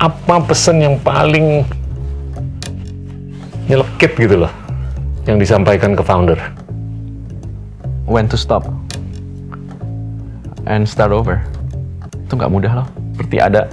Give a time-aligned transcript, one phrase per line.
[0.00, 1.60] apa pesan yang paling
[3.68, 4.52] nyelekit gitu loh
[5.28, 6.40] yang disampaikan ke founder?
[8.08, 8.64] When to stop
[10.64, 11.44] and start over.
[12.24, 12.88] Itu nggak mudah loh.
[13.12, 13.68] Seperti ada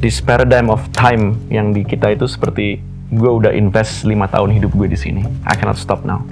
[0.00, 2.80] this paradigm of time yang di kita itu seperti
[3.12, 5.22] gue udah invest lima tahun hidup gue di sini.
[5.44, 6.24] I cannot stop now.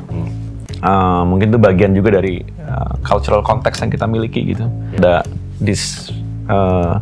[0.80, 4.66] Uh, mungkin itu bagian juga dari uh, cultural context yang kita miliki gitu.
[4.96, 5.20] Ada
[5.60, 6.10] this
[6.48, 6.98] uh,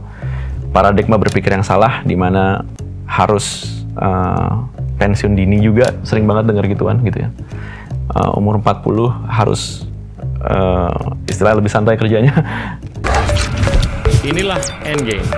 [0.72, 2.64] paradigma berpikir yang salah di mana
[3.04, 3.68] harus
[4.00, 4.64] uh,
[4.96, 7.30] pensiun dini juga sering banget denger gituan gitu ya.
[8.16, 9.84] Uh, umur 40 harus
[10.40, 12.32] uh, istilah lebih santai kerjanya.
[14.28, 15.28] Inilah Endgame.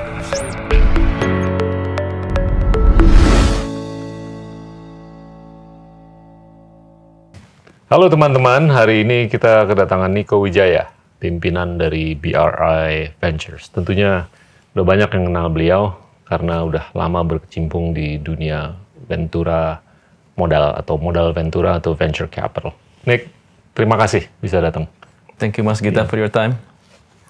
[7.90, 13.70] Halo teman-teman, hari ini kita kedatangan Niko Wijaya, pimpinan dari BRI Ventures.
[13.70, 14.26] Tentunya
[14.74, 15.82] udah banyak yang kenal beliau
[16.26, 18.74] karena udah lama berkecimpung di dunia
[19.06, 19.78] ventura
[20.34, 22.74] modal atau modal ventura atau venture capital.
[23.06, 23.30] Nick,
[23.70, 24.90] terima kasih bisa datang.
[25.38, 26.58] Thank you Mas Gita for your time.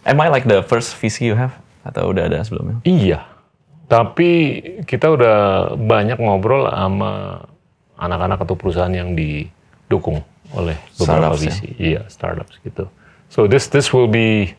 [0.09, 1.53] Am I like the first VC you have?
[1.85, 2.81] Atau udah ada sebelumnya?
[2.89, 3.29] Iya,
[3.93, 5.37] tapi kita udah
[5.77, 7.45] banyak ngobrol sama
[8.01, 10.25] anak-anak atau perusahaan yang didukung
[10.57, 11.53] oleh beberapa Startups, ya?
[11.53, 11.61] VC.
[11.77, 12.85] Iya, startups gitu.
[13.29, 14.57] So this this will be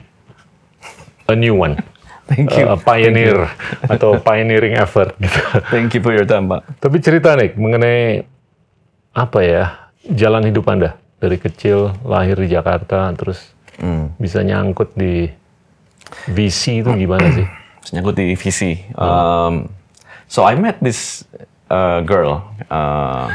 [1.25, 1.81] a new one.
[2.25, 2.65] Thank you.
[2.65, 3.45] A pioneer
[3.93, 5.39] atau pioneering effort gitu.
[5.69, 6.81] Thank you for your time, Pak.
[6.81, 8.25] Tapi cerita nih mengenai
[9.13, 9.63] apa ya
[10.09, 14.15] jalan hidup Anda dari kecil lahir di Jakarta terus Hmm.
[14.15, 15.27] bisa nyangkut di
[16.31, 17.43] VC itu gimana sih?
[17.93, 18.87] Nyangkut di VC.
[18.95, 19.67] Um,
[20.31, 21.27] so I met this
[21.67, 22.39] uh, girl.
[22.71, 23.27] Uh,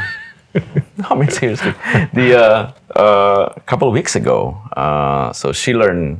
[1.07, 1.77] I mean seriously,
[2.17, 2.57] the uh,
[2.97, 4.57] uh, couple of weeks ago.
[4.75, 6.19] Uh, so she learned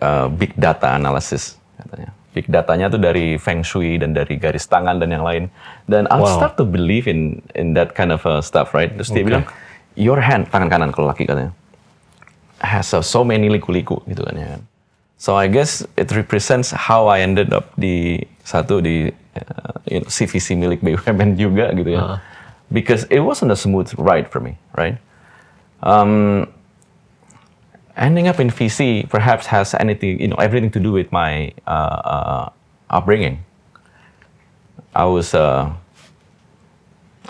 [0.00, 2.10] uh, big data analysis katanya.
[2.34, 5.46] Big datanya tuh dari feng shui dan dari garis tangan dan yang lain.
[5.86, 6.34] Dan I Wow.
[6.34, 8.90] start to believe in in that kind of uh, stuff, right?
[8.90, 9.28] Terus dia Okay.
[9.30, 9.44] bilang,
[9.94, 11.54] your hand tangan kanan kalau laki katanya
[12.58, 14.60] has so, so many liku-liku gitu kan ya kan.
[15.20, 19.08] So I guess it represents how I ended up di satu di
[19.38, 22.18] uh, you know, CVC milik BUMN juga gitu ya.
[22.72, 24.98] Because it wasn't a smooth ride for me, right?
[25.84, 26.48] Um,
[27.96, 31.70] ending up in VC perhaps has anything, you know, everything to do with my uh,
[31.70, 32.44] uh,
[32.90, 33.44] upbringing.
[34.94, 35.74] I was a,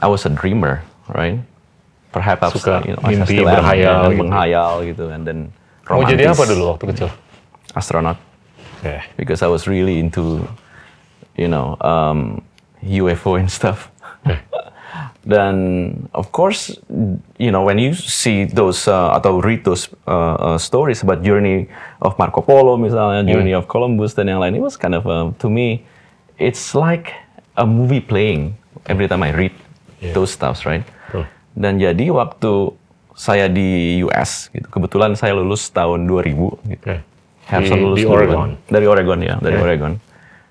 [0.00, 1.40] I was a dreamer, right?
[2.12, 4.18] Perhaps Suka you know, I mimpi, still am, berhayal gitu.
[4.22, 5.38] menghayal gitu, and then
[5.90, 6.38] Mau jadi romantis.
[6.38, 7.08] apa dulu waktu kecil?
[7.74, 8.16] Astronaut,
[8.80, 9.02] Oke.
[9.18, 10.46] because I was really into,
[11.34, 12.40] you know, um,
[12.80, 13.90] UFO and stuff.
[15.24, 15.54] Dan
[16.12, 16.76] of course,
[17.40, 21.64] you know, when you see those uh, atau read those uh, uh, stories about journey
[21.98, 25.32] of Marco Polo misalnya, journey of Columbus dan yang lain, it was kind of uh,
[25.40, 25.80] to me,
[26.36, 27.16] it's like
[27.56, 28.52] a movie playing
[28.86, 29.54] every time I read
[29.98, 30.12] Yeah.
[30.12, 30.84] those stuffs, right?
[31.08, 31.24] Betul.
[31.56, 32.76] Dan jadi waktu
[33.16, 36.84] saya di US, gitu, kebetulan saya lulus tahun 2000, gitu.
[36.84, 37.00] Oke.
[37.48, 38.04] Harrison Di- lulus di.
[38.04, 38.60] Oregon.
[38.68, 39.64] Dari Oregon ya, dari Oke.
[39.64, 39.92] Oregon.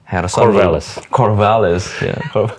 [0.10, 0.88] Harrison Corvallis.
[1.14, 2.18] Corvallis ya.
[2.34, 2.58] Cor-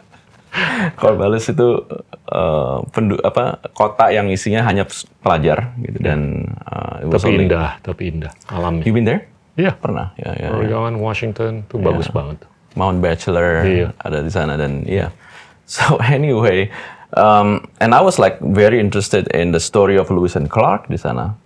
[1.00, 1.82] Corvallis itu
[2.30, 4.86] uh, pendu apa kota yang isinya hanya
[5.20, 8.32] pelajar gitu dan uh, Tapi only- indah, tapi indah.
[8.48, 8.86] Alamnya.
[8.86, 9.26] You been there?
[9.58, 9.74] Iya.
[9.74, 10.46] Pernah ya ya.
[10.46, 10.54] ya.
[10.54, 12.42] Oregon, Washington tuh bagus banget.
[12.74, 13.88] Mount Bachelor Iya.
[14.02, 15.10] ada di sana dan iya.
[15.64, 16.68] So anyway,
[17.16, 21.00] um, and I was like very interested in the story of Lewis and Clark di
[21.00, 21.40] sana.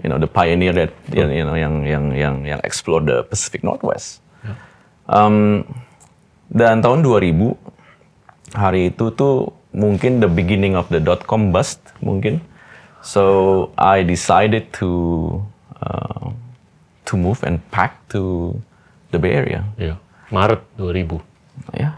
[0.00, 4.24] You know, the pioneer that you know yang yang yang yang explore the Pacific Northwest.
[5.10, 5.68] Um,
[6.48, 7.58] dan tahun 2000
[8.54, 12.42] hari itu tuh mungkin the beginning of the dot com bust mungkin.
[13.00, 14.90] So I decided to
[15.80, 16.34] uh,
[17.08, 18.52] to move and pack to
[19.10, 19.64] the Bay Area.
[19.80, 19.96] Iya.
[20.28, 21.22] Maret 2000.
[21.74, 21.96] Ya.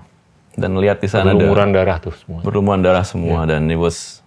[0.55, 2.41] Dan lihat di sana ada Berlumuran darah tuh semua.
[2.45, 4.21] berlumuran darah semua dan it was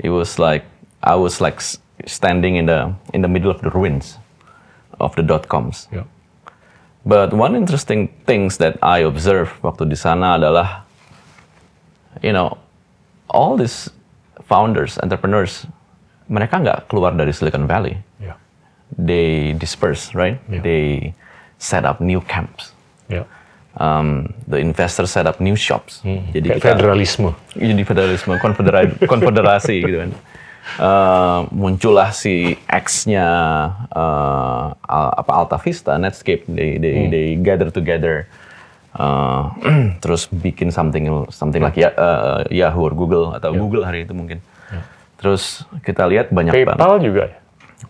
[0.00, 0.64] it was like
[1.04, 1.60] I was like
[2.08, 4.16] standing in the in the middle of the ruins
[4.96, 5.86] of the dot coms.
[5.92, 6.08] Iya.
[7.04, 10.83] But one interesting things that I observe waktu di sana adalah,
[12.22, 12.58] you know,
[13.28, 13.90] all these
[14.44, 15.66] founders, entrepreneurs,
[16.28, 17.98] mereka nggak keluar dari Silicon Valley.
[18.20, 18.34] Iya.
[18.94, 20.38] They disperse, right?
[20.46, 20.62] Yeah.
[20.62, 21.14] They
[21.58, 22.70] set up new camps.
[23.08, 23.24] Iya.
[23.74, 25.98] Um, the investors set up new shops.
[26.06, 27.34] Jadi Kayak kita- federalisme.
[27.58, 30.10] jadi federalisme, konfederasi, konfederasi gitu kan.
[30.64, 33.26] Eh, muncullah si X-nya
[33.92, 38.24] Al- apa Alta Vista, Netscape, they they, they gather together,
[38.94, 39.42] eh,
[40.02, 44.38] terus bikin something something like ya, eh, Yahoo or Google atau Google hari itu mungkin.
[45.14, 46.76] Terus kita lihat banyak banget.
[46.76, 47.36] PayPal juga ya?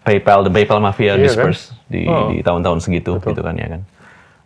[0.02, 2.30] PayPal, the PayPal mafia Iya disperse di, Oh.
[2.30, 3.82] di tahun-tahun segitu gitu kan ya kan.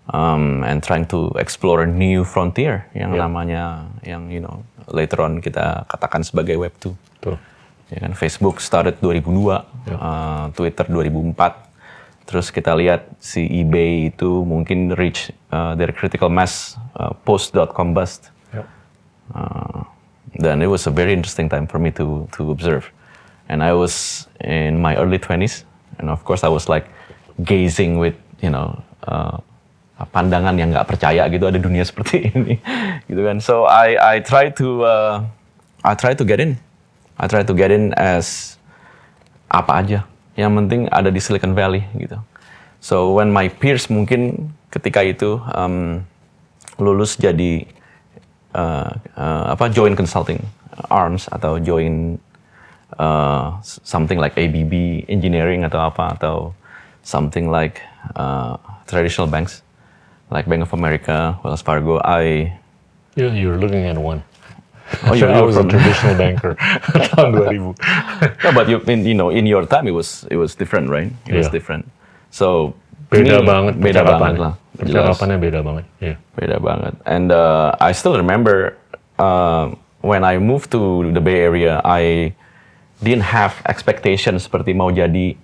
[0.08, 3.28] um, and trying to explore a new frontier yang Yeah.
[3.28, 3.62] namanya
[4.00, 6.96] yang you know later on kita katakan sebagai Web 2.
[7.20, 7.36] Betul.
[7.88, 11.67] Ya kan Facebook started 2002, uh, Twitter 2004.
[12.28, 18.28] Terus kita lihat si eBay itu mungkin reach uh, their critical mass uh, post.com bust.
[18.52, 18.68] Ya.
[19.32, 19.88] Uh,
[20.36, 22.92] then it was a very interesting time for me to to observe.
[23.48, 25.64] And I was in my early 20s,
[25.96, 26.92] and of course I was like
[27.48, 28.76] gazing with you know
[29.08, 29.40] uh,
[30.12, 32.60] pandangan yang nggak percaya gitu ada dunia seperti ini,
[33.08, 33.40] gitu kan.
[33.40, 35.14] So I I try to uh,
[35.80, 36.60] I try to get in,
[37.16, 38.60] I try to get in as
[39.48, 40.00] apa aja.
[40.38, 42.22] Yang penting ada di Silicon Valley gitu.
[42.78, 46.06] So when my peers mungkin ketika itu um,
[46.78, 47.66] lulus jadi
[48.54, 50.38] uh, uh, apa join consulting
[50.86, 52.22] arms atau join
[53.02, 56.54] uh, something like ABB engineering atau apa atau
[57.02, 57.82] something like
[58.14, 58.54] uh,
[58.86, 59.66] traditional banks
[60.30, 62.00] like Bank of America, Wells Fargo.
[62.04, 62.52] I
[63.16, 64.22] Yeah, you're looking at one.
[65.04, 66.52] Oh, you- I was a traditional banker
[67.14, 67.36] tahun
[67.76, 67.76] 2000.
[68.44, 71.12] no, but you in, you know in your time it was it was different, right?
[71.28, 71.56] It was Yeah.
[71.56, 71.84] different.
[72.32, 72.76] So
[73.08, 74.52] Beda ini banget beda banget lah.
[74.76, 75.84] Percakapannya beda banget.
[75.98, 76.16] Iya.
[76.36, 76.94] Beda banget.
[77.08, 78.76] And uh, I still remember
[79.16, 79.72] uh,
[80.04, 82.36] when I moved to the Bay Area, I
[83.00, 85.34] didn't have expectation seperti mau jadi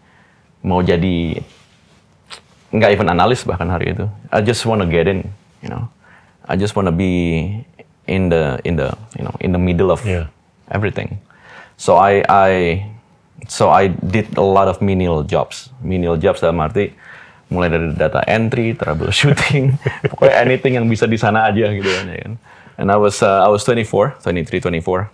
[0.60, 1.40] mau jadi
[2.74, 4.06] nggak even analis bahkan hari itu.
[4.34, 5.24] I just wanna get in,
[5.62, 5.86] you know.
[6.44, 7.64] I just wanna be
[8.06, 10.28] in the in the you know in the middle of Yeah.
[10.70, 11.18] everything.
[11.76, 12.50] So I I
[13.48, 15.68] so I did a lot of menial jobs.
[15.82, 16.92] Menial jobs dalam arti
[17.52, 19.76] mulai dari data entry, troubleshooting,
[20.10, 22.06] pokoknya anything yang bisa di sana aja gitu kan.
[22.08, 22.32] ya kan.
[22.80, 25.06] And I was uh, I was 24, 23, 24.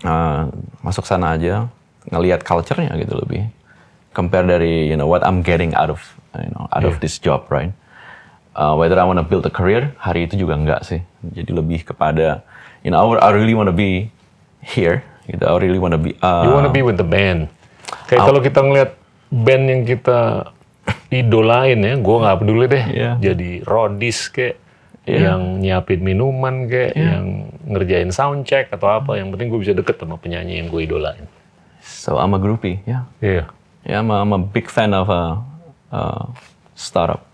[0.00, 0.48] Uh,
[0.80, 1.68] masuk sana aja
[2.08, 3.52] ngelihat culture-nya gitu lebih
[4.16, 6.00] compare dari you know what I'm getting out of
[6.40, 7.04] you know out of Yeah.
[7.04, 7.76] this job right
[8.56, 11.84] uh, whether I want to build a career hari itu juga enggak sih jadi lebih
[11.84, 12.42] kepada
[12.80, 14.08] you know I, I really want to be
[14.60, 17.52] here gitu I really want to be uh, You wanna be with the band.
[18.08, 18.90] Kayak kalau kita ngeliat
[19.30, 20.50] band yang kita
[21.10, 22.84] idolain ya, gue nggak peduli deh.
[22.90, 23.10] Iya.
[23.18, 24.58] Jadi rodis kayak,
[25.08, 25.32] Iya.
[25.32, 27.24] yang nyiapin minuman kayak, yang
[27.66, 29.16] ngerjain sound check atau apa.
[29.16, 31.24] Yang penting gue bisa deket sama penyanyi yang gue idolain.
[31.80, 33.48] so I'm a groupie yeah Iya.
[33.88, 35.40] yeah I'm a, I'm a big fan of a,
[35.88, 36.28] uh
[36.76, 37.24] startup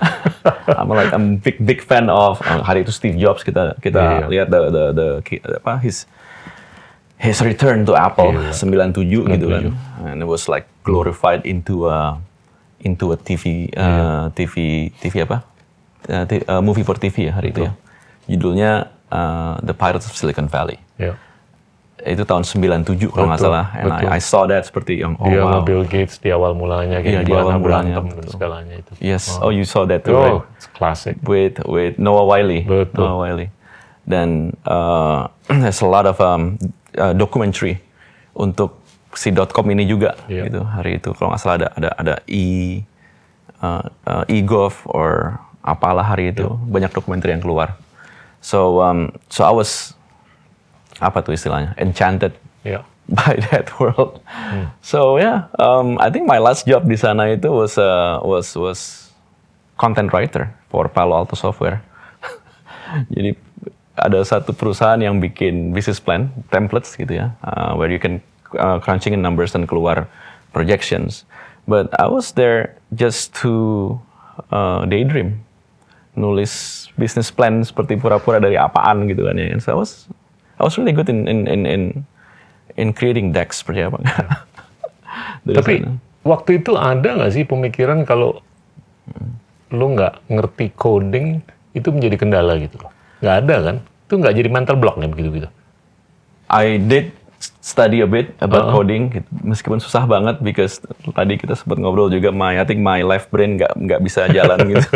[0.78, 3.40] I'm like I'm big big fan of uh, hari itu Steve Jobs.
[3.40, 4.26] Kita kita Iya.
[4.28, 5.06] lihat the the the
[5.56, 6.04] apa his
[7.16, 8.52] his return to Apple Iya.
[8.52, 9.64] 97 gitu kan.
[10.04, 12.18] and it was like glorified into a
[12.80, 14.54] into a TV uh, TV
[14.94, 15.40] TV apa?
[16.04, 17.72] Uh, t- uh, movie for TV ya hari itu ya.
[18.28, 18.72] Judulnya
[19.08, 20.76] uh, The Pirates of Silicon Valley.
[21.00, 21.16] Iya.
[22.04, 24.08] Itu tahun 97 kalau nggak salah and betul.
[24.12, 27.24] I, I saw that seperti yang oh Dia wow Bill Gates di awal mulanya kayak
[27.24, 28.92] di gimana awal mulanya, dan segalanya itu.
[29.00, 30.36] yes oh you saw that too right?
[30.36, 31.16] Oh, it's classic.
[31.24, 32.68] with with Noah Wiley.
[32.68, 33.08] Betul.
[33.08, 33.48] Noah Wiley.
[34.04, 35.32] Dan uh,
[35.64, 36.60] there's a lot of um,
[37.00, 37.80] uh, documentary
[38.36, 38.84] untuk
[39.16, 40.50] si .com ini juga Iya.
[40.50, 42.82] gitu hari itu kalau nggak salah ada ada ada e
[43.64, 46.68] uh, uh, e-gov or apalah hari itu Iya.
[46.68, 47.80] banyak dokumenter yang keluar.
[48.44, 49.96] So um, so I was
[51.02, 52.80] apa tuh istilahnya enchanted Iya.
[53.04, 54.24] by that world.
[54.80, 59.12] So yeah, um, I think my last job di sana itu was uh, was was
[59.76, 61.84] content writer for Palo Alto Software.
[63.14, 63.36] Jadi
[63.94, 68.24] ada satu perusahaan yang bikin business plan templates gitu ya, uh, where you can
[68.56, 70.08] uh, crunching in numbers dan keluar
[70.56, 71.28] projections.
[71.68, 73.52] But I was there just to
[74.48, 75.44] uh, daydream,
[76.16, 79.52] nulis business plan seperti pura-pura dari apaan gitu kan ya.
[79.60, 80.08] So I was
[80.58, 81.82] I was really good in in in in,
[82.78, 83.98] in creating decks seperti apa.
[85.46, 85.98] Dari Tapi sana.
[86.24, 88.40] waktu itu ada nggak sih pemikiran kalau
[89.74, 91.42] lu nggak ngerti coding
[91.74, 92.92] itu menjadi kendala gitu loh?
[93.20, 93.76] Nggak ada kan?
[94.06, 95.48] Itu nggak jadi mental block ya begitu-gitu?
[96.48, 97.10] I did
[97.58, 98.80] study a bit about Uh-huh.
[98.80, 99.28] coding, gitu.
[99.42, 100.78] meskipun susah banget because
[101.10, 104.62] tadi kita sempat ngobrol juga my I think my left brain nggak nggak bisa jalan
[104.72, 104.88] gitu.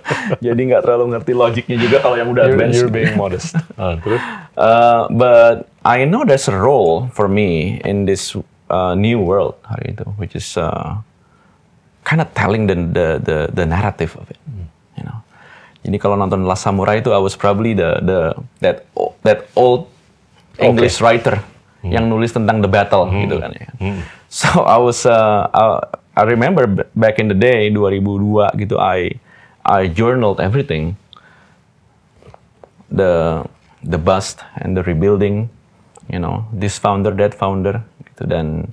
[0.46, 2.74] Jadi nggak terlalu ngerti logiknya juga kalau yang udah You're, advance.
[2.74, 3.54] you're being modest.
[3.80, 4.20] Ah, terus?
[4.54, 8.32] Uh, but I know there's a role for me in this
[8.68, 10.98] uh, new world hari itu, which is uh,
[12.02, 14.40] kind of telling the, the the the narrative of it.
[14.94, 15.18] You know.
[15.84, 18.18] Jadi kalau nonton Last Samurai itu, I was probably the the
[18.60, 18.88] that
[19.22, 19.88] that old
[20.56, 21.42] English writer
[21.92, 23.68] yang nulis tentang the battle gitu kan ya.
[24.32, 25.64] So I was uh, I,
[26.18, 29.20] I remember back in the day 2002 gitu I
[29.62, 30.98] I journaled everything
[32.90, 33.44] the
[33.84, 35.52] the bust and the rebuilding,
[36.08, 38.72] you know, this founder, that founder, gitu dan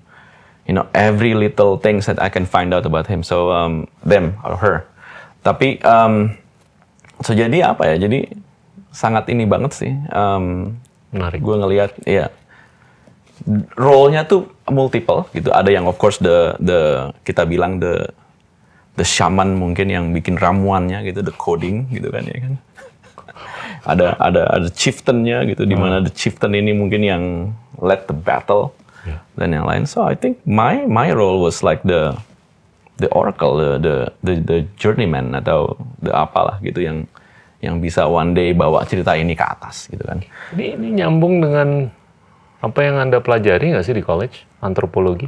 [0.65, 3.22] you know every little things that I can find out about him.
[3.22, 4.88] So um, them or her.
[5.41, 6.41] Tapi um,
[7.22, 7.96] So jadi apa ya?
[8.01, 8.34] Jadi
[8.89, 9.94] sangat ini banget sih.
[10.10, 10.77] Um,
[11.13, 11.44] Menarik.
[11.44, 12.32] gue ngelihat ya
[13.75, 15.50] role-nya tuh multiple gitu.
[15.51, 18.07] Ada yang of course the the kita bilang the
[19.00, 22.53] the shaman mungkin yang bikin ramuannya gitu, the coding gitu kan ya kan.
[23.91, 27.24] ada ada ada chieftain-nya gitu di mana the chieftain ini mungkin yang
[27.81, 29.17] led the battle Ya.
[29.33, 29.89] dan yang lain.
[29.89, 32.13] So I think my my role was like the
[33.01, 35.74] the oracle, the the the, the journeyman atau
[36.05, 37.10] the apalah gitu yang
[37.62, 40.21] yang bisa one day bawa cerita ini ke atas gitu kan.
[40.53, 41.89] Ini, ini nyambung dengan
[42.62, 44.46] apa yang Anda pelajari nggak sih di college?
[44.60, 45.27] Antropologi?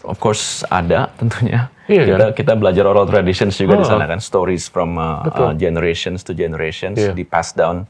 [0.00, 1.68] Of course ada tentunya.
[1.84, 2.30] Iya kita, kan?
[2.32, 3.88] kita belajar oral traditions juga di Oh.
[3.88, 5.44] sana kan, stories from uh, Betul.
[5.44, 7.12] uh, generations to generations Iya.
[7.12, 7.84] di pass down.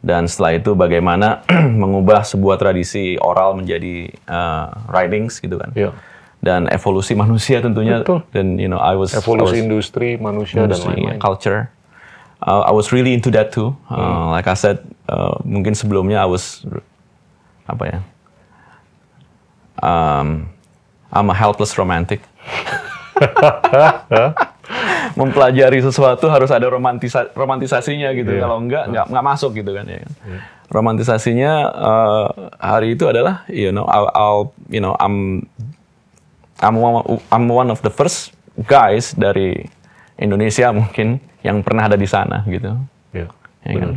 [0.00, 1.44] Dan setelah itu bagaimana
[1.82, 5.70] mengubah sebuah tradisi oral menjadi uh, writings gitu kan.
[5.72, 5.90] Iya.
[6.40, 8.00] Dan evolusi manusia tentunya.
[8.00, 8.24] Betul.
[8.30, 11.18] Dan you know I was Evolusi I was- industri, manusia, dan lain-lain.
[11.18, 11.68] culture.
[12.40, 13.72] Uh, I was really into that too.
[13.86, 14.24] Uh, Hmm.
[14.30, 16.60] Like I said, uh, mungkin sebelumnya I was
[17.64, 17.98] apa ya?
[19.80, 20.54] Um,
[21.14, 22.18] I'm a helpless romantic.
[25.14, 28.34] Mempelajari sesuatu harus ada romantisa romantisasinya gitu.
[28.34, 28.48] Iya.
[28.48, 30.02] Kalau enggak, enggak enggak masuk gitu kan ya.
[30.02, 30.12] kan.
[30.72, 32.26] Romantisasinya uh,
[32.58, 35.46] hari itu adalah, you know, I'll, I'll you know, I'm
[36.58, 38.34] I'm one, I'm one of the first
[38.66, 39.68] guys dari
[40.18, 42.74] Indonesia mungkin yang pernah ada di sana gitu.
[43.14, 43.28] Iya.
[43.64, 43.92] Ya kan?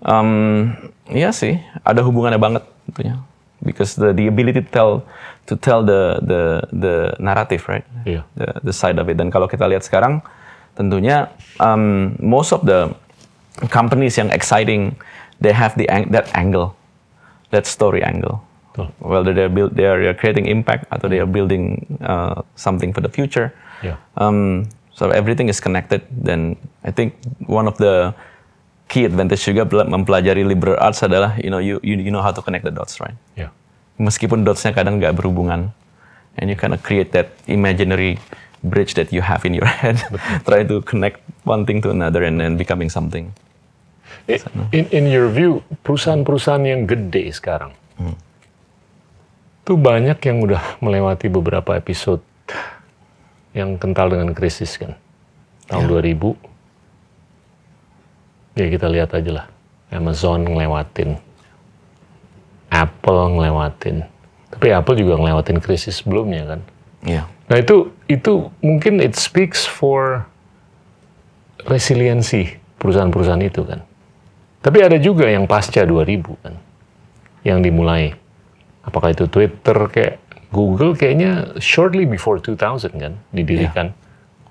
[0.00, 0.72] Um,
[1.12, 3.20] iya sih, ada hubungannya banget tentunya.
[3.60, 5.04] Because the the ability to tell
[5.44, 6.42] to tell the the
[6.72, 7.84] the narrative, right?
[8.08, 8.24] Iya.
[8.32, 9.20] The the side of it.
[9.20, 10.24] Dan kalau kita lihat sekarang,
[10.72, 11.28] tentunya
[11.60, 12.88] um, most of the
[13.68, 14.96] companies yang exciting,
[15.44, 16.72] they have the ang- that angle,
[17.52, 18.40] that story angle.
[18.72, 18.88] Betul.
[19.04, 23.12] Whether they're build, they are creating impact atau they are building uh, something for the
[23.12, 23.52] future.
[23.84, 24.00] Iya.
[24.16, 26.00] Um, so everything is connected.
[26.08, 28.16] Dan I think one of the
[28.90, 32.42] key advantage juga mempelajari liberal arts adalah you know you you, you know how to
[32.42, 33.14] connect the dots, right?
[33.38, 33.54] Iya.
[34.02, 35.70] Meskipun dotsnya kadang nggak berhubungan,
[36.34, 38.18] and you kind of create that imaginary
[38.60, 40.02] bridge that you have in your head,
[40.42, 43.30] try to connect one thing to another and then becoming something.
[44.26, 44.42] I-
[44.74, 47.72] In, in your view, perusahaan-perusahaan yang gede sekarang,
[49.62, 52.24] tuh banyak yang udah melewati beberapa episode
[53.54, 54.94] yang kental dengan krisis kan.
[55.70, 56.34] Tahun 2000,
[58.54, 59.46] ya kita lihat aja lah.
[59.90, 61.18] Amazon ngelewatin,
[62.70, 64.06] Apple ngelewatin.
[64.50, 66.60] Tapi Apple juga ngelewatin krisis sebelumnya kan.
[67.02, 67.26] Iya.
[67.50, 70.26] Nah itu itu mungkin it speaks for
[71.66, 73.82] resiliensi perusahaan-perusahaan itu kan.
[74.60, 76.54] Tapi ada juga yang pasca 2000 kan,
[77.42, 78.12] yang dimulai.
[78.84, 80.20] Apakah itu Twitter kayak
[80.52, 83.96] Google kayaknya shortly before 2000 kan didirikan,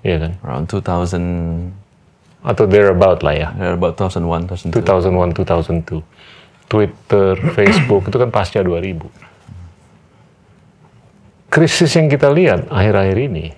[0.00, 0.32] Iya kan?
[0.40, 1.89] Around 2000,
[2.40, 4.80] Atau thereabout lah ya, about 2001, 2002.
[4.80, 6.00] 2001, 2002.
[6.70, 9.10] Twitter, Facebook itu kan pasca 2000.
[11.50, 13.50] Krisis yang kita lihat akhir-akhir ini,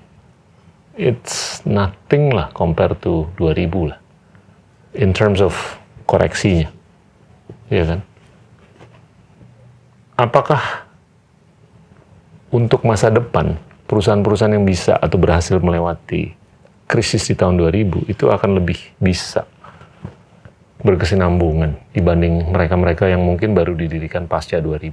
[0.96, 4.00] it's nothing lah compared to 2000 lah.
[4.96, 5.54] In terms of
[6.08, 6.72] koreksinya.
[7.68, 8.00] Iya kan?
[10.16, 10.88] Apakah
[12.52, 13.56] untuk masa depan
[13.88, 16.36] perusahaan-perusahaan yang bisa atau berhasil melewati
[16.92, 19.49] krisis di tahun 2000 itu akan lebih bisa
[20.84, 24.92] berkesinambungan dibanding mereka-mereka yang mungkin baru didirikan pasca 2000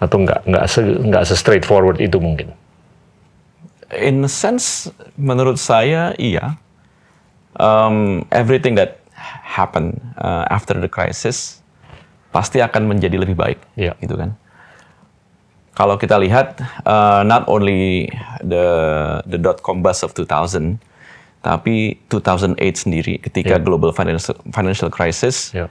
[0.00, 2.50] atau nggak nggak se, nggak se straightforward itu mungkin
[3.90, 4.86] In a sense,
[5.18, 6.54] menurut saya iya.
[7.58, 9.02] Um, everything that
[9.42, 11.58] happened uh, after the crisis
[12.30, 13.98] pasti akan menjadi lebih baik, Iya.
[13.98, 14.38] gitu kan?
[15.70, 18.10] Kalau kita lihat, uh, not only
[18.42, 18.66] the
[19.24, 20.76] the dot com bust of 2000,
[21.40, 23.64] tapi 2008 sendiri ketika Iya.
[23.64, 25.70] global financial financial crisis Iya.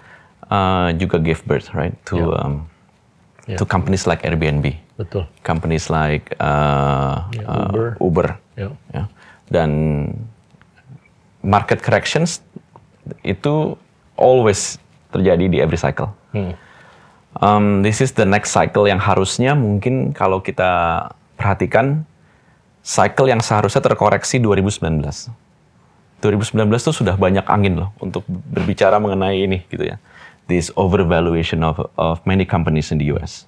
[0.49, 2.41] uh, juga gave birth, right, to Iya.
[2.41, 2.53] um,
[3.53, 4.65] to companies like Airbnb,
[4.97, 7.87] betul companies like uh, Iya, uh, Uber.
[8.01, 8.27] Uber
[8.57, 8.69] ya.
[9.49, 9.69] Dan
[11.41, 12.45] market corrections
[13.25, 13.73] itu
[14.13, 14.77] always
[15.09, 16.13] terjadi di every cycle.
[16.33, 16.53] Hmm.
[17.37, 21.05] Um, this is the next cycle yang harusnya mungkin kalau kita
[21.37, 22.09] perhatikan
[22.81, 25.29] cycle yang seharusnya terkoreksi 2019.
[26.19, 30.01] 2019 itu sudah banyak angin loh untuk berbicara mengenai ini gitu ya.
[30.49, 33.45] This overvaluation of of many companies in the US.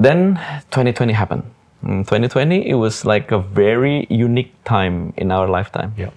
[0.00, 0.40] Then
[0.72, 1.44] 2020 happened.
[1.84, 5.92] Hmm, 2020 it was like a very unique time in our lifetime.
[6.00, 6.10] ya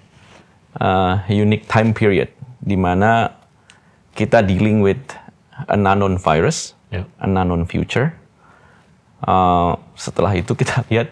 [0.79, 2.29] Uh, unique time period
[2.61, 3.33] di mana
[4.13, 5.01] kita dealing with
[5.67, 7.05] a unknown virus, Ya.
[7.21, 8.15] a unknown future.
[9.19, 11.11] Uh, setelah itu kita lihat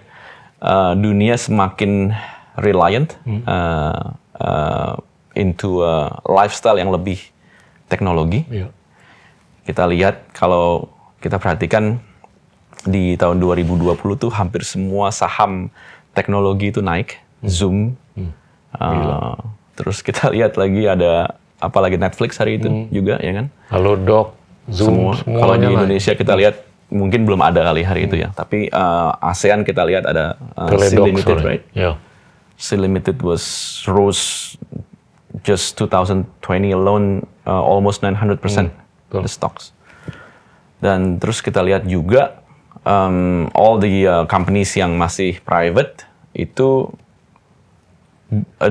[0.63, 2.16] uh, dunia semakin
[2.58, 3.13] reliant
[3.46, 4.94] uh, uh,
[5.38, 7.20] into a lifestyle yang lebih
[7.92, 8.48] teknologi.
[8.50, 8.74] Iya.
[9.68, 10.88] Kita lihat kalau
[11.20, 12.00] kita perhatikan
[12.88, 15.68] di tahun 2020 tuh hampir semua saham
[16.16, 18.00] teknologi itu naik, Zoom.
[18.77, 19.34] Uh,
[19.77, 23.46] terus kita lihat lagi ada apalagi Netflix hari itu juga ya kan.
[23.74, 24.38] Halo dok,
[24.70, 25.42] Zoom, Semua.
[25.42, 25.66] Kalau di.
[25.68, 26.56] Indonesia kita lihat
[26.88, 28.32] mungkin belum ada kali hari itu ya.
[28.32, 31.48] Tapi uh, ASEAN kita lihat ada uh, Sea Teledoc, Limited, sorry.
[31.48, 31.64] right?
[31.76, 31.92] Ya.
[32.58, 33.44] Sea Limited was
[33.90, 34.56] rose
[35.46, 36.28] just 2020
[36.74, 39.22] alone uh, almost 900% betul.
[39.24, 39.76] the stocks.
[40.78, 42.42] Dan terus kita lihat juga
[42.86, 46.06] um, all the uh, companies yang masih private
[46.38, 46.92] itu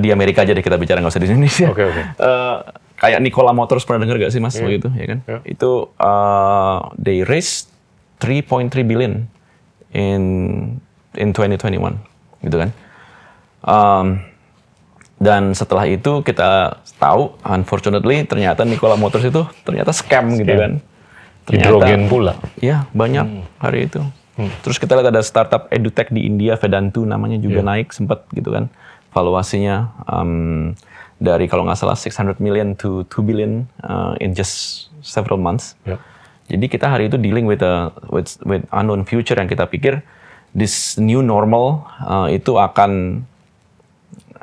[0.00, 1.66] di Amerika aja deh kita bicara nggak usah di Indonesia.
[1.72, 2.02] Oke, oke.
[2.20, 2.56] Uh,
[3.00, 5.18] kayak Nikola Motors pernah dengar gak sih mas waktu itu ya kan?
[5.24, 5.38] Iya.
[5.48, 7.72] Itu uh, they raised
[8.20, 9.28] 3.3 billion
[9.92, 10.22] in
[11.16, 11.96] in 2021
[12.44, 12.70] gitu kan.
[13.64, 14.06] Um,
[15.16, 20.60] dan setelah itu kita tahu, unfortunately ternyata Nikola Motors itu ternyata scam, gitu Scam.
[20.60, 20.72] kan.
[21.46, 22.36] Hidrogen pula.
[22.60, 24.04] Iya banyak hari itu.
[24.36, 28.68] Terus kita lihat ada startup edutech di India, Vedantu namanya juga naik sempat gitu kan.
[29.16, 30.76] Valuasinya um,
[31.16, 35.72] dari kalau nggak salah 600 million to 2 billion uh, in just several months.
[35.88, 35.96] Ya.
[36.52, 40.04] Jadi kita hari itu dealing with a with with unknown future yang kita pikir
[40.52, 43.24] this new normal uh, itu akan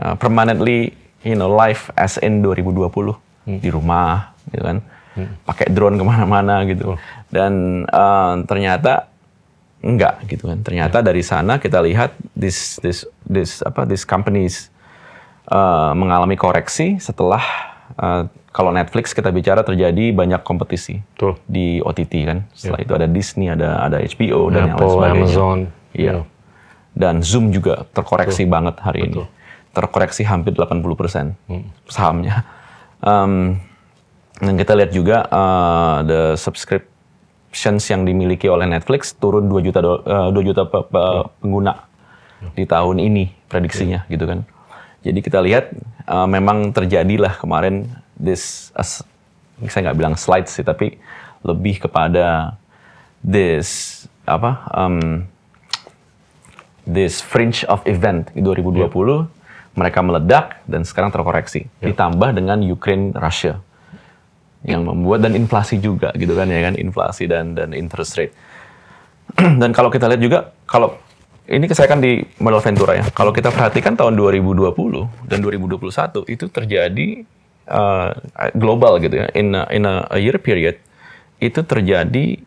[0.02, 2.82] uh, permanently you know life as in 2020
[3.62, 4.78] di rumah gitu kan.
[5.46, 6.98] Pakai drone ke mana-mana gitu.
[7.30, 9.13] Dan uh, ternyata
[9.84, 14.72] enggak gitu kan ternyata dari sana kita lihat this this this apa this companies
[15.52, 17.44] uh, mengalami koreksi setelah
[18.00, 18.24] uh,
[18.54, 21.42] kalau Netflix kita bicara terjadi banyak kompetisi Betul.
[21.50, 22.46] di OTT kan.
[22.54, 25.18] Setelah itu ada Disney, ada ada HBO dan yang lain Apple, sebagainya.
[25.26, 25.60] Amazon.
[25.98, 26.14] Iya.
[26.94, 29.26] Dan Zoom juga terkoreksi banget hari ini.
[29.74, 31.34] Terkoreksi hampir 80%
[31.90, 32.46] sahamnya.
[33.02, 33.58] Um,
[34.38, 36.38] dan kita lihat juga uh, the
[37.54, 41.86] subscriptions yang dimiliki oleh Netflix turun 2 juta do- uh, 2 juta pe- pe- pengguna
[42.58, 44.42] di tahun ini prediksinya gitu kan.
[45.06, 45.70] Jadi kita lihat
[46.10, 47.86] uh, memang terjadilah kemarin
[48.18, 49.06] this as-
[49.70, 50.98] saya nggak bilang slide sih tapi
[51.46, 52.58] lebih kepada
[53.22, 55.30] this apa um,
[56.90, 58.90] this fringe of event di 2020
[59.78, 61.70] mereka meledak dan sekarang terkoreksi.
[61.86, 63.62] Ditambah dengan Ukraine Russia
[64.64, 68.36] yang membuat dan inflasi juga gitu kan ya kan inflasi dan dan interest rate.
[69.62, 71.00] Dan kalau kita lihat juga kalau
[71.48, 73.04] ini saya kan di modal Ventura ya.
[73.12, 74.72] Kalau kita perhatikan tahun 2020
[75.28, 77.08] dan 2021 itu terjadi
[77.68, 78.16] uh,
[78.56, 79.28] global gitu ya.
[79.36, 79.84] In a, in
[80.20, 80.80] year period
[81.44, 82.40] itu terjadi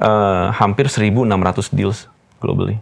[0.00, 2.08] uh, hampir 1.600 deals
[2.40, 2.80] globally.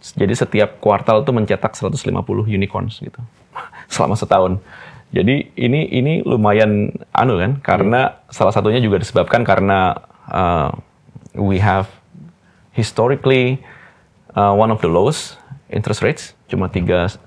[0.00, 1.96] Jadi setiap kuartal itu mencetak 150
[2.44, 3.20] unicorns gitu.
[3.94, 4.60] Selama setahun.
[5.14, 9.94] Jadi ini ini lumayan anu kan karena salah satunya juga disebabkan karena
[10.28, 10.74] uh,
[11.38, 11.86] we have
[12.74, 13.62] historically
[14.34, 15.38] uh, one of the lowest
[15.70, 17.18] interest rates cuma 3,1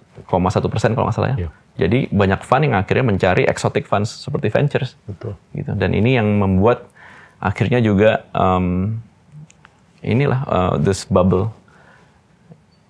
[0.68, 1.38] persen kalau nggak salah ya.
[1.48, 1.50] Iya.
[1.80, 5.40] Jadi banyak fund yang akhirnya mencari exotic funds seperti ventures Betul.
[5.56, 6.92] gitu dan ini yang membuat
[7.40, 9.00] akhirnya juga um,
[10.04, 11.56] inilah uh, this bubble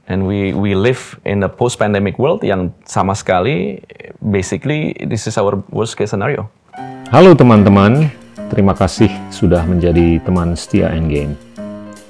[0.09, 3.79] and we we live in a post pandemic world yang sama sekali
[4.19, 6.49] basically this is our worst case scenario
[7.09, 8.05] Halo teman-teman,
[8.53, 11.33] terima kasih sudah menjadi teman setia Endgame.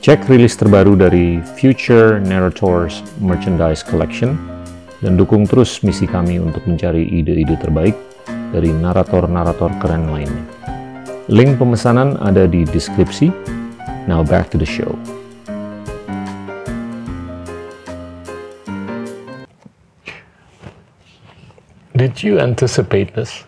[0.04, 4.36] Cek rilis terbaru dari Future Narrators Merchandise Collection
[5.00, 7.96] dan dukung terus misi kami untuk mencari ide-ide terbaik
[8.52, 10.44] dari narator-narator keren lainnya.
[11.32, 13.32] Link pemesanan ada di deskripsi.
[14.04, 15.00] Now back to the show.
[22.00, 23.44] Did you anticipate this?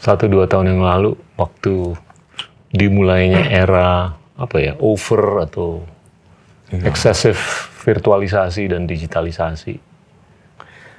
[0.00, 1.92] Satu dua tahun yang lalu waktu
[2.72, 5.84] dimulainya era apa ya over atau
[6.72, 7.36] eksesif
[7.84, 9.76] virtualisasi dan digitalisasi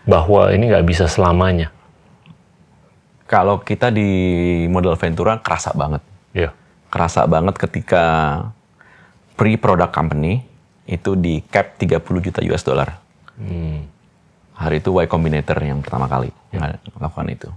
[0.06, 1.74] bahwa ini nggak bisa selamanya.
[3.28, 4.08] kalau kita di
[4.72, 6.00] modal Ventura kerasa banget
[6.32, 6.56] Ya,
[6.88, 8.06] kerasa banget ketika
[9.36, 10.48] pre-product company
[10.88, 13.02] itu di cap 30 juta US dollar.
[14.58, 16.34] Hari itu Y Combinator yang pertama kali
[16.98, 17.50] melakukan itu.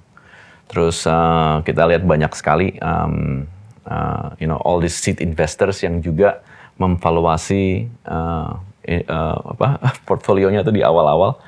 [0.69, 3.49] Terus uh, kita lihat banyak sekali, um,
[3.89, 6.45] uh, you know, all these seed investors yang juga
[6.79, 8.55] memvaluasi uh,
[8.87, 11.41] uh, apa portfolionya itu di awal-awal,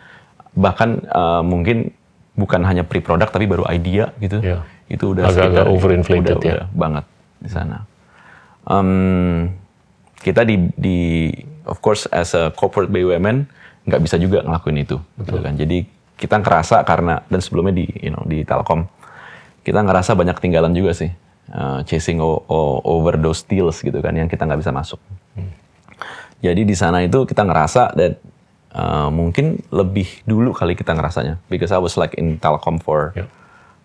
[0.57, 1.93] bahkan uh, mungkin
[2.33, 4.41] bukan hanya pre-product tapi baru idea gitu.
[4.41, 4.65] Iya.
[4.89, 6.55] Itu udah Agak-agak overinflated udah- ya.
[6.59, 7.05] udah banget
[7.39, 7.79] di sana.
[8.67, 9.53] Um,
[10.23, 10.99] kita di, di
[11.67, 13.47] of course as a corporate BUMN
[13.83, 15.55] nggak bisa juga ngelakuin itu, gitu kan.
[15.55, 18.87] Jadi kita ngerasa karena dan sebelumnya di you know di Telkom
[19.63, 21.11] kita ngerasa banyak ketinggalan juga sih
[21.51, 25.03] uh, chasing o- o- over those deals gitu kan yang kita nggak bisa masuk.
[26.43, 28.19] Jadi di sana itu kita ngerasa that
[28.75, 33.31] uh, mungkin lebih dulu kali kita ngerasanya because I was like in Telkom for Yeah.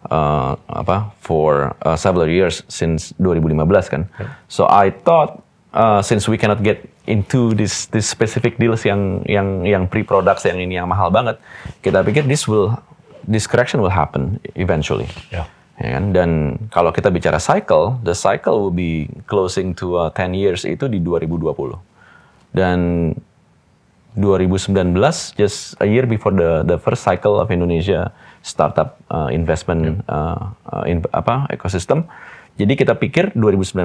[0.10, 3.62] uh, apa for uh, several years since 2015
[3.94, 4.04] kan.
[4.50, 5.42] So I thought
[5.74, 10.60] uh, since we cannot get into this this specific deals yang yang yang pre-products yang
[10.60, 11.40] ini yang mahal banget,
[11.82, 12.76] kita pikir this will
[13.24, 15.08] this correction will happen eventually.
[15.32, 15.48] Ya.
[15.78, 16.10] Ya kan?
[16.10, 16.30] Dan
[16.74, 20.98] kalau kita bicara cycle, the cycle will be closing to uh, 10 years itu di
[20.98, 21.78] 2020.
[22.50, 23.14] Dan
[24.18, 24.98] 2019
[25.38, 28.10] just a year before the the first cycle of Indonesia
[28.42, 32.10] startup uh, investment uh, uh, in, apa ecosystem.
[32.58, 33.78] Jadi kita pikir 2019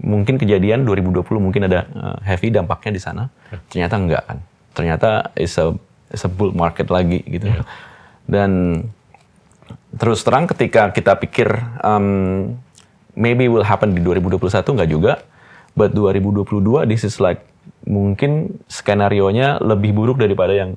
[0.00, 3.24] mungkin kejadian 2020 mungkin ada uh, heavy dampaknya di sana.
[3.72, 4.38] Ternyata enggak kan.
[4.76, 5.72] Ternyata is a
[6.12, 7.48] is a bull market lagi gitu.
[8.28, 8.82] Dan
[9.96, 11.48] terus terang ketika kita pikir
[11.80, 12.52] um,
[13.16, 15.12] maybe will happen di 2021 enggak juga.
[15.76, 17.44] But 2022 this is like
[17.84, 20.76] mungkin skenario nya lebih buruk daripada yang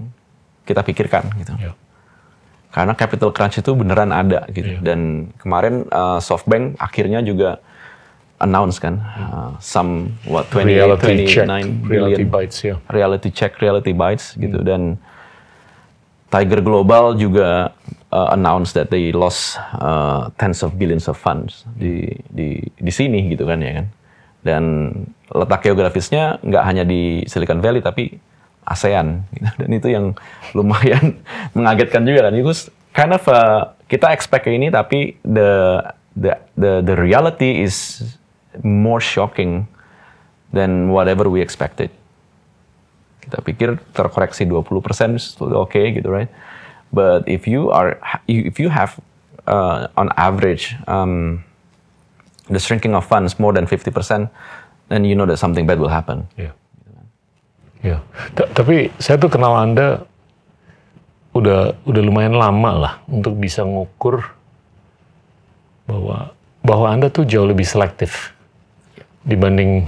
[0.63, 1.55] kita pikirkan gitu.
[1.59, 1.75] Ya.
[2.69, 4.77] Karena capital crunch itu beneran ada gitu.
[4.77, 4.81] Iya.
[4.83, 7.59] Dan kemarin uh, SoftBank akhirnya juga
[8.39, 12.75] announce kan uh, some what 28 Reality check, 29 reality billion bites ya.
[12.89, 14.97] reality check, reality bites gitu dan
[16.29, 17.73] Tiger Global juga
[18.13, 23.33] uh, announce that they lost uh, tens of billions of funds di di di sini
[23.33, 23.87] gitu kan ya kan.
[24.39, 24.63] Dan
[25.33, 28.13] letak geografisnya nggak hanya di Silicon Valley tapi
[28.61, 29.49] ASEAN gitu.
[29.65, 30.05] dan itu yang
[30.53, 31.17] lumayan
[31.57, 32.33] mengagetkan juga kan.
[32.37, 32.53] Itu
[32.93, 35.81] kind of uh, kita expect ini tapi the
[36.13, 38.05] the the the reality is
[38.65, 39.65] more shocking
[40.49, 41.93] than whatever we expected
[43.21, 44.73] kita pikir terkoreksi 20%
[45.15, 46.31] itu oke gitu right
[46.89, 48.97] but if you are if you have
[49.45, 51.45] uh, on average um,
[52.49, 53.93] the shrinking of funds more than 50%
[54.89, 56.49] then you know that something bad will happen Ya.
[57.79, 57.97] Ya.
[58.33, 60.03] Ta- Tapi saya tuh kenal Anda
[61.31, 64.25] udah udah lumayan lama lah untuk bisa ngukur
[65.85, 66.33] bahwa
[66.65, 68.33] bahwa Anda tuh jauh lebih selektif
[69.29, 69.85] dibanding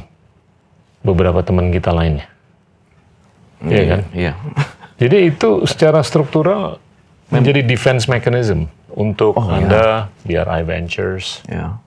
[1.01, 2.29] beberapa teman kita lainnya.
[3.61, 4.01] Iya kan?
[4.13, 4.33] iya
[5.01, 6.77] Jadi itu secara struktural
[7.33, 11.41] menjadi defense mechanism untuk Anda, BRI Ventures.
[11.49, 11.81] Ya.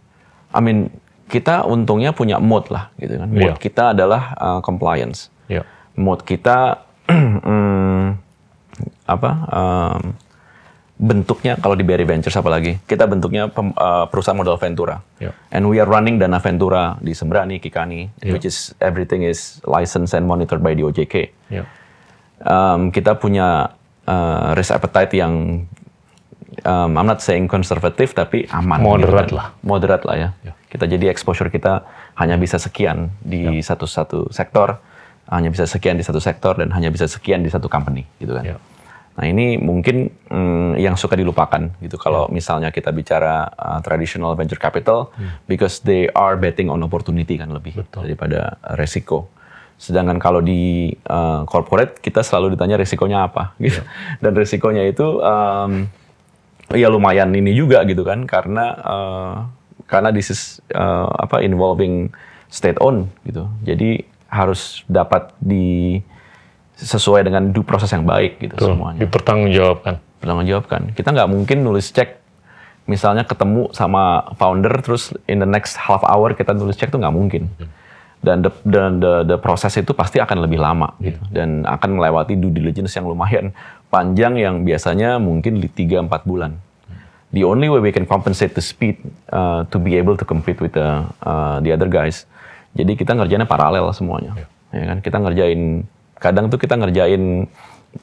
[0.51, 0.90] I mean,
[1.31, 3.31] kita untungnya punya mode lah gitu kan.
[3.31, 3.62] Mode Iya.
[3.62, 5.31] kita adalah uh, compliance.
[5.47, 5.62] Ya.
[5.95, 8.19] Mode kita mm,
[9.07, 9.31] apa?
[9.47, 10.03] um,
[11.05, 15.05] bentuknya kalau di BRI Ventures apalagi, kita bentuknya pem- uh, perusahaan modal Ventura.
[15.21, 15.37] Ya.
[15.53, 18.33] And we are running Dana Ventura di Sembrani, Kikani, Iya.
[18.33, 21.14] which is everything is licensed and monitored by the OJK.
[21.53, 21.69] Ya.
[22.40, 25.64] Um, kita punya uh, risk appetite yang
[26.62, 28.81] um, I'm not saying konservatif tapi aman.
[28.81, 29.40] Moderate gitu kan.
[29.40, 29.47] lah.
[29.61, 30.29] Moderate lah ya.
[30.40, 30.53] Ya.
[30.67, 31.85] Kita jadi exposure kita
[32.17, 33.62] hanya bisa sekian di Ya.
[33.62, 34.81] satu-satu sektor,
[35.29, 38.45] hanya bisa sekian di satu sektor dan hanya bisa sekian di satu company gitu kan.
[38.45, 38.57] Ya.
[39.14, 42.03] Nah ini mungkin mm, yang suka dilupakan gitu Ya.
[42.03, 45.14] kalau misalnya kita bicara uh, traditional venture capital
[45.46, 47.87] because they are betting on opportunity kan lebih Hmm.
[47.87, 48.00] Betul.
[48.11, 49.31] daripada resiko.
[49.79, 53.83] Sedangkan kalau di uh, corporate kita selalu ditanya resikonya apa gitu.
[54.18, 55.87] Dan resikonya itu um,
[56.74, 59.35] ya lumayan ini juga gitu kan karena uh,
[59.87, 60.40] karena this is
[60.74, 62.11] uh, apa involving
[62.50, 63.46] state owned gitu.
[63.62, 66.03] Jadi harus dapat di
[66.85, 68.68] sesuai dengan due proses yang baik gitu Betul.
[68.77, 69.94] semuanya Dipertanggungjawabkan.
[70.20, 70.81] bertanggung jawabkan.
[70.92, 72.20] Kita nggak mungkin nulis cek,
[72.85, 77.12] misalnya ketemu sama founder terus in the next half hour kita nulis cek tuh nggak
[77.12, 77.49] mungkin.
[78.25, 82.40] Dan the, the, the, the proses itu pasti akan lebih lama gitu dan akan melewati
[82.40, 83.53] due diligence yang lumayan
[83.92, 86.57] panjang yang biasanya mungkin di 3-4 bulan.
[87.37, 88.97] The only way we can compensate the speed
[89.29, 92.25] uh, to be able to compete with the uh, the other guys.
[92.73, 94.35] Jadi kita ngerjainnya paralel semuanya.
[94.73, 94.99] Ya kan?
[95.05, 95.85] Kita ngerjain
[96.25, 97.45] kadang tuh kita ngerjain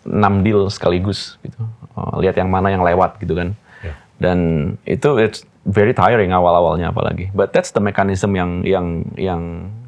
[0.05, 1.65] 6 deal sekaligus gitu.
[1.97, 3.57] Uh, lihat yang mana yang lewat gitu kan.
[3.81, 3.93] Ya.
[4.21, 4.37] Dan
[4.85, 7.33] itu it's very tiring awal-awalnya apalagi.
[7.33, 9.41] But that's the mechanism yang yang yang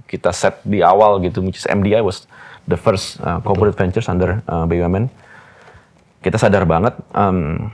[0.09, 2.25] kita set di awal gitu, which is MDI was
[2.65, 5.09] the first uh, corporate ventures under uh, BUMN.
[6.23, 7.69] Kita sadar banget um,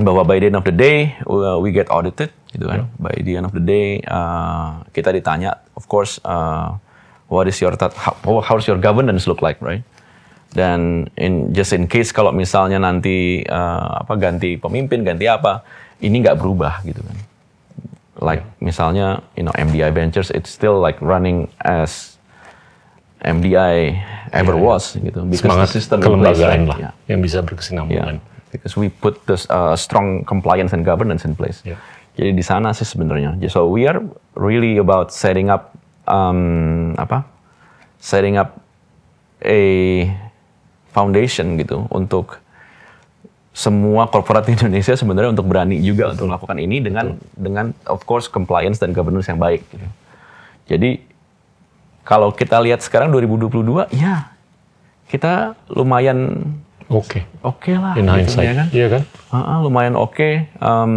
[0.00, 2.88] bahwa by the end of the day uh, we get audited gitu kan.
[3.00, 6.78] By the end of the day uh, kita ditanya, of course, uh,
[7.28, 9.82] what is your how, how's your governance look like, right?
[10.54, 15.66] Dan in just in case kalau misalnya nanti uh, apa ganti pemimpin, ganti apa,
[16.00, 17.16] ini nggak berubah gitu kan.
[18.16, 22.16] Like misalnya, you know, MDI Ventures, it's still like running as
[23.20, 24.00] MDI
[24.32, 25.28] ever was gitu.
[25.28, 26.70] Because Semangat the system in place, kelembagaan right?
[26.70, 26.92] lah Yeah.
[27.12, 27.46] yang bisa Yeah.
[27.46, 28.16] berkesinambungan.
[28.54, 31.60] Because we put this uh, strong compliance and governance in place.
[31.66, 31.76] Yeah.
[32.16, 33.36] Jadi di sana sih sebenarnya.
[33.52, 34.00] So we are
[34.32, 35.76] really about setting up
[36.06, 37.26] um, apa?
[37.98, 38.56] Setting up
[39.42, 39.60] a
[40.90, 42.40] foundation gitu untuk
[43.56, 48.28] semua korporat di Indonesia sebenarnya untuk berani juga untuk melakukan ini dengan dengan of course
[48.28, 49.86] compliance dan governance yang baik gitu.
[50.68, 51.00] Jadi
[52.04, 54.30] kalau kita lihat sekarang 2022 ya
[55.08, 56.52] kita lumayan
[56.86, 57.26] Oke.
[57.42, 58.66] oke lah In gitu, hindsight, ya kan?
[58.70, 59.02] iya kan?
[59.34, 60.46] Ah, ah, lumayan oke.
[60.46, 60.92] Em,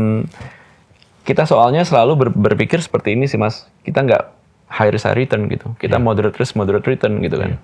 [1.26, 3.66] kita soalnya selalu ber- berpikir seperti ini sih mas.
[3.82, 4.24] Kita nggak
[4.70, 5.74] high risk high return gitu.
[5.76, 7.58] Kita moderate risk moderate return gitu kan.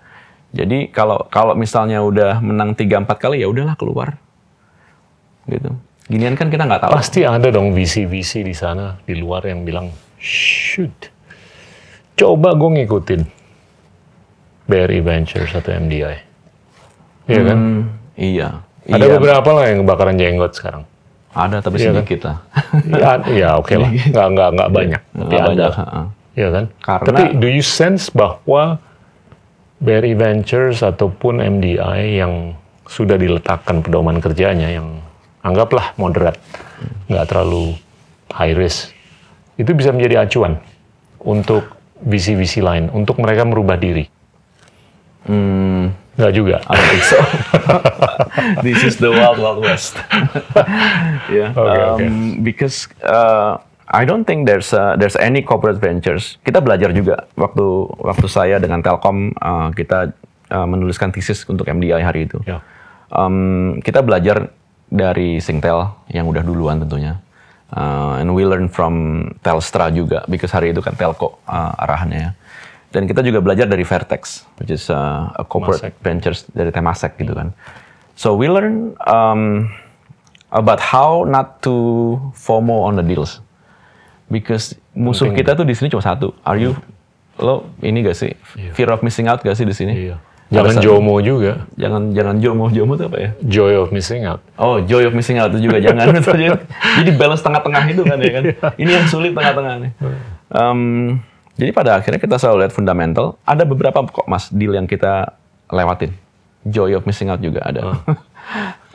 [0.52, 4.18] Jadi kalau kalau misalnya udah menang 3-4 kali ya udahlah keluar.
[5.46, 5.70] Gitu.
[6.06, 6.92] Ginian kan kita nggak tahu.
[6.92, 10.94] Pasti ada dong VC-VC di sana di luar yang bilang, shoot,
[12.14, 13.22] coba gue ngikutin
[14.66, 16.18] BRI Ventures atau MDI.
[17.26, 17.58] Iya kan?
[17.58, 17.82] Hmm,
[18.16, 18.50] iya.
[18.86, 20.86] Ada Iya, beberapa lah yang kebakaran jenggot sekarang.
[21.34, 21.94] ada tapi Iya kan?
[22.00, 22.38] sedikit lah.
[22.88, 25.50] ya, ya oke lah, nggak nggak nggak banyak, tapi Nggak ada.
[25.50, 26.02] banyak, ha-ha.
[26.36, 26.66] Iya kan?
[26.84, 28.80] Karena- Tapi do you sense bahwa
[29.80, 35.00] BRI Ventures ataupun MDI yang sudah diletakkan pedoman kerjanya yang
[35.42, 36.38] anggaplah moderat,
[37.08, 37.76] nggak terlalu
[38.32, 38.92] high risk,
[39.56, 40.60] itu bisa menjadi acuan
[41.24, 44.06] untuk VC-VC lain, untuk mereka merubah diri.
[45.26, 46.58] Hmm, Nggak juga.
[46.64, 47.20] I don't think so.
[48.66, 50.00] this is the wild wild west.
[51.36, 51.52] yeah.
[51.52, 52.08] Okay, okay.
[52.08, 53.60] um, Because uh,
[53.96, 56.36] I don't think there's uh, there's any corporate ventures.
[56.44, 57.64] Kita belajar juga waktu
[58.04, 60.12] waktu saya dengan Telkom uh, kita
[60.52, 62.44] uh, menuliskan thesis untuk MDI hari itu.
[62.44, 62.60] Ya.
[63.08, 64.52] Um, kita belajar
[64.92, 67.24] dari Singtel yang udah duluan tentunya.
[67.72, 72.32] Uh, and we learn from Telstra juga, because hari itu kan Telco uh, arahannya ya.
[72.92, 76.04] Dan kita juga belajar dari Vertex, which is uh, a corporate Temasek.
[76.04, 77.52] ventures dari Temasek gitu kan.
[78.16, 79.68] So we learn um,
[80.52, 83.44] about how not to FOMO on the deals.
[84.26, 85.38] Because musuh Penting.
[85.46, 86.34] kita tuh di sini cuma satu.
[86.42, 86.74] Are you
[87.36, 88.32] lo ini gak sih
[88.72, 89.94] fear of missing out gak sih di sini?
[90.10, 90.18] Iya.
[90.46, 91.66] Jangan satu- JOMO juga.
[91.74, 93.30] Jangan jangan jomo jomo itu apa ya?
[93.42, 94.46] Joy of missing out.
[94.62, 96.06] Oh, joy of missing out itu juga jangan.
[97.02, 98.44] jadi, balance tengah-tengah itu kan ya kan.
[98.78, 99.92] Ini yang sulit tengah-tengah nih.
[100.54, 100.80] Em,
[101.58, 103.42] jadi pada akhirnya kita selalu lihat fundamental.
[103.42, 105.34] Ada beberapa kok mas deal yang kita
[105.74, 106.14] lewatin.
[106.62, 107.82] Joy of missing out juga ada.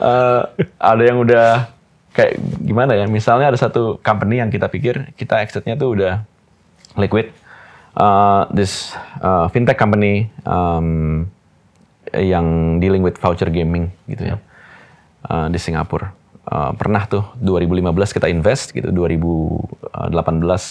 [0.01, 0.41] Eh,
[0.81, 1.69] ada yang udah
[2.11, 3.05] kayak gimana ya?
[3.07, 6.23] Misalnya ada satu company yang kita pikir kita exitnya tuh udah
[6.99, 7.31] liquid.
[7.91, 11.27] Uh, this uh, fintech company um,
[12.15, 14.37] yang dealing with voucher gaming gitu ya
[15.27, 16.15] uh, di Singapura.
[16.41, 20.07] Uh, pernah tuh 2015 kita invest gitu, 2018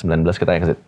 [0.09, 0.79] 19 kita exit.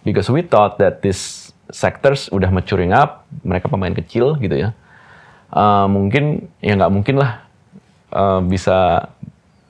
[0.00, 4.72] Because we thought that this sectors udah maturing up, mereka pemain kecil gitu ya.
[5.52, 7.42] Uh, mungkin ya nggak mungkin lah
[8.14, 9.10] uh, bisa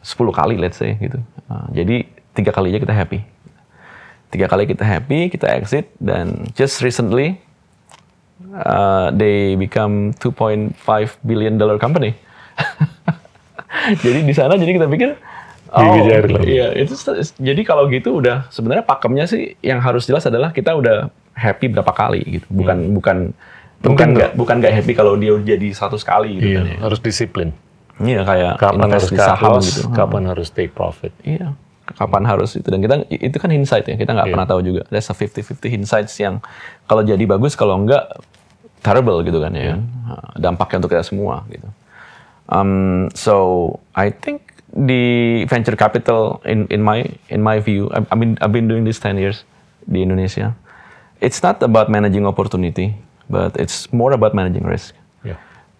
[0.01, 1.19] 10 kali let's say gitu.
[1.51, 3.21] Uh, jadi tiga kali aja kita happy.
[4.31, 7.43] Tiga kali kita happy, kita exit dan just recently
[8.55, 10.77] uh, they become 2.5
[11.27, 12.15] billion dollar company.
[14.05, 15.11] jadi di sana jadi kita pikir
[15.71, 15.95] oh
[16.45, 16.95] iya itu
[17.39, 21.93] jadi kalau gitu udah sebenarnya pakemnya sih yang harus jelas adalah kita udah happy berapa
[21.95, 23.17] kali gitu bukan bukan
[23.81, 26.79] bukan Penting nggak bukan nggak happy kalau dia jadi 100 kali gitu Iya, kan ya.
[26.85, 27.49] harus disiplin.
[28.01, 29.83] Iya kayak Kapan harus di saham gitu.
[29.93, 31.13] kapan harus take profit.
[31.21, 31.53] Iya,
[31.93, 34.35] kapan harus itu dan kita itu kan insight ya kita nggak Iya.
[34.35, 34.83] pernah tahu juga.
[34.89, 36.41] There's a 50-50 insights yang
[36.85, 38.09] kalau jadi bagus kalau enggak
[38.81, 39.77] terrible gitu kan ya.
[39.77, 39.81] kan.
[40.35, 41.69] Dampaknya untuk kita semua gitu.
[42.49, 43.35] Um, so
[43.93, 48.51] I think the venture capital in in my in my view, I, I mean I've
[48.51, 49.45] been doing this 10 years
[49.85, 50.57] di Indonesia.
[51.21, 52.97] It's not about managing opportunity,
[53.29, 54.97] but it's more about managing risk.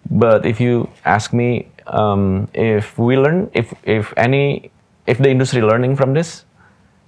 [0.09, 4.71] But if you ask me, um, if we learn, if if any,
[5.05, 6.43] if the industry learning from this,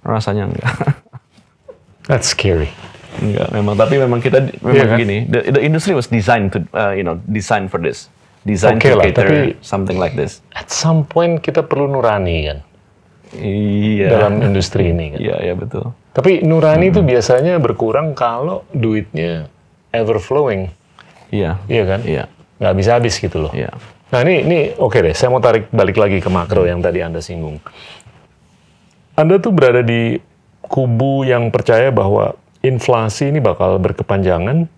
[0.02, 0.70] rasanya enggak.
[2.08, 2.70] That's scary.
[3.14, 3.74] enggak, memang.
[3.74, 4.98] Tapi memang kita memang kan?
[4.98, 5.26] gini.
[5.26, 8.10] The, the industry was designed to, uh, you know, designed for this,
[8.42, 10.42] designed Oke to lah, cater tapi- something like this.
[10.52, 12.58] At some point kita perlu nurani kan
[13.34, 14.14] Iya.
[14.14, 15.18] dalam industri ini kan.
[15.18, 15.90] Iya, iya betul.
[16.14, 19.50] Tapi nurani itu biasanya berkurang kalau duitnya
[19.90, 20.70] ever flowing,
[21.34, 21.58] Iya.
[21.66, 22.00] iya kan?
[22.06, 22.24] Iya.
[22.58, 23.52] Nggak bisa habis gitu loh.
[23.54, 23.70] Iya.
[24.14, 27.18] Nah ini, ini oke deh, saya mau tarik balik lagi ke makro yang tadi Anda
[27.18, 27.58] singgung.
[29.18, 30.18] Anda tuh berada di
[30.62, 34.70] kubu yang percaya bahwa inflasi ini bakal berkepanjangan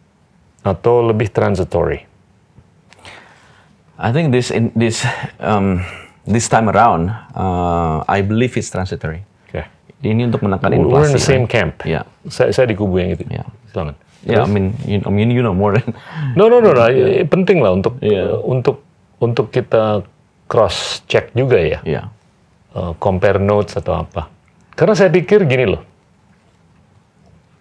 [0.66, 2.02] atau lebih transitory.
[3.96, 5.08] I think this in this
[5.40, 5.80] um,
[6.28, 9.24] this time around, uh, I believe it's transitory.
[9.48, 9.64] Oke.
[10.04, 11.16] Ini untuk menekan We're in inflasi.
[11.16, 11.80] the same camp.
[11.88, 12.04] Iya.
[12.28, 13.24] Saya, saya di kubu yang itu.
[13.24, 13.44] Iya.
[13.72, 13.96] Silakan.
[14.26, 15.94] Ya, I mean, you, I mean, you know more than.
[16.34, 16.82] No, no, no, no.
[16.90, 18.26] eh, penting lah untuk Iya.
[18.26, 18.82] eh, untuk
[19.22, 20.02] untuk kita
[20.50, 22.02] cross check juga ya, Iya.
[22.74, 24.26] Eh, compare notes atau apa.
[24.74, 25.80] Karena saya pikir gini loh,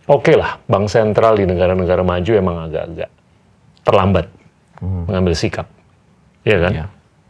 [0.10, 3.10] oke lah, bank sentral di negara-negara maju emang agak-agak
[3.86, 4.26] terlambat
[4.82, 5.70] mengambil sikap,
[6.44, 6.72] Iya kan?
[6.74, 6.86] Iya.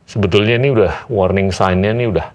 [0.05, 2.27] Sebetulnya ini udah warning sign-nya ini udah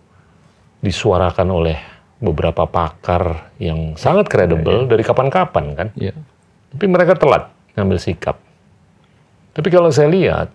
[0.85, 1.79] disuarakan oleh
[2.21, 5.89] beberapa pakar yang sangat kredibel dari kapan-kapan kan.
[5.97, 6.13] Iya.
[6.71, 8.39] Tapi mereka telat ngambil sikap.
[9.51, 10.49] Tapi kalau saya lihat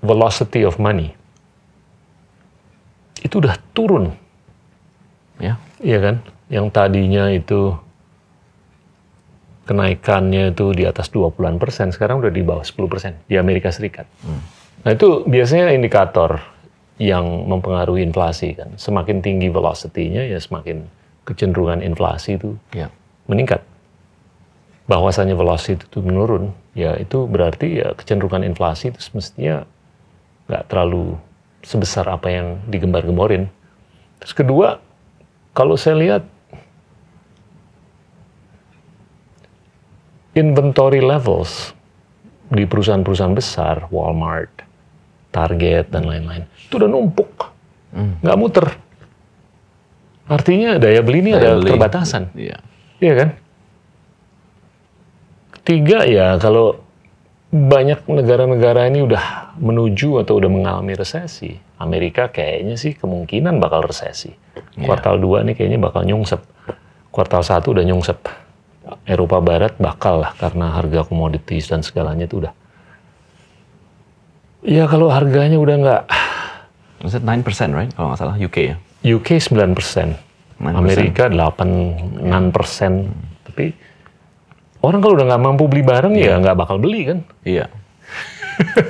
[0.00, 1.16] velocity of money
[3.20, 4.12] itu udah turun,
[5.36, 5.58] Ya.
[5.80, 6.16] iya kan?
[6.46, 7.74] Yang tadinya itu
[9.66, 14.06] kenaikannya itu di atas 20-an persen, sekarang udah di bawah 10 persen di Amerika Serikat.
[14.84, 16.38] Nah itu biasanya indikator
[16.96, 18.78] yang mempengaruhi inflasi kan.
[18.78, 20.86] Semakin tinggi velocity-nya ya semakin
[21.26, 22.88] kecenderungan inflasi itu Iya.
[23.26, 23.60] meningkat.
[24.86, 29.66] Bahwasanya velocity itu menurun, ya itu berarti ya kecenderungan inflasi itu semestinya
[30.46, 31.18] nggak terlalu
[31.66, 33.50] sebesar apa yang digembar-gemborin.
[34.22, 34.78] Terus kedua,
[35.50, 36.22] kalau saya lihat
[40.38, 41.74] inventory levels
[42.46, 44.62] di perusahaan-perusahaan besar, Walmart,
[45.34, 47.50] Target dan lain-lain, itu udah numpuk,
[48.22, 48.66] nggak muter.
[50.26, 51.70] Artinya daya beli ini ada Daya beli.
[51.74, 52.22] keterbatasan.
[52.34, 52.58] Iya.
[52.98, 53.28] Iya kan?
[55.66, 56.78] Ketiga ya kalau
[57.50, 61.58] banyak negara-negara ini udah menuju atau udah mengalami resesi.
[61.82, 64.30] Amerika kayaknya sih kemungkinan bakal resesi.
[64.78, 66.38] Kuartal 2 nih kayaknya bakal nyungsep.
[67.10, 68.22] Kuartal 1 udah nyungsep.
[69.10, 72.54] Eropa Barat bakal lah karena harga komoditas dan segalanya itu udah.
[74.62, 76.02] Ya kalau harganya udah nggak
[77.02, 77.42] Was it 9%
[77.74, 77.90] right?
[77.90, 78.76] Kalau nggak salah UK ya.
[79.02, 79.74] UK 9%,
[80.62, 82.30] Amerika 8-9%.
[83.50, 83.74] Tapi
[84.86, 87.18] orang kalau udah nggak mampu beli barang ya nggak bakal beli kan.
[87.42, 87.66] Iya.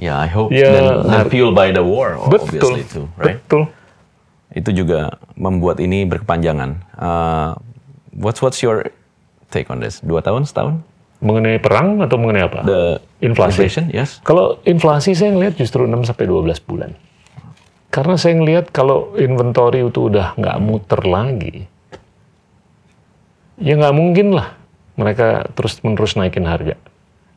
[0.00, 3.38] Ya, I hope dan, dan har- fueled by the war, Betul, obviously too, right?
[3.38, 3.70] betul.
[4.50, 6.70] Itu juga membuat ini berkepanjangan.
[6.98, 7.54] Uh,
[8.10, 8.90] what's what's your
[9.48, 10.02] take on this?
[10.02, 10.82] Dua tahun, setahun?
[11.22, 12.66] Mengenai perang atau mengenai apa?
[12.66, 12.82] The
[13.22, 13.62] Inflasi.
[13.62, 14.18] inflation, yes.
[14.26, 16.90] Kalau inflasi saya ngelihat justru 6 sampai 12 bulan.
[17.94, 21.68] Karena saya ngelihat kalau inventory itu udah nggak muter lagi,
[23.54, 24.56] ya nggak mungkin lah
[24.94, 26.76] mereka terus-menerus naikin harga.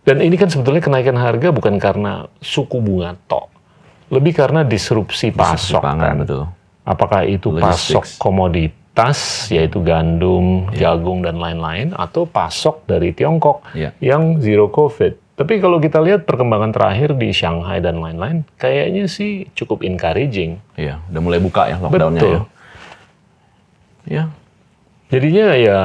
[0.02, 3.50] Dan ini kan sebetulnya kenaikan harga bukan karena suku bunga tok,
[4.08, 5.82] lebih karena disrupsi pasok.
[5.82, 6.16] pangan, kan.
[6.22, 6.44] betul.
[6.86, 8.22] Apakah itu pasok Logistics.
[8.22, 13.98] komoditas, yaitu gandum, jagung, dan lain-lain, atau pasok dari Tiongkok Iya.
[13.98, 15.26] yang zero COVID.
[15.36, 20.62] Tapi kalau kita lihat perkembangan terakhir di Shanghai dan lain-lain, kayaknya sih cukup encouraging.
[20.78, 22.32] Iya, udah mulai buka ya lockdownnya Betul.
[22.32, 22.42] ya.
[24.06, 24.24] Ya,
[25.08, 25.80] Jadinya ya,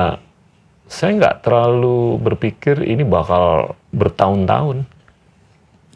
[0.91, 4.83] saya nggak terlalu berpikir ini bakal bertahun-tahun.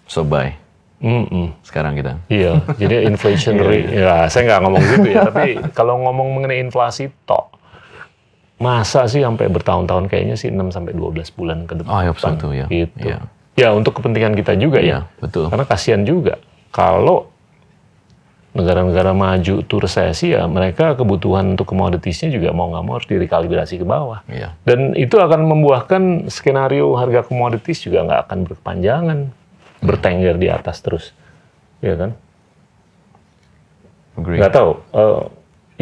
[0.06, 0.54] so buy
[1.02, 1.52] Mm-mm.
[1.66, 2.16] sekarang kita.
[2.30, 7.12] Iya, jadi inflation rate, ya saya nggak ngomong gitu ya, tapi kalau ngomong mengenai inflasi
[7.28, 7.52] tok,
[8.56, 11.90] masa sih sampai bertahun-tahun kayaknya sih 6 sampai 12 bulan ke depan.
[11.92, 12.70] Oh, so too, ya.
[12.70, 12.94] Gitu.
[13.04, 13.20] Iya.
[13.54, 15.20] Ya, untuk kepentingan kita juga Iya, ya.
[15.20, 15.52] betul.
[15.52, 16.40] Karena kasihan juga
[16.72, 17.33] kalau
[18.54, 23.82] negara-negara maju itu resesi ya, mereka kebutuhan untuk komoditasnya juga mau nggak mau harus direkalibrasi
[23.82, 24.22] ke bawah.
[24.30, 24.54] Iya.
[24.62, 29.18] Dan itu akan membuahkan skenario harga komoditas juga nggak akan berkepanjangan,
[29.82, 31.10] bertengger di atas terus,
[31.82, 32.14] ya kan?
[34.14, 34.38] Agree.
[34.38, 34.70] Nggak tahu.
[34.94, 35.22] Eh,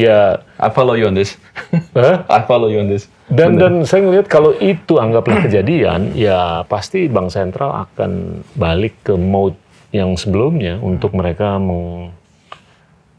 [0.09, 1.37] ya, I follow you on this.
[1.93, 2.25] Hah?
[2.25, 3.05] I follow you on this.
[3.33, 9.13] dan dan saya ngelihat kalau itu anggaplah kejadian, ya pasti bank sentral akan balik ke
[9.13, 9.61] mode
[9.93, 12.17] yang sebelumnya untuk mereka meng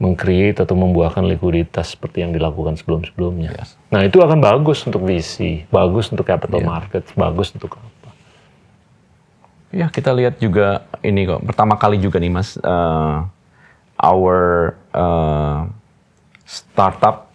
[0.03, 3.55] mengcreate atau membuahkan likuiditas seperti yang dilakukan sebelum-sebelumnya.
[3.55, 3.79] Yes.
[3.87, 8.11] Nah itu akan bagus untuk VC, bagus untuk capital market, bagus untuk apa?
[9.71, 11.41] Ya, kita lihat juga ini kok.
[11.47, 13.17] Pertama kali juga nih, Mas, eh,
[14.03, 14.37] our
[14.91, 15.59] eh,
[16.43, 17.31] startup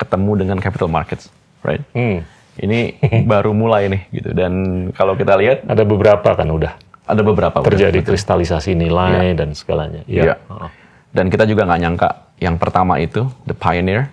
[0.00, 1.28] ketemu dengan capital markets,
[1.60, 1.84] right?
[1.92, 2.24] Hmm.
[2.56, 2.96] Ini
[3.30, 4.32] baru mulai nih, gitu.
[4.32, 6.74] Dan kalau kita lihat Ada beberapa kan udah
[7.06, 7.70] ada beberapa udah.
[7.70, 10.02] terjadi kristalisasi nilai dan segalanya.
[10.10, 10.42] Iya.
[10.42, 10.85] Heeh.
[11.16, 14.12] Dan kita juga nggak nyangka yang pertama itu, the pioneer,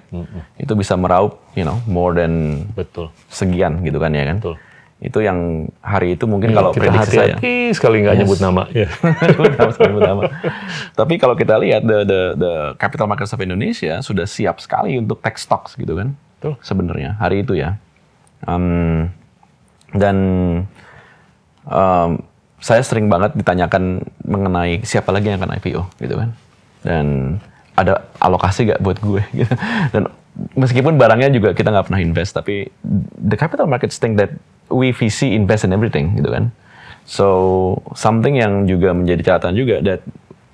[0.56, 3.12] itu bisa meraup, you know, more than betul.
[3.28, 4.40] sekian gitu kan ya kan?
[4.40, 4.56] Betul.
[5.04, 7.36] Itu yang hari itu mungkin kalau kita prediksi saya.
[7.36, 8.64] hati-hati sekali nggak nyebut nama.
[8.72, 8.88] Ya.
[9.84, 10.24] Nama.
[10.96, 15.20] Tapi kalau kita lihat the, the the capital markets of Indonesia sudah siap sekali untuk
[15.20, 16.16] tech stocks gitu kan.
[16.40, 16.56] Betul.
[16.64, 17.76] Sebenarnya hari itu ya.
[18.48, 19.12] Um,
[19.92, 20.16] dan
[21.68, 22.24] um,
[22.64, 26.32] saya sering banget ditanyakan mengenai siapa lagi yang akan IPO gitu kan.
[26.84, 27.40] Dan
[27.74, 29.54] ada alokasi gak buat gue gitu.
[29.96, 30.12] Dan
[30.54, 32.70] meskipun barangnya juga kita nggak pernah invest, tapi
[33.18, 34.34] the capital markets think that
[34.70, 36.54] we VC invest in everything gitu kan.
[37.04, 37.28] So
[37.98, 40.02] something yang juga menjadi catatan juga that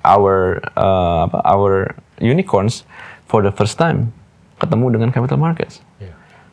[0.02, 2.88] our uh, our unicorns
[3.30, 4.12] for the first time
[4.60, 5.84] ketemu dengan capital markets.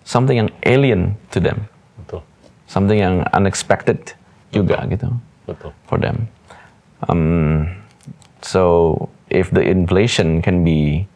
[0.06, 1.66] Something yang alien to them,
[1.98, 2.22] Betul.
[2.70, 4.14] something yang unexpected
[4.54, 5.10] juga gitu
[5.50, 5.74] Betul.
[5.90, 6.30] for them.
[7.10, 7.74] Um,
[8.38, 8.94] so
[9.28, 11.06] if the inflation can be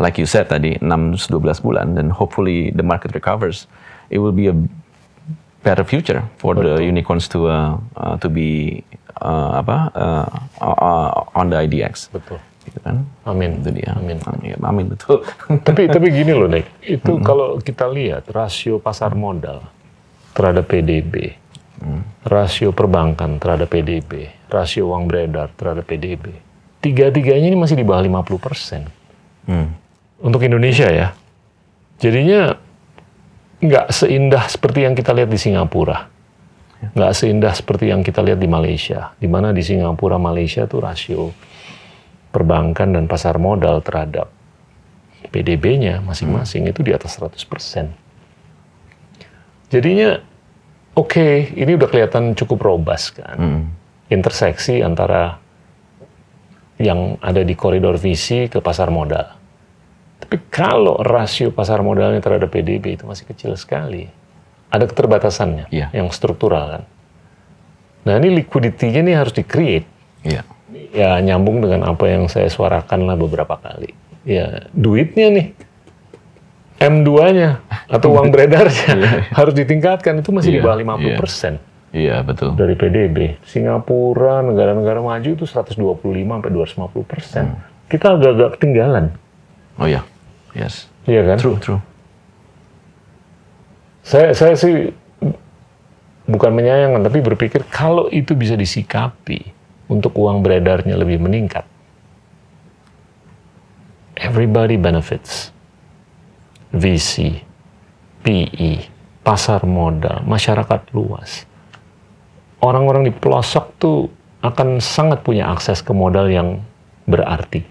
[0.00, 1.28] like you said tadi 6-12
[1.60, 3.68] bulan then hopefully the market recovers,
[4.08, 4.56] it will be a
[5.62, 8.80] better future for the unicorns to uh, uh, to be
[9.20, 10.26] uh, apa uh,
[10.64, 12.08] uh, on the IDX.
[12.08, 12.40] Betul.
[12.64, 13.04] Gitu kan?
[13.28, 13.60] Amin.
[13.60, 13.92] Itu dia.
[13.92, 14.16] Amin.
[14.24, 15.20] Amin, amin betul.
[15.68, 19.60] tapi tapi gini loh Nick, itu kalau kita lihat rasio pasar modal
[20.32, 21.36] terhadap PDB,
[22.24, 26.32] rasio perbankan terhadap PDB, rasio uang beredar terhadap PDB,
[26.80, 28.82] tiga-tiganya ini masih di bawah 50 persen
[29.48, 29.72] Hmm.
[30.20, 31.16] untuk Indonesia ya.
[32.00, 32.56] Jadinya
[33.60, 36.08] nggak seindah seperti yang kita lihat di Singapura,
[36.96, 41.32] nggak seindah seperti yang kita lihat di Malaysia, di mana di Singapura Malaysia tuh rasio
[42.30, 44.32] perbankan dan pasar modal terhadap
[45.28, 47.92] PDB-nya masing-masing itu di atas 100%.
[49.68, 50.18] Jadinya
[50.96, 53.36] oke, ini udah kelihatan cukup robust kan.
[53.36, 53.62] Hmm.
[54.10, 55.38] Interseksi antara
[56.80, 59.36] yang ada di koridor visi ke pasar modal.
[60.20, 64.08] Tapi kalau rasio pasar modalnya terhadap PDB itu masih kecil sekali.
[64.72, 65.92] Ada keterbatasannya Iya.
[65.92, 66.82] yang struktural kan.
[68.08, 69.84] Nah ini liquidity-nya ini harus di-create
[70.24, 70.42] Iya.
[70.94, 73.92] ya nyambung dengan apa yang saya suarakan lah beberapa kali.
[74.24, 75.46] Ya duitnya nih,
[76.80, 77.60] M2-nya
[77.94, 81.16] atau uang beredarnya harus ditingkatkan itu masih di Iya, bawah 50 iya.
[81.20, 81.54] persen
[81.90, 82.54] Iya betul.
[82.54, 83.42] dari PDB.
[83.42, 85.74] Singapura, negara-negara maju itu 125
[86.38, 87.44] sampai 250 persen.
[87.50, 87.60] Hmm.
[87.90, 89.10] Kita agak-agak ketinggalan,
[89.74, 90.06] Oh iya.
[90.54, 90.86] Yes.
[91.10, 91.38] iya kan?
[91.42, 91.80] True, true.
[94.06, 94.94] Saya, saya sih
[96.30, 99.50] bukan menyayangkan, tapi berpikir kalau itu bisa disikapi
[99.90, 101.66] untuk uang beredarnya lebih meningkat,
[104.14, 105.50] everybody benefits.
[106.70, 107.42] VC,
[108.22, 108.86] PE,
[109.26, 111.49] pasar modal, masyarakat luas.
[112.60, 113.98] Orang-orang di pelosok tuh
[114.40, 116.60] akan sangat punya akses ke modal yang
[117.08, 117.64] berarti.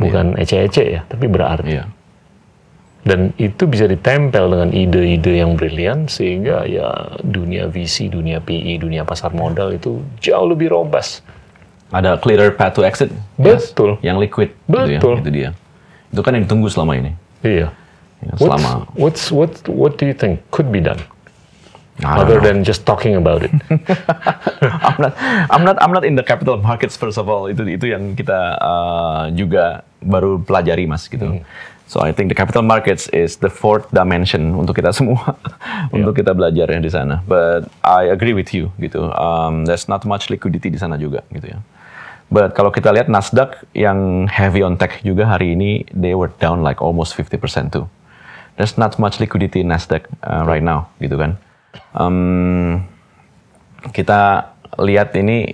[0.00, 1.80] Bukan ece-ece ya, tapi berarti.
[1.80, 1.84] Iya.
[3.02, 9.02] Dan itu bisa ditempel dengan ide-ide yang brilian sehingga ya dunia VC, dunia PE, dunia
[9.02, 11.26] pasar modal itu jauh lebih robust.
[11.90, 13.10] Ada clearer path to exit.
[13.42, 13.74] Yes.
[13.74, 13.98] Betul.
[14.06, 14.50] Yang liquid.
[14.70, 14.86] Betul.
[14.86, 15.18] Gitu ya.
[15.18, 15.50] Itu dia.
[16.14, 17.12] Itu kan yang ditunggu selama ini.
[17.42, 17.74] Iya.
[18.22, 21.02] Ya, What's, selama what's what what do you think could be done
[22.00, 22.46] other know.
[22.46, 23.52] than just talking about it?
[24.62, 25.12] I'm not
[25.50, 27.52] I'm not I'm not in the capital markets first of all.
[27.52, 31.44] Itu itu yang kita uh, juga baru pelajari Mas gitu.
[31.92, 35.36] So I think the capital markets is the fourth dimension untuk kita semua
[35.96, 37.20] untuk kita belajar ya di sana.
[37.28, 39.12] But I agree with you gitu.
[39.12, 41.60] Um, there's not much liquidity di sana juga gitu ya.
[42.32, 46.64] But kalau kita lihat Nasdaq yang heavy on tech juga hari ini they were down
[46.64, 47.36] like almost 50%
[47.76, 47.84] too.
[48.56, 51.36] There's not much liquidity in Nasdaq uh, right now gitu kan.
[51.92, 52.84] Um,
[53.92, 55.52] kita lihat ini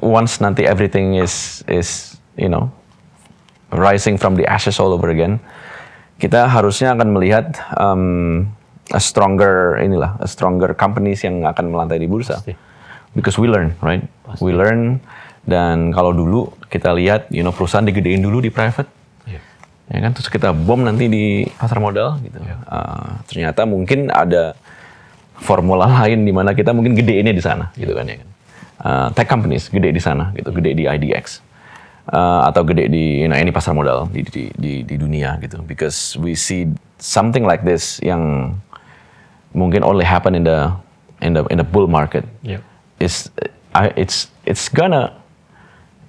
[0.00, 2.70] once nanti everything is is you know
[3.70, 5.38] rising from the ashes all over again
[6.18, 8.46] kita harusnya akan melihat um,
[8.94, 12.38] a stronger inilah a stronger companies yang akan melantai di bursa.
[12.38, 12.54] Pasti.
[13.14, 14.02] because we learn right?
[14.42, 14.98] We learn
[15.46, 18.90] dan kalau dulu kita lihat you know perusahaan digedein dulu di private.
[19.28, 19.40] Iya.
[19.90, 20.10] ya kan?
[20.16, 22.42] Terus kita bom nanti di pasar modal gitu.
[22.66, 24.58] Uh, ternyata mungkin ada
[25.38, 28.28] formula lain di mana kita mungkin gedeinnya di sana gitu kan ya kan
[28.84, 31.40] Uh, tech companies gede di sana gitu gede di IDX
[32.04, 35.64] Uh, atau gede di you know, any pasar modal di, di di di dunia gitu
[35.64, 36.68] because we see
[37.00, 38.52] something like this yang
[39.56, 40.68] mungkin only happen in the
[41.24, 42.60] in the in the bull market Iya.
[43.00, 43.32] is
[43.72, 45.16] I, it's it's gonna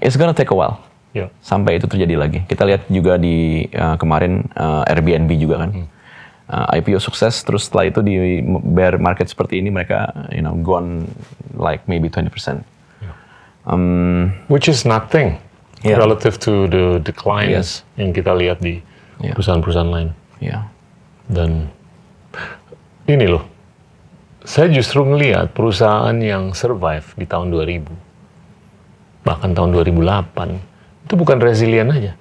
[0.03, 0.83] it's gonna take a while
[1.15, 1.31] Iya.
[1.39, 2.39] sampai itu terjadi lagi.
[2.43, 5.71] Kita lihat juga di uh, kemarin uh, Airbnb juga kan.
[6.45, 11.09] Uh, IPO sukses terus setelah itu di bear market seperti ini mereka you know gone
[11.57, 12.61] like maybe 20%.
[13.65, 15.41] Um, Which is nothing
[15.81, 16.01] Iya.
[16.01, 17.97] relative to the declines Yes.
[17.97, 18.81] yang kita lihat di
[19.21, 20.09] perusahaan-perusahaan lain.
[20.37, 20.69] ya.
[21.25, 21.69] Dan
[23.05, 23.45] ini loh,
[24.41, 27.89] saya justru ngelihat perusahaan yang survive di tahun 2000,
[29.25, 30.61] bahkan tahun 2008,
[31.05, 32.13] itu bukan resilient aja.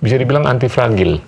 [0.00, 1.20] Bisa dibilang antifragil.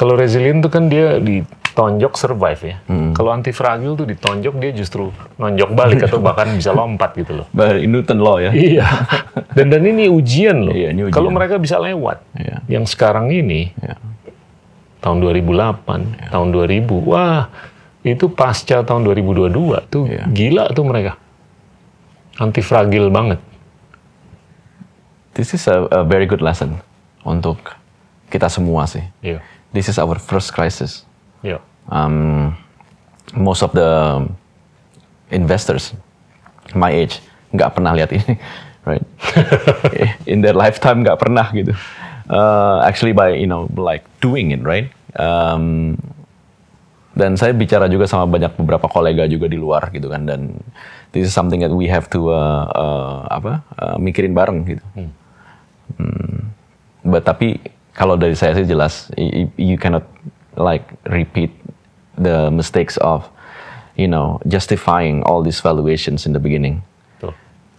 [0.00, 2.76] Kalau resilient itu kan dia ditonjok survive ya.
[3.12, 7.46] Kalau antifragil tuh ditonjok dia justru nonjok balik atau bahkan bisa lompat gitu loh.
[7.84, 8.48] Newton law ya.
[8.48, 8.88] Iya.
[9.52, 10.72] Dan dan ini ujian loh.
[10.72, 10.96] Iya.
[11.12, 12.64] Kalau mereka bisa lewat, Iya.
[12.64, 14.00] yang sekarang ini Ya.
[15.04, 17.52] tahun 2008, tahun 2000, wah
[18.00, 20.24] itu pasca tahun 2022 tuh Iya.
[20.32, 21.20] gila tuh mereka.
[22.40, 23.36] Anti fragil banget.
[25.36, 26.80] This is a, a very good lesson
[27.20, 27.60] untuk
[28.32, 29.04] kita semua sih.
[29.20, 29.44] Iya.
[29.70, 31.06] This is our first crisis.
[31.46, 31.62] Iya.
[31.90, 32.56] Um,
[33.34, 34.22] most of the
[35.30, 35.94] investors
[36.74, 37.22] my age
[37.54, 38.38] nggak pernah lihat ini,
[38.88, 39.02] right?
[40.30, 41.74] In their lifetime nggak pernah gitu.
[42.30, 44.90] Uh, actually by you know like doing it, right?
[45.18, 45.98] Um,
[47.18, 50.62] dan saya bicara juga sama banyak beberapa kolega juga di luar gitu kan dan
[51.10, 54.84] this is something that we have to uh, uh, apa uh, mikirin bareng gitu.
[54.94, 55.10] Hmm.
[57.02, 57.58] But tapi
[57.94, 59.10] kalau dari saya sih jelas
[59.58, 60.06] you cannot
[60.58, 61.50] like repeat
[62.20, 63.26] the mistakes of
[63.96, 66.84] you know justifying all these valuations in the beginning.
[67.18, 67.34] Tuh.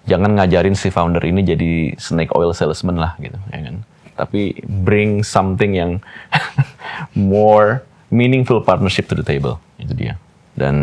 [0.10, 3.76] Jangan ngajarin si founder ini jadi snake oil salesman lah gitu, ya kan.
[4.18, 6.02] Tapi bring something yang
[7.16, 7.82] more
[8.12, 9.58] meaningful partnership to the table.
[9.80, 10.20] Itu dia.
[10.54, 10.76] Dan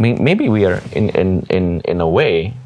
[0.00, 2.56] may- maybe we are in in in in a way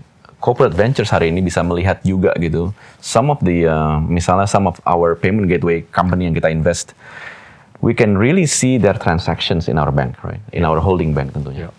[0.41, 2.73] corporate ventures hari ini bisa melihat juga gitu.
[3.05, 6.97] Some of the uh, misalnya some of our payment gateway company yang kita invest,
[7.85, 10.41] we can really see their transactions in our bank, right?
[10.57, 11.69] In our holding bank tentunya.
[11.69, 11.71] Iya.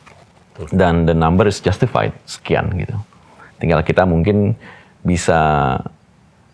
[0.56, 0.78] Betul.
[0.78, 2.94] Dan the number is justified sekian gitu.
[3.58, 4.54] Tinggal kita mungkin
[5.02, 5.78] bisa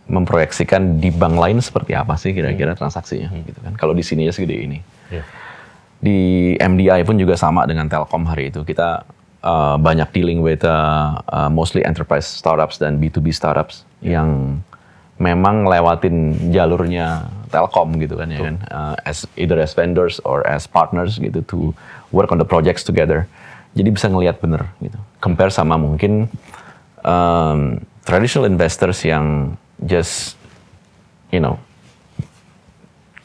[0.08, 3.76] memproyeksikan di bank lain seperti apa sih kira-kira transaksinya gitu kan.
[3.76, 4.80] Kalau di sini ya segede ini.
[5.12, 5.24] Iya.
[5.98, 6.20] Di
[6.56, 8.64] MDI pun juga sama dengan Telkom hari itu.
[8.64, 9.04] Kita
[9.48, 14.60] uh, banyak dealing with uh, uh, mostly enterprise startups dan B2B startups yang
[15.18, 18.56] memang lewatin jalurnya Telkom gitu kan ya kan.
[18.68, 21.72] Uh, as either as vendors or as partners gitu to
[22.12, 23.26] work on the projects together.
[23.74, 25.00] Jadi bisa ngelihat bener gitu.
[25.24, 26.28] Compare sama mungkin
[27.08, 29.56] um, traditional investors yang
[29.88, 30.36] just
[31.32, 31.56] you know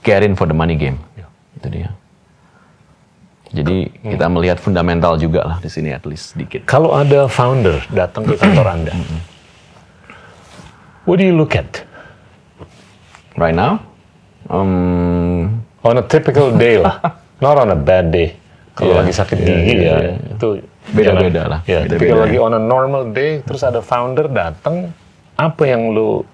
[0.07, 1.03] get in for the money game.
[1.19, 1.27] Iya.
[1.59, 1.91] Itu dia.
[3.53, 6.65] Jadi kita melihat fundamental juga lah di sini at least sedikit.
[6.65, 8.93] Kalau ada founder datang ke kantor Anda,
[11.05, 11.85] what do you look at?
[13.37, 13.81] Right now,
[14.49, 17.03] um, On a typical day lah,
[17.45, 18.39] not on a bad day.
[18.73, 20.15] Kalau Iya, lagi sakit iya, gigi iya, ya, iya.
[20.33, 20.49] itu
[20.83, 24.91] Beda-beda lah, Ya, beda-beda tapi kalau lagi on a normal day, terus ada founder datang,
[25.37, 26.25] apa yang lu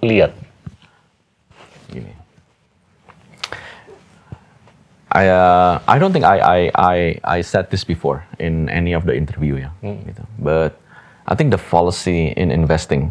[0.00, 0.32] lihat?
[5.10, 6.96] I uh, I don't think I I I
[7.26, 10.22] I said this before in any of the interview ya, gitu.
[10.38, 10.78] But
[11.26, 13.10] I think the policy in investing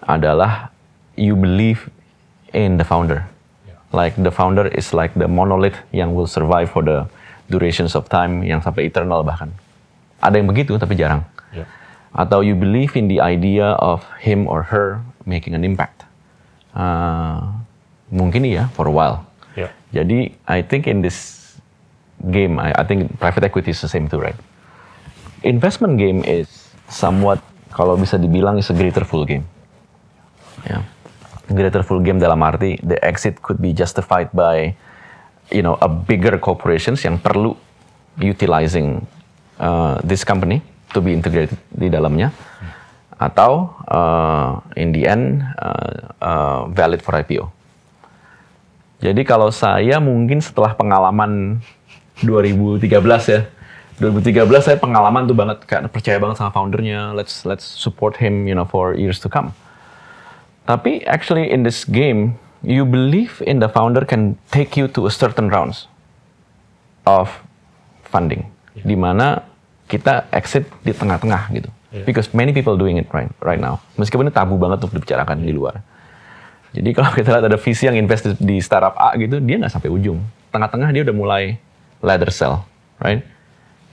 [0.00, 0.72] adalah
[1.12, 1.92] you believe
[2.56, 3.28] in the founder.
[3.92, 7.04] Like the founder is like the monolith yang will survive for the
[7.52, 9.52] durations of time yang sampai eternal bahkan.
[10.24, 11.20] Ada yang begitu tapi jarang.
[11.52, 11.68] Ya.
[12.16, 16.08] Atau you believe in the idea of him or her making an impact.
[16.72, 17.44] Uh,
[18.08, 19.25] mungkin iya for a while.
[19.96, 21.46] Jadi I think in this
[22.28, 24.36] game, I, I think private equity is the same too, right?
[25.40, 26.48] Investment game is
[26.88, 27.40] somewhat
[27.72, 29.44] kalau bisa dibilang is a greater full game.
[30.68, 30.84] Ya.
[31.48, 34.74] Greater full game dalam arti the exit could be justified by
[35.54, 37.54] you know a bigger corporations yang perlu
[38.18, 39.04] utilizing
[39.62, 42.32] uh, this company to be integrated di dalamnya
[43.16, 47.55] atau uh, in the end uh, uh, valid for IPO.
[48.96, 51.60] Jadi kalau saya mungkin setelah pengalaman
[52.24, 52.88] 2013
[53.28, 53.40] ya.
[53.96, 57.12] 2013 saya pengalaman tuh banget kayak percaya banget sama foundernya.
[57.16, 59.52] Let's let's support him you know for years to come.
[60.68, 65.12] Tapi actually in this game you believe in the founder can take you to a
[65.12, 65.88] certain rounds
[67.06, 67.30] of
[68.04, 69.44] funding di mana
[69.86, 71.70] kita exit di tengah-tengah gitu.
[72.04, 73.80] Because many people doing it right right now.
[73.96, 75.80] Meskipun ini tabu banget untuk dibicarakan di luar.
[76.76, 79.72] Jadi kalau kita lihat ada visi yang invest di- di startup A gitu, dia nggak
[79.72, 80.20] sampai ujung.
[80.52, 81.42] Tengah-tengah dia udah mulai
[82.04, 82.68] ladder sell,
[83.00, 83.24] right?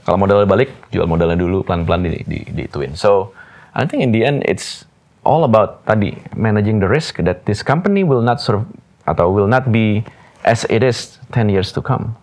[0.04, 3.00] Kalau modalnya balik, jual modalnya dulu pelan-pelan di, di, diituin.
[3.00, 3.32] So,
[3.72, 4.84] I think in the end it's
[5.24, 8.68] all about tadi managing the risk that this company will not serve
[9.08, 10.04] atau will not be
[10.44, 12.20] as it is 10 years to come.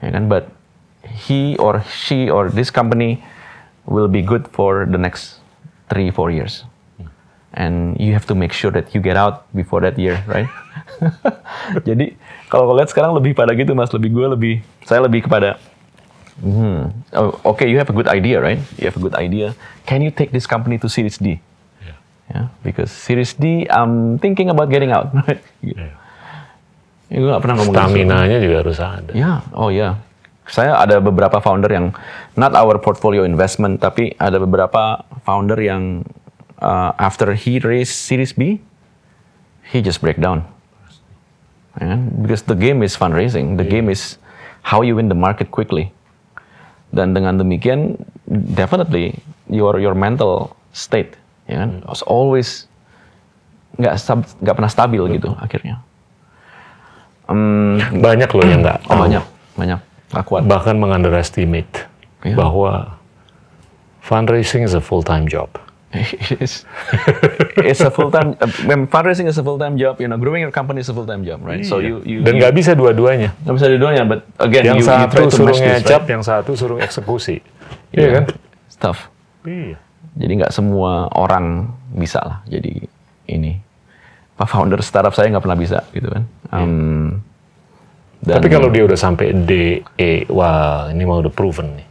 [0.00, 0.32] Ya kan?
[0.32, 0.48] But
[1.04, 3.20] he or she or this company
[3.84, 5.44] will be good for the next
[5.92, 6.64] 3 4 years
[7.54, 10.50] and you have to make sure that you get out before that year, right?
[11.88, 12.18] Jadi
[12.50, 15.56] kalau kau lihat sekarang lebih pada gitu mas, lebih gue lebih, saya lebih kepada,
[16.42, 18.58] hmm, oh, okay, you have a good idea, right?
[18.76, 19.54] You have a good idea.
[19.86, 21.38] Can you take this company to Series D?
[21.82, 21.94] Ya.
[22.30, 25.14] Yeah, because Series D, I'm thinking about getting out.
[25.24, 25.40] Right?
[25.62, 25.94] Ya.
[27.12, 27.74] Ya, gue gak pernah ngomong.
[27.78, 29.12] Stamina-nya juga harus ada.
[29.14, 30.02] Ya, oh ya.
[30.44, 31.86] Saya ada beberapa founder yang
[32.36, 36.04] not our portfolio investment, tapi ada beberapa founder yang
[36.64, 38.64] uh, after he raised Series B,
[39.68, 40.48] he just break down.
[41.76, 42.08] Kan?
[42.24, 44.16] Because the game is fundraising, the game is
[44.64, 45.92] how you win the market quickly.
[46.94, 47.98] Dan dengan demikian,
[48.54, 49.18] definitely
[49.50, 51.18] your your mental state,
[51.50, 52.70] ya kan, was always
[53.74, 53.98] nggak
[54.38, 55.82] nggak pernah stabil gitu akhirnya.
[57.26, 59.24] Um, Banyak loh yang nggak oh, banyak,
[59.58, 59.80] banyak,
[60.14, 60.42] nggak kuat.
[60.46, 61.90] Bahkan mengunderestimate
[62.24, 62.40] Iya.
[62.40, 62.96] bahwa
[64.00, 65.50] fundraising is a full-time job.
[65.94, 66.66] It is.
[67.56, 68.34] it's a full time.
[68.88, 71.22] Fundraising is a full time job, you know, growing your company is a full time
[71.22, 71.62] job, right?
[71.62, 71.86] So Iya.
[71.86, 73.30] you you Dan you- nggak bisa dua-duanya.
[73.40, 76.10] nggak bisa dua-duanya, but again, Yang you, you satu try to suruh ngecap, right?
[76.10, 77.38] yang satu suruh eksekusi.
[77.90, 78.12] Iya Yeah.
[78.12, 78.24] kan?
[78.66, 79.06] It's tough.
[79.46, 79.78] Iya.
[80.14, 82.38] Jadi nggak semua orang bisa lah.
[82.44, 82.82] Jadi
[83.26, 83.54] ini,
[84.34, 86.22] Pak founder startup saya nggak pernah bisa gitu kan.
[86.50, 87.22] Um,
[88.18, 91.86] dan- Tapi kalau dia udah sampai D, E, wah ini mah udah proven nih.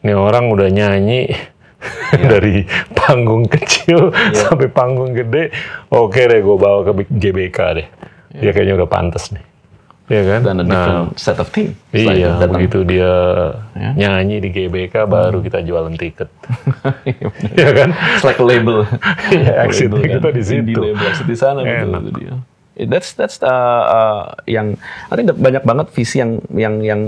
[0.00, 1.30] Ini orang udah nyanyi
[1.80, 2.26] Iya.
[2.32, 2.54] dari
[2.92, 5.48] panggung kecil sampai panggung gede.
[5.88, 7.86] Oke deh, gue bawa ke GBK deh.
[8.32, 9.44] Dia kayaknya udah pantas nih.
[10.06, 10.40] Iya kan?
[10.42, 11.70] Dan Nah, set of team.
[11.90, 12.50] iya, itu datang.
[12.52, 13.12] begitu dia
[13.72, 13.90] Ya.
[13.96, 16.26] nyanyi di GBK, baru kita jualan tiket.
[17.54, 17.88] Iya kan?
[18.12, 18.82] It's like a label.
[19.30, 20.80] Iya, exitnya Label kita di situ.
[20.82, 22.02] label exit di sana Enak.
[22.02, 22.34] itu dia.
[22.74, 23.46] Eh, That's that's uh,
[23.86, 24.74] uh, yang
[25.06, 27.00] I think banyak banget visi yang yang yang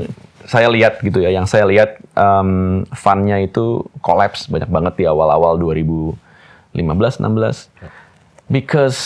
[0.46, 1.30] saya lihat gitu ya.
[1.30, 6.16] Yang saya lihat um, fund-nya itu collapse banyak banget di awal-awal 2015
[7.22, 7.70] 16
[8.52, 8.98] because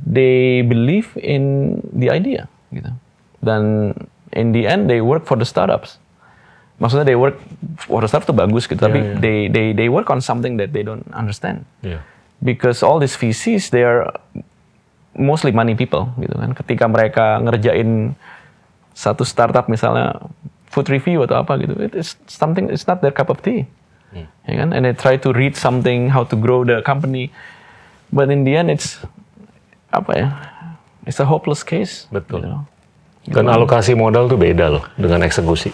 [0.00, 2.90] they believe in the idea gitu.
[3.44, 3.92] Dan
[4.34, 5.98] in the end they work for the startups.
[6.82, 7.38] Maksudnya they work
[7.78, 9.14] for the startup itu bagus gitu, tapi iya.
[9.22, 12.02] they they they work on something that they don't understand Iya.
[12.42, 14.10] because all these VCs they are
[15.14, 16.50] mostly money people gitu kan.
[16.50, 18.18] Ketika mereka ngerjain
[18.94, 20.18] satu startup misalnya
[20.74, 23.70] food review atau apa gitu, it is something it's not their cup of tea.
[24.46, 24.74] Ya kan?
[24.74, 27.30] And they try to read something how to grow the company.
[28.14, 28.98] But in the end it's
[29.90, 30.28] apa ya?
[31.06, 32.06] It's a hopeless case.
[32.10, 32.42] Betul.
[33.24, 33.34] gitu.
[33.34, 35.72] Dan alokasi modal tuh beda loh dengan eksekusi.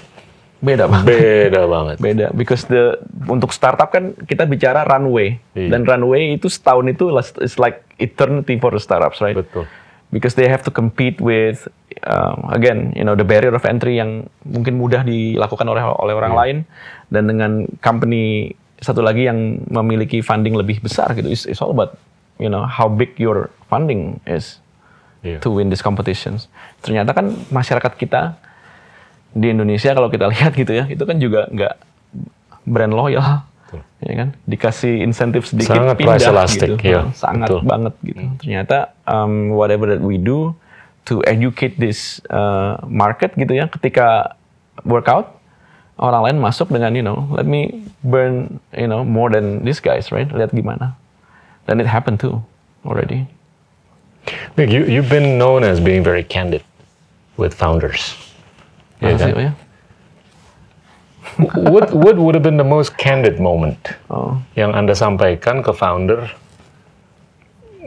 [0.60, 1.06] Beda banget.
[1.08, 1.96] Beda banget.
[2.04, 5.72] Beda, because the untuk startup kan kita bicara runway Iya.
[5.72, 7.08] dan runway itu setahun itu
[7.40, 9.34] it's like eternity for the startups, right?
[9.36, 9.64] Betul.
[10.10, 11.70] Because they have to compete with
[12.02, 16.34] um, again, you know, the barrier of entry yang mungkin mudah dilakukan oleh oleh orang
[16.34, 16.40] Iya.
[16.42, 16.56] lain
[17.14, 18.50] dan dengan company
[18.82, 21.30] satu lagi yang memiliki funding lebih besar gitu.
[21.30, 21.94] It's, all about
[22.42, 24.58] you know how big your funding is
[25.22, 25.38] Iya.
[25.44, 26.50] to win these competitions.
[26.82, 28.34] Ternyata kan masyarakat kita
[29.30, 31.74] di Indonesia kalau kita lihat gitu ya, itu kan juga nggak
[32.66, 33.46] brand loyal,
[34.02, 34.28] ya kan?
[34.48, 37.60] Dikasih insentif sedikit Sangat pindah price elastic, gitu, ya, sangat betul.
[37.62, 38.22] banget gitu.
[38.42, 40.56] Ternyata um, whatever that we do
[41.06, 44.34] to educate this uh, market gitu ya, ketika
[44.82, 45.40] workout
[46.00, 50.08] orang lain masuk dengan you know, let me burn you know more than these guys,
[50.10, 50.26] right?
[50.26, 50.96] Lihat gimana.
[51.68, 52.40] Dan it happened too
[52.82, 53.28] already.
[54.56, 56.64] Nick, you, you've been known as being very candid
[57.36, 58.16] with founders.
[59.00, 59.36] Makasih, kan?
[59.36, 59.52] oh ya.
[61.68, 63.78] What, what would have been the most candid moment
[64.10, 64.36] Oh.
[64.54, 66.28] yang Anda sampaikan ke founder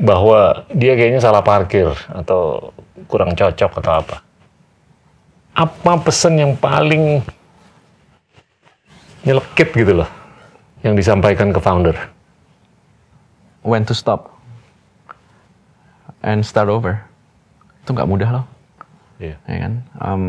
[0.01, 2.73] bahwa dia kayaknya salah parkir atau
[3.05, 4.15] kurang cocok atau apa?
[5.53, 7.21] Apa pesan yang paling
[9.21, 10.09] nyelekit gitu loh
[10.81, 11.95] yang disampaikan ke founder?
[13.63, 14.35] when to stop
[16.19, 16.99] and start over.
[17.83, 18.45] Itu nggak mudah loh,
[19.19, 19.39] Iya.
[19.47, 19.73] ya kan?
[19.99, 20.23] Um,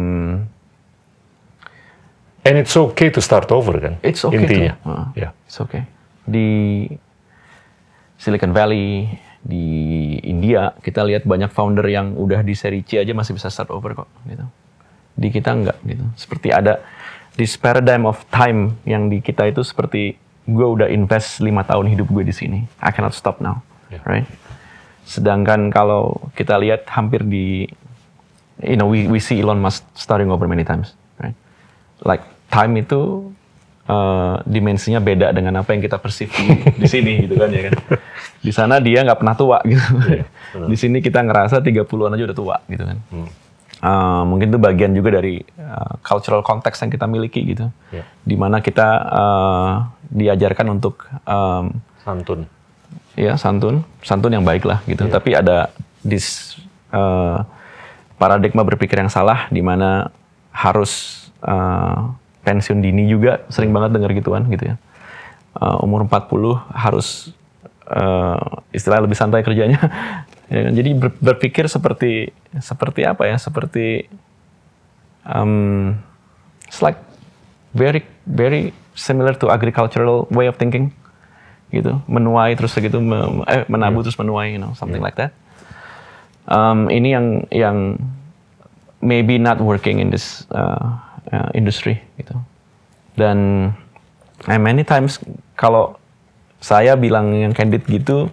[2.44, 3.94] And it's okay to start over kan?
[4.04, 4.74] It's okay Intinya.
[4.84, 4.88] to.
[4.88, 5.28] uh, Ya.
[5.48, 5.88] It's okay.
[6.24, 6.84] Di
[8.20, 9.08] Silicon Valley,
[9.40, 9.64] di
[10.20, 13.96] India, kita lihat banyak founder yang udah di seri C aja masih bisa start over
[13.96, 14.08] kok.
[14.24, 14.44] Gitu.
[15.16, 16.04] Di kita nggak gitu.
[16.16, 16.84] Seperti ada
[17.36, 22.12] this paradigm of time yang di kita itu seperti gue udah invest lima tahun hidup
[22.12, 22.60] gue di sini.
[22.80, 24.04] I cannot stop now, Yeah.
[24.04, 24.28] right?
[25.04, 27.68] Sedangkan kalau kita lihat hampir di,
[28.60, 31.36] you know, we, we see Elon Musk starting over many times, right?
[32.00, 32.24] Like
[32.54, 33.34] time itu
[33.90, 36.46] uh, dimensinya beda dengan apa yang kita perceive di,
[36.78, 37.74] di sini gitu kan ya kan.
[38.38, 39.82] Di sana dia nggak pernah tua gitu.
[40.70, 42.98] di sini kita ngerasa 30-an aja udah tua gitu kan.
[43.84, 47.68] Uh, mungkin itu bagian juga dari uh, cultural context yang kita miliki gitu.
[47.90, 48.06] Ya.
[48.22, 49.72] Di mana kita uh,
[50.08, 51.74] diajarkan untuk um,
[52.04, 52.44] Santun.
[53.16, 55.08] ya santun, santun yang baik lah gitu.
[55.08, 55.72] Tapi ada
[56.04, 56.56] dis
[56.92, 57.40] uh,
[58.20, 60.12] paradigma berpikir yang salah di mana
[60.52, 62.12] harus uh,
[62.44, 64.76] pensiun dini juga sering banget dengar gituan gitu ya.
[65.54, 67.32] Uh, umur 40 harus
[67.88, 69.80] uh, istilah lebih santai kerjanya.
[70.52, 70.72] ya kan?
[70.76, 72.30] Jadi ber- berpikir seperti
[72.60, 73.36] seperti apa ya?
[73.40, 74.06] Seperti
[75.24, 75.96] um,
[76.68, 77.00] it's like
[77.72, 80.94] very very similar to agricultural way of thinking
[81.74, 85.34] gitu menuai terus gitu me- eh, menabuh terus menuai you know something like that
[86.46, 87.78] um, ini yang yang
[89.02, 90.94] maybe not working in this uh,
[91.32, 92.36] uh, industry gitu
[93.14, 93.70] Dan
[94.50, 95.22] and many times
[95.54, 95.94] kalau
[96.58, 98.32] saya bilang yang candid gitu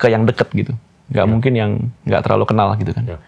[0.00, 0.72] ke yang deket gitu,
[1.14, 1.70] nggak mungkin yang
[2.02, 3.04] nggak terlalu kenal gitu kan.
[3.06, 3.18] Ya.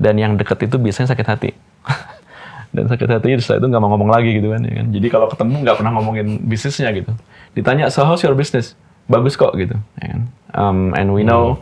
[0.00, 1.50] Dan yang deket itu biasanya sakit hati.
[2.74, 4.64] Dan sakit hatinya setelah itu nggak mau ngomong lagi gitu kan.
[4.64, 4.86] Ya kan?
[4.88, 7.12] Jadi kalau ketemu nggak pernah ngomongin bisnisnya gitu.
[7.52, 8.72] Ditanya, so how's your business?
[9.12, 9.76] Bagus kok gitu.
[10.00, 10.20] Ya kan?
[10.56, 11.60] Um, and we know,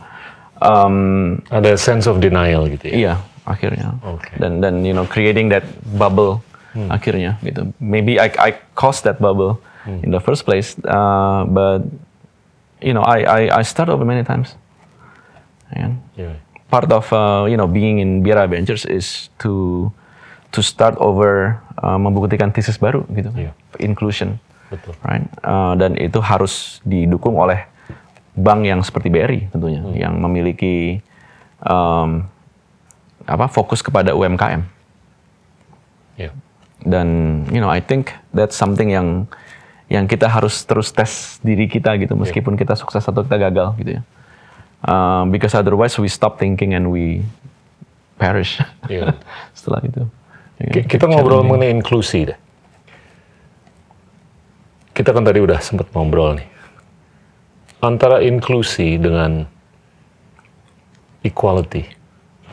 [0.63, 2.95] um, Ada sense of denial gitu ya.
[2.95, 3.13] iya
[3.43, 3.99] akhirnya.
[4.07, 4.39] Oke.
[4.39, 5.67] Dan dan you know creating that
[5.99, 6.39] bubble
[6.91, 7.71] akhirnya gitu.
[7.79, 11.85] Maybe I I caused that bubble in the first place, uh, but
[12.81, 14.59] you know I I I start over many times.
[15.71, 15.99] Kan?
[16.15, 16.39] Iya.
[16.69, 19.87] part of uh, you know being in BRI Ventures is to
[20.51, 23.51] to start over uh, membuktikan tesis baru gitu Iya.
[23.79, 24.97] inclusion Betul.
[25.05, 27.63] right Uh, dan itu harus didukung oleh
[28.33, 30.99] bank yang seperti BRI tentunya yang memiliki
[31.61, 32.25] um,
[33.23, 34.65] apa fokus kepada UMKM
[36.15, 36.31] Iya.
[36.85, 37.07] Dan
[37.49, 39.25] you know I think that's something yang
[39.85, 41.11] yang kita harus terus tes
[41.41, 44.03] diri kita gitu meskipun kita sukses atau kita gagal gitu ya
[44.85, 47.25] Um, because otherwise we stop thinking and we
[48.21, 49.17] perish Iya.
[49.57, 50.05] setelah itu?
[50.61, 52.37] Ki- Kita ngobrol mengenai inklusi deh.
[54.93, 56.45] Kita kan tadi udah sempat ngobrol nih.
[57.81, 59.49] Antara inklusi dengan
[61.25, 61.83] equality.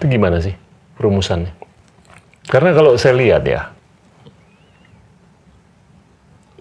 [0.01, 0.57] Itu gimana sih
[0.97, 1.53] rumusannya?
[2.49, 3.77] Karena kalau saya lihat ya,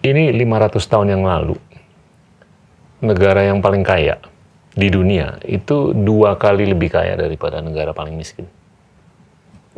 [0.02, 1.58] ini 500 tahun yang lalu,
[3.02, 4.18] negara yang paling kaya
[4.72, 8.50] di dunia itu dua kali lebih kaya daripada negara paling miskin.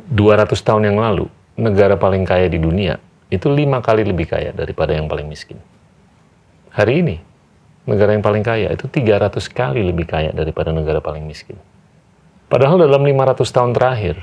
[0.09, 1.27] 200 tahun yang lalu,
[1.59, 2.97] negara paling kaya di dunia
[3.33, 5.57] itu lima kali lebih kaya daripada yang paling miskin.
[6.73, 7.17] Hari ini,
[7.89, 11.57] negara yang paling kaya itu 300 kali lebih kaya daripada negara paling miskin.
[12.47, 14.15] Padahal dalam 500 tahun terakhir,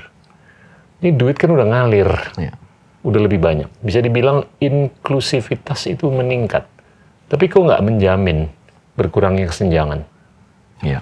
[1.03, 2.55] ini duit kan udah ngalir, Ya.
[3.01, 3.69] Udah lebih banyak.
[3.81, 6.65] Bisa dibilang inklusivitas itu meningkat.
[7.31, 8.51] Tapi kok nggak menjamin
[8.93, 10.05] berkurangnya kesenjangan?
[10.85, 11.01] Ya.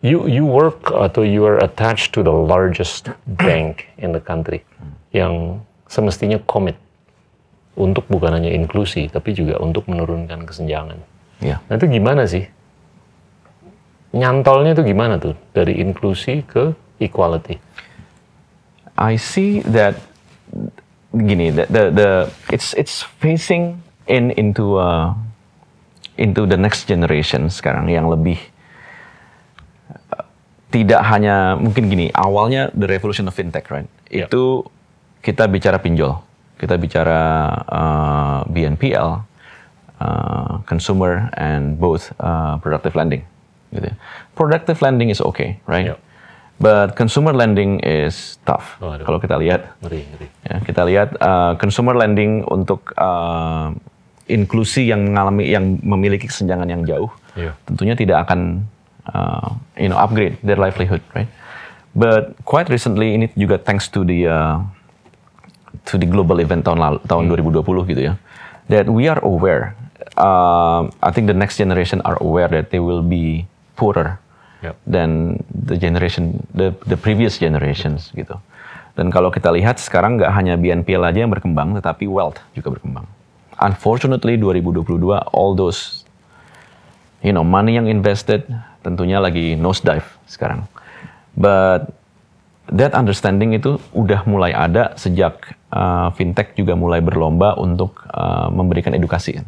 [0.00, 4.64] You you work atau you are attached to the largest bank in the country
[5.12, 5.60] yang
[5.92, 6.80] semestinya komit
[7.76, 10.96] untuk bukan hanya inklusi tapi juga untuk menurunkan kesenjangan.
[11.44, 11.60] Ya.
[11.68, 12.48] Nah itu gimana sih?
[14.16, 17.60] Nyantolnya itu gimana tuh dari inklusi ke equality?
[18.96, 20.00] I see that
[21.10, 22.08] gini the the, the
[22.54, 25.10] it's it's facing in into uh,
[26.14, 28.38] into the next generation sekarang yang lebih
[30.14, 30.22] uh,
[30.70, 34.26] tidak hanya mungkin gini awalnya the revolution of fintech right Ya.
[34.26, 34.66] itu
[35.22, 36.18] kita bicara pinjol
[36.58, 37.20] kita bicara
[37.70, 39.22] uh, BNPL
[40.02, 43.22] uh, consumer and both uh, productive lending
[43.70, 43.96] gitu ya.
[44.34, 45.98] productive lending is okay right Ya.
[46.60, 49.02] But consumer lending is tough Waduh.
[49.02, 50.26] kalau kita lihat Ngeri, ngeri.
[50.44, 53.72] Ya, kita lihat uh, consumer lending untuk uh,
[54.28, 57.56] inklusi yang mengalami yang memiliki kesenjangan yang jauh, Iya.
[57.66, 58.62] tentunya tidak akan
[59.10, 61.26] uh, you know upgrade their livelihood, right?
[61.90, 64.62] But quite recently ini juga thanks to the uh,
[65.90, 68.14] to the global event tahun lalu, tahun 2020 gitu ya,
[68.70, 69.74] that we are aware.
[70.14, 74.22] Uh, I think the next generation are aware that they will be poorer
[74.60, 74.76] Yep.
[74.84, 78.36] than the generation the the previous generations gitu.
[78.92, 83.08] Dan kalau kita lihat sekarang nggak hanya BNPL aja yang berkembang, tetapi wealth juga berkembang.
[83.56, 85.00] Unfortunately 2022
[85.32, 86.04] all those
[87.24, 88.44] you know money yang invested
[88.84, 90.68] tentunya lagi nosedive sekarang.
[91.32, 91.96] But
[92.70, 98.94] that understanding itu udah mulai ada sejak uh, fintech juga mulai berlomba untuk uh, memberikan
[98.94, 99.46] edukasi kan.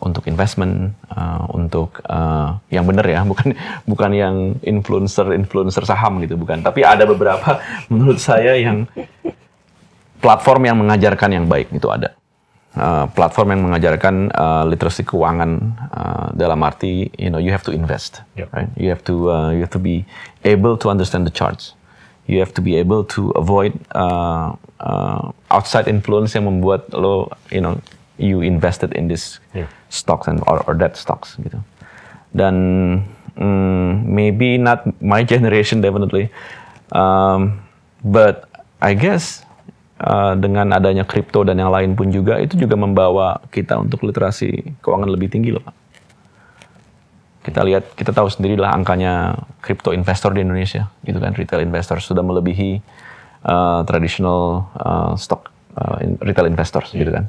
[0.00, 3.52] Untuk investment, uh, untuk uh, yang benar ya, bukan
[3.84, 6.64] bukan yang influencer influencer saham gitu, bukan.
[6.64, 7.60] Tapi ada beberapa
[7.92, 8.88] menurut saya yang
[10.20, 12.16] platform yang mengajarkan yang baik itu ada.
[12.70, 17.74] Uh, platform yang mengajarkan uh, literasi keuangan uh, dalam arti you know you have to
[17.74, 18.54] invest Yep.
[18.54, 20.06] right you have to uh, you have to be
[20.46, 21.74] able to understand the charts
[22.30, 27.58] you have to be able to avoid uh, uh, outside influence yang membuat lo you
[27.58, 27.74] know
[28.20, 29.66] you invested in this Yeah.
[29.88, 31.58] stocks and or, or that stocks gitu.
[32.30, 32.54] Dan
[33.34, 36.28] mm, maybe not my generation definitely.
[36.92, 37.64] Um,
[38.04, 38.46] but
[38.78, 39.42] I guess
[40.04, 44.76] uh, dengan adanya kripto dan yang lain pun juga itu juga membawa kita untuk literasi
[44.84, 45.76] keuangan lebih tinggi loh pak.
[47.40, 49.32] Kita lihat kita tahu sendiri lah angkanya
[49.64, 51.32] kripto investor di Indonesia gitu kan.
[51.32, 52.84] Retail investor sudah melebihi
[53.48, 57.28] uh, traditional uh, stock uh, in- retail investors gitu kan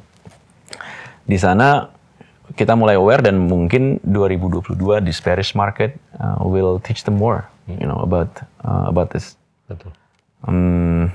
[1.32, 1.88] di sana
[2.60, 7.48] kita mulai aware dan mungkin 2022 di Spanish market uh, will teach them more
[7.80, 8.32] you know about
[8.68, 9.40] uh, about this.
[9.72, 9.96] Betul.
[10.44, 11.14] Hmm,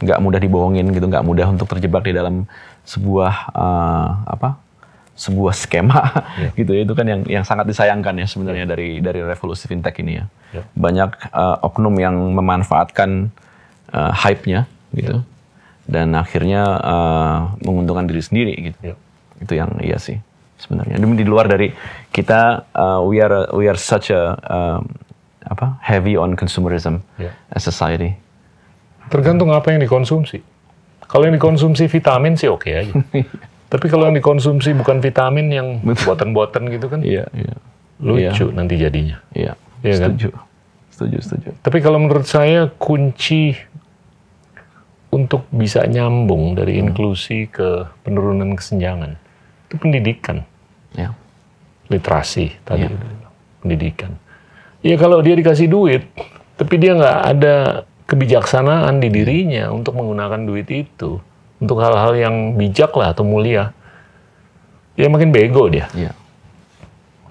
[0.00, 2.48] nggak mudah dibohongin gitu, nggak mudah untuk terjebak di dalam
[2.82, 4.58] sebuah uh, apa
[5.14, 6.02] sebuah skema.
[6.58, 10.18] Gitu ya itu kan yang yang sangat disayangkan ya sebenarnya dari dari revolusi fintech ini
[10.18, 10.26] ya.
[10.54, 10.62] Ya.
[10.78, 13.30] banyak uh, oknum yang memanfaatkan
[13.90, 15.22] uh, hype-nya gitu.
[15.84, 18.78] Dan akhirnya uh, menguntungkan diri sendiri gitu.
[18.82, 18.94] Ya.
[19.38, 20.18] Itu yang iya sih
[20.54, 21.72] sebenarnya Demi di luar dari
[22.08, 24.86] kita uh, we are we are such a um,
[25.44, 27.34] apa heavy on consumerism Ya.
[27.50, 28.16] as society
[29.04, 30.40] Tergantung apa yang dikonsumsi.
[31.04, 32.88] Kalau yang dikonsumsi vitamin sih oke aja.
[33.72, 35.68] Tapi kalau yang dikonsumsi bukan vitamin yang
[36.08, 37.52] buatan-buatan gitu kan iya iya
[38.00, 39.20] lucu nanti jadinya.
[39.36, 39.52] iya
[39.84, 40.16] Iya kan?
[40.16, 40.28] setuju
[40.88, 43.52] setuju setuju Tapi kalau menurut saya kunci
[45.12, 49.14] untuk bisa nyambung dari inklusi ke penurunan kesenjangan
[49.74, 50.46] itu pendidikan,
[50.94, 51.10] ya.
[51.90, 54.14] Literasi tadi bilang, pendidikan.
[54.80, 56.06] Ya kalau dia dikasih duit,
[56.54, 57.56] tapi dia nggak ada
[58.06, 61.18] kebijaksanaan di dirinya untuk menggunakan duit itu.
[61.58, 63.74] Untuk hal-hal yang bijak lah atau mulia,
[64.94, 66.12] ya makin bego dia, iya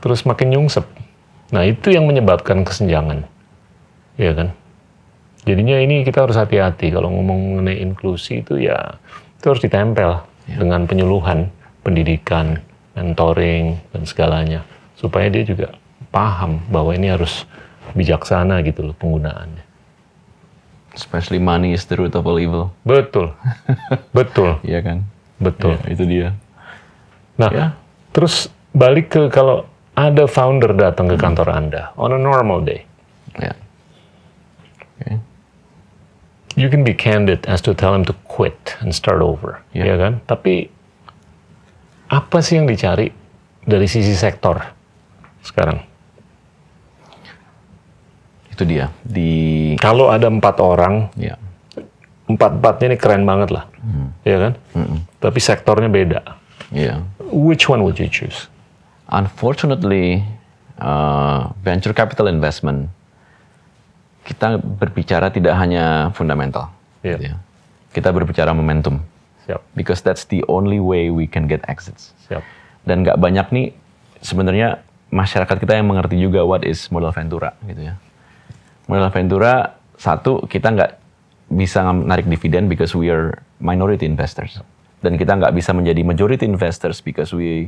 [0.04, 0.84] terus makin nyungsep.
[1.56, 3.24] Nah itu yang menyebabkan kesenjangan,
[4.20, 4.52] ya kan?
[5.48, 6.92] Jadinya ini kita harus hati-hati.
[6.92, 9.00] Kalau ngomong mengenai inklusi itu ya
[9.40, 11.48] itu harus ditempel dengan penyuluhan,
[11.84, 12.64] pendidikan,
[12.96, 14.64] mentoring dan segalanya
[14.96, 15.76] supaya dia juga
[16.10, 17.44] paham bahwa ini harus
[17.94, 19.62] bijaksana gitu loh penggunaannya.
[20.94, 23.34] especially money is the root of all evil Betul,
[24.14, 25.02] betul, iya kan
[25.38, 25.74] betul.
[25.84, 26.30] Ya, itu dia
[27.34, 27.68] Nah, Ya.
[28.14, 29.66] terus balik ke kalau
[29.98, 32.86] ada founder datang ke kantor Anda on a normal day,
[33.38, 33.58] ya
[35.02, 35.18] Oke.
[36.54, 39.94] you can be candid as to tell him to quit and start over, Ya.
[39.94, 40.22] ya kan?
[40.30, 40.70] Tapi
[42.14, 43.10] apa sih yang dicari
[43.66, 44.62] dari sisi sektor
[45.42, 45.82] sekarang?
[48.54, 51.34] itu dia di Kalau ada empat orang, ya
[52.30, 53.66] empat-empatnya ini keren banget lah,
[54.22, 54.54] ya kan?
[55.18, 56.22] Tapi sektornya beda.
[56.70, 57.02] ya
[57.34, 58.54] Which one would you choose?
[59.14, 60.26] unfortunately
[60.82, 62.90] uh, venture capital investment
[64.26, 66.72] kita berbicara tidak hanya fundamental
[67.04, 67.36] gitu ya.
[67.92, 69.04] kita berbicara momentum
[69.44, 72.44] Siap, because that's the only way we can get exits siap.
[72.88, 73.68] dan nggak banyak nih
[74.24, 74.80] sebenarnya
[75.12, 78.00] masyarakat kita yang mengerti juga what is modal ventura gitu ya.
[78.88, 80.92] Modal ventura satu kita nggak
[81.54, 84.58] bisa narik dividen because we are minority investors
[85.04, 87.68] dan kita nggak bisa menjadi majority investors because we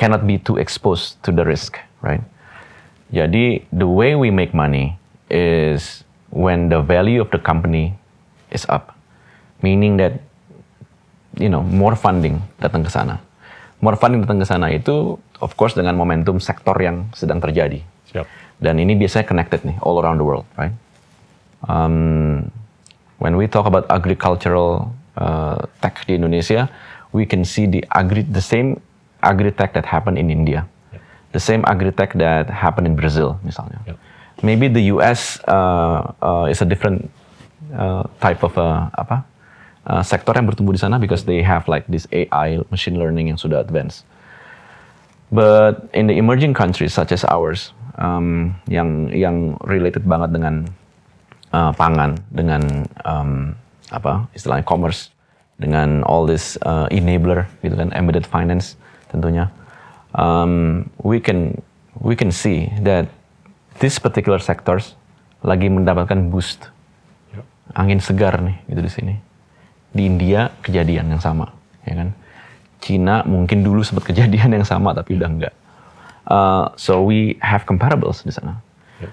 [0.00, 2.24] cannot be too exposed to the risk, right?
[3.12, 4.96] Jadi the way we make money
[5.28, 6.00] is
[6.32, 7.92] when the value of the company
[8.48, 8.96] is up,
[9.60, 10.24] meaning that
[11.38, 13.20] you know more funding datang ke sana.
[13.82, 17.82] More funding datang ke sana itu of course dengan momentum sektor yang sedang terjadi.
[18.12, 18.26] Siap.
[18.62, 20.70] Dan ini biasanya connected nih all around the world, right?
[21.66, 22.50] Um,
[23.18, 26.70] when we talk about agricultural uh, tech di Indonesia,
[27.10, 28.78] we can see the agri the same
[29.22, 30.66] agri-tech that happened in India,
[31.30, 33.78] the same agri-tech that happened in Brazil, misalnya.
[33.86, 33.96] Yep.
[34.42, 37.06] Maybe the US uh, uh, is a different
[37.70, 39.22] uh, type of uh, apa
[39.86, 43.38] uh, sektor yang bertumbuh di sana because they have like this AI machine learning yang
[43.38, 44.06] sudah advance.
[45.32, 50.68] But in the emerging countries such as ours, um, yang yang related banget dengan
[51.56, 53.56] uh, pangan, dengan um,
[53.88, 55.08] apa istilahnya commerce,
[55.56, 58.76] dengan all this uh, enabler gitu kan, embedded finance
[59.08, 59.48] tentunya,
[60.12, 61.56] um, we can
[61.96, 63.08] we can see that
[63.80, 65.00] this particular sectors
[65.40, 66.68] lagi mendapatkan boost
[67.32, 67.44] Yep.
[67.72, 69.14] angin segar nih gitu di sini.
[69.92, 71.52] Di India kejadian yang sama,
[71.84, 72.16] ya kan?
[72.82, 75.54] Cina mungkin dulu sempat kejadian yang sama tapi udah enggak.
[76.26, 78.58] Uh, so we have comparables di sana.
[78.98, 79.10] Yep.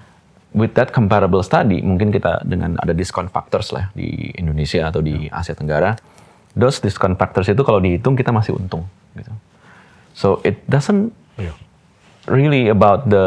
[0.56, 5.30] With that comparables tadi, mungkin kita dengan ada discount factors lah di Indonesia atau di
[5.30, 5.94] Asia Tenggara.
[6.58, 8.86] Those discount factors itu kalau dihitung kita masih untung.
[9.14, 9.30] Gitu.
[10.14, 11.54] So it doesn't Iya.
[12.26, 13.26] really about the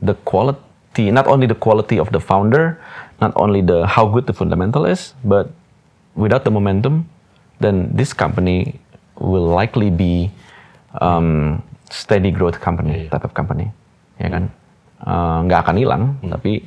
[0.00, 2.78] the quality, not only the quality of the founder,
[3.18, 5.50] not only the how good the fundamental is, but
[6.14, 7.08] without the momentum,
[7.58, 8.78] then this company
[9.18, 10.30] will likely be
[11.00, 13.10] um, steady growth company Iya.
[13.10, 13.68] type of company,
[14.16, 14.44] ya kan?
[14.98, 16.62] Uh, nggak akan hilang, tapi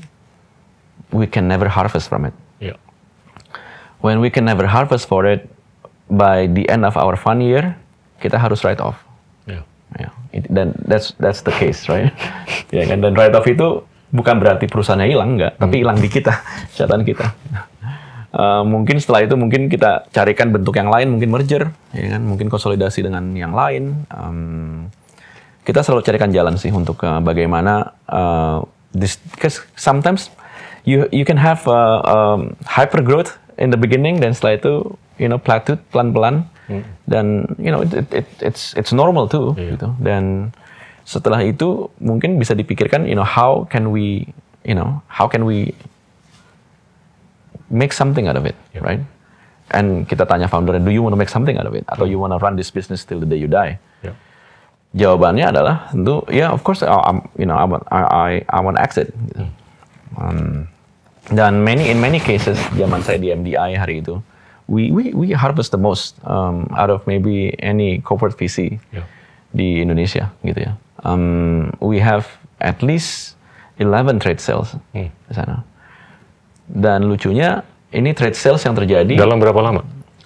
[1.12, 2.36] we can never harvest from it.
[2.60, 2.76] Iya.
[4.02, 5.48] When we can never harvest for it,
[6.12, 7.76] by the end of our fund year,
[8.20, 9.00] kita harus write off.
[9.48, 9.62] Iya.
[10.00, 12.12] Ya, it- dan that's that's the case, right?
[12.76, 16.32] ya kan dan write off itu bukan berarti perusahaannya hilang enggak, tapi hilang di kita,
[16.76, 17.32] catatan kita.
[18.32, 22.48] Eh, mungkin setelah itu mungkin kita carikan bentuk yang lain, mungkin merger, ya kan, mungkin
[22.48, 24.08] konsolidasi dengan yang lain.
[24.08, 24.88] Em,
[25.68, 28.64] kita selalu carikan jalan sih untuk eh, bagaimana uh,
[28.96, 30.32] this, because sometimes
[30.88, 34.74] you you can have uh, um, hyper growth in the beginning dan setelah itu
[35.20, 36.48] you know plateau pelan-pelan.
[37.04, 39.92] Dan you know it, it, it, it's it's normal too gitu.
[40.00, 40.56] Dan
[41.04, 44.32] setelah itu mungkin bisa dipikirkan you know how can we
[44.64, 45.76] you know how can we
[47.72, 48.54] make something out of it
[48.84, 49.00] right
[49.72, 52.20] and kita tanya founder do you want to make something out of it atau you
[52.20, 54.12] want to run this business till the day you die Ya.
[54.92, 58.60] jawabannya adalah tentu ya of course I, I'm, you know I want I I, I
[58.60, 59.48] want exit gitu.
[60.20, 60.68] Um,
[61.32, 64.20] dan many in many cases zaman saya di MDI hari itu
[64.68, 69.08] we we we harvest the most um, out of maybe any corporate VC Ya.
[69.56, 70.76] di Indonesia gitu ya.
[71.08, 72.28] Um, we have
[72.60, 73.40] at least
[73.80, 75.64] 11 trade sales di sana.
[76.68, 79.82] Dan lucunya ini trade sales yang terjadi Dalam berapa lama?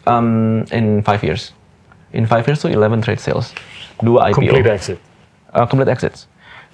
[0.05, 1.51] um, in five years.
[2.13, 3.51] In five years tuh 11 trade sales,
[3.99, 4.39] dua IPO.
[4.39, 4.97] Complete exit.
[5.51, 6.27] Uh, complete exits.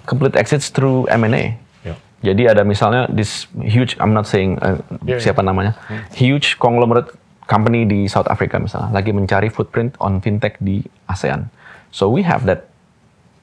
[0.06, 1.58] Complete exits through M&A.
[1.82, 1.96] Ya.
[2.22, 5.74] Jadi ada misalnya this huge, I'm not saying uh, Yeah, siapa namanya,
[6.14, 7.10] huge conglomerate
[7.50, 11.50] company di South Africa misalnya, lagi mencari footprint on fintech di ASEAN.
[11.90, 12.70] So we have that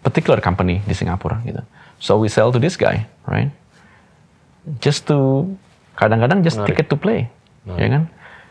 [0.07, 1.66] particular company di Singapura gitu.
[1.99, 3.51] So we sell to this guy, right?
[4.79, 5.51] Just to
[5.99, 6.78] kadang-kadang just Menarik.
[6.78, 7.26] ticket to play,
[7.66, 8.07] ya kan?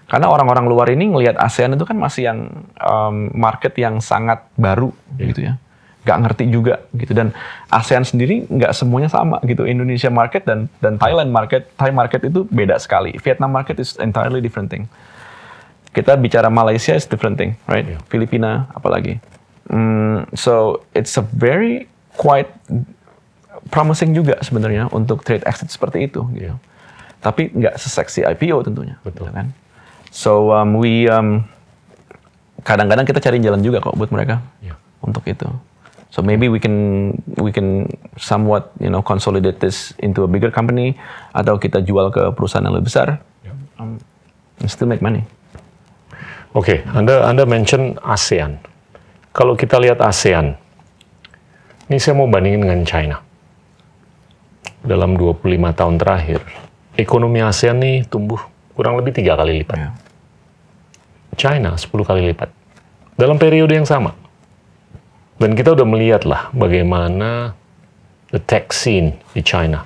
[0.07, 4.91] Karena orang-orang luar ini ngelihat ASEAN itu kan masih yang um, market yang sangat baru
[5.19, 5.59] gitu ya,
[6.07, 7.11] nggak ngerti juga gitu.
[7.11, 7.35] Dan
[7.71, 9.63] ASEAN sendiri nggak semuanya sama gitu.
[9.67, 13.15] Indonesia market dan dan Thailand market, Thai market itu beda sekali.
[13.19, 14.87] Vietnam market is entirely different thing.
[15.91, 17.83] Kita bicara Malaysia is different thing, right?
[17.83, 17.99] Yeah.
[18.07, 19.19] Filipina apalagi.
[19.67, 22.47] Mm, so it's a very quite
[23.67, 26.23] promising juga sebenarnya untuk trade exit seperti itu.
[26.31, 26.47] Gitu.
[26.47, 26.55] Iya.
[27.17, 28.95] Tapi nggak seseksi IPO tentunya.
[29.01, 29.27] Betul.
[29.27, 29.47] gitu kan?
[30.13, 31.43] So um, we um,
[32.63, 34.77] kadang-kadang kita cari jalan juga kok buat mereka Ya.
[35.01, 35.45] untuk itu.
[36.07, 40.95] So maybe we can we can somewhat you know consolidate this into a bigger company
[41.35, 43.51] atau kita jual ke perusahaan yang lebih besar Ya.
[43.77, 43.99] um,
[44.63, 45.27] and still make money.
[46.55, 48.57] Oke, Anda Anda mention ASEAN.
[49.35, 50.57] Kalau kita lihat ASEAN,
[51.85, 53.17] ini saya mau bandingin dengan China.
[54.81, 55.43] Dalam 25
[55.75, 56.39] tahun terakhir,
[56.97, 58.41] ekonomi ASEAN nih tumbuh
[58.73, 59.77] kurang lebih tiga kali lipat.
[59.77, 59.89] Ya.
[61.37, 62.49] China 10 kali lipat.
[63.13, 64.17] Dalam periode yang sama.
[65.37, 67.53] Dan kita udah melihat lah bagaimana
[68.33, 69.85] the tech scene di China.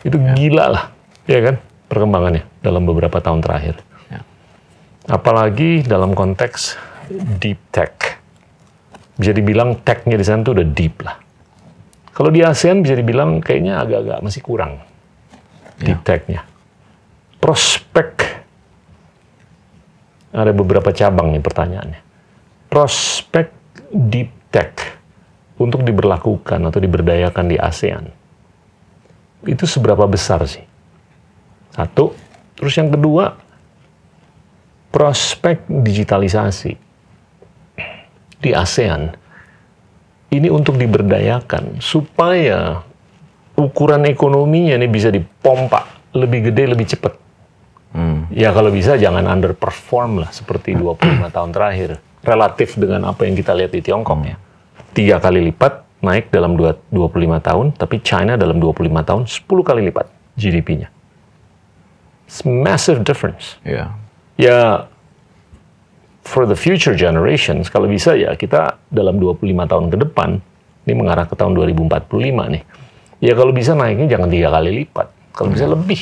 [0.00, 0.84] Itu gila lah,
[1.28, 1.60] ya kan?
[1.92, 3.76] Perkembangannya dalam beberapa tahun terakhir.
[4.08, 4.24] Ya.
[5.08, 6.80] Apalagi dalam konteks
[7.40, 8.20] deep tech.
[9.20, 11.20] Bisa dibilang tech-nya di sana tuh udah deep lah.
[12.16, 14.80] Kalau di ASEAN bisa dibilang kayaknya agak-agak masih kurang
[15.80, 16.42] deep tech-nya.
[17.38, 18.10] Prospek
[20.34, 22.00] ada beberapa cabang nih pertanyaannya.
[22.70, 23.54] Prospek
[23.90, 24.74] deep tech
[25.58, 28.24] untuk diberlakukan atau diberdayakan di ASEAN
[29.46, 30.64] itu seberapa besar sih?
[31.74, 32.16] Satu.
[32.54, 33.34] Terus yang kedua,
[34.94, 36.72] prospek digitalisasi
[38.40, 39.10] di ASEAN
[40.32, 42.82] ini untuk diberdayakan supaya
[43.54, 47.14] ukuran ekonominya ini bisa dipompa lebih gede, lebih cepat.
[48.34, 52.02] Ya kalau bisa jangan underperform lah seperti 25 tahun terakhir.
[52.26, 54.36] Relatif dengan apa yang kita lihat di Tiongkok ya.
[54.90, 59.80] Tiga kali lipat naik dalam dua- 25 tahun, tapi China dalam 25 tahun 10 kali
[59.90, 60.88] lipat GDP-nya.
[62.26, 63.60] It's massive difference.
[63.62, 63.94] Ya.
[64.34, 64.90] Ya
[66.26, 70.42] for the future generations, kalau bisa ya kita dalam 25 tahun ke depan,
[70.88, 72.62] ini mengarah ke tahun 2045 nih.
[73.22, 76.00] Ya kalau bisa naiknya jangan tiga kali lipat, kalau bisa lebih.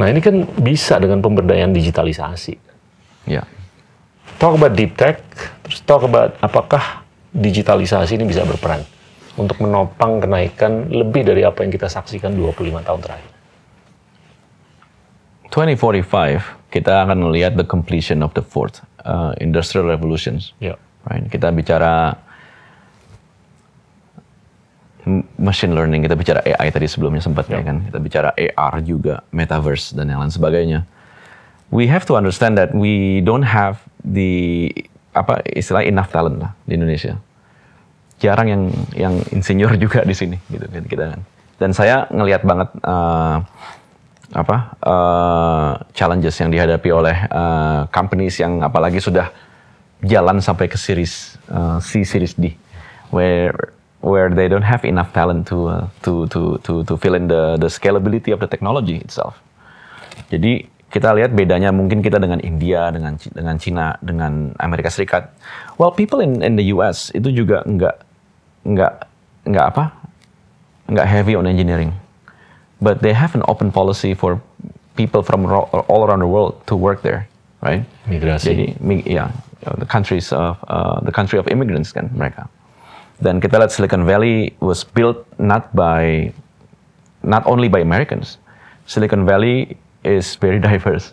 [0.00, 2.56] Nah ini kan bisa dengan pemberdayaan digitalisasi.
[3.28, 3.44] Ya.
[4.40, 5.20] Talk about deep tech,
[5.64, 7.04] terus talk about apakah
[7.36, 8.80] digitalisasi ini bisa berperan
[9.36, 13.30] untuk menopang kenaikan lebih dari apa yang kita saksikan 25 tahun terakhir.
[15.50, 20.54] 2045 kita akan melihat the completion of the fourth uh, industrial revolutions.
[20.62, 20.78] Ya.
[21.04, 21.26] Right?
[21.26, 22.14] Kita bicara
[25.40, 27.84] machine learning, kita bicara AI tadi sebelumnya sempat ya kan.
[27.84, 30.84] Kita bicara AR juga, metaverse dan yang lain sebagainya.
[31.70, 34.68] We have to understand that we don't have the
[35.14, 37.18] apa istilah enough talent lah di Indonesia.
[38.20, 38.62] Jarang yang
[38.94, 41.20] yang insinyur juga di sini gitu kan kita kan.
[41.60, 43.44] Dan saya ngelihat banget uh,
[44.30, 49.30] apa uh, challenges yang dihadapi oleh uh, companies yang apalagi sudah
[50.06, 52.54] jalan sampai ke series uh, C series D
[53.10, 57.28] where where they don't have enough talent to uh, to to to to fill in
[57.28, 59.36] the the scalability of the technology itself.
[60.32, 65.30] Jadi kita lihat bedanya mungkin kita dengan India, dengan dengan Cina, dengan Amerika Serikat.
[65.78, 67.96] Well, people in in the US itu juga nggak
[68.66, 68.94] nggak
[69.46, 69.84] nggak apa
[70.90, 71.94] nggak heavy on engineering,
[72.82, 74.42] but they have an open policy for
[74.98, 77.30] people from ro- all around the world to work there,
[77.62, 77.86] right?
[78.10, 78.50] Migrasi.
[78.50, 78.66] Jadi,
[79.06, 79.30] ya,
[79.78, 82.50] the countries of uh, the country of immigrants kan mereka.
[83.20, 86.32] Dan kita lihat Silicon Valley was built not by
[87.20, 88.40] not only by Americans.
[88.88, 91.12] Silicon Valley is very diverse.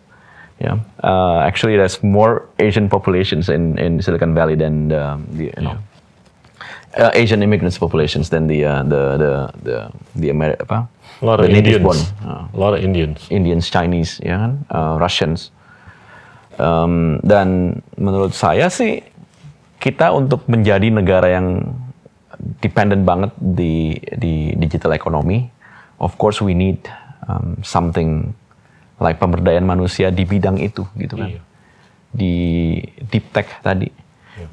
[0.58, 5.62] Yeah, uh, actually, there's more Asian populations in, in Silicon Valley than the, the you
[5.62, 5.78] know
[6.98, 9.32] uh, Asian immigrants populations than the uh, the the
[9.62, 9.76] the
[10.18, 10.90] the Ameri- apa?
[11.22, 11.86] a lot of the native Indians.
[11.86, 12.00] born.
[12.26, 13.22] Uh, A lot of Indians.
[13.30, 15.54] Indians, Chinese, ya kan, uh, Russians.
[16.58, 19.06] Um, dan menurut saya sih
[19.78, 21.70] kita untuk menjadi negara yang
[22.62, 25.50] dependent banget di di digital economy,
[25.98, 26.82] of course we need
[27.26, 28.34] um, something
[28.98, 31.30] like pemberdayaan manusia di bidang itu, gitu kan.
[31.30, 31.42] Iya.
[32.14, 32.34] Di
[33.10, 33.90] deep tech tadi,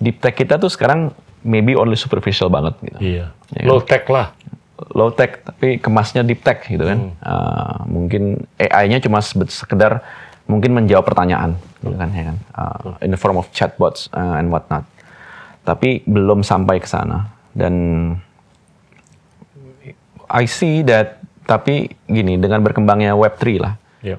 [0.01, 1.13] deep tech kita tuh sekarang
[1.45, 3.27] maybe only superficial banget, gitu Iya.
[3.57, 3.69] Ya kan?
[3.69, 4.33] Low tech lah.
[4.91, 7.15] low tech tapi kemasnya deep tech gitu kan.
[7.23, 10.03] Uh, mungkin AI-nya cuma sekedar
[10.51, 12.37] mungkin menjawab pertanyaan gitu kan ya kan.
[12.53, 14.83] Uh, in the form of chatbots uh, and whatnot.
[15.63, 17.75] Tapi belum sampai ke sana dan
[20.27, 24.17] I see that tapi gini dengan berkembangnya Web3 lah Iya.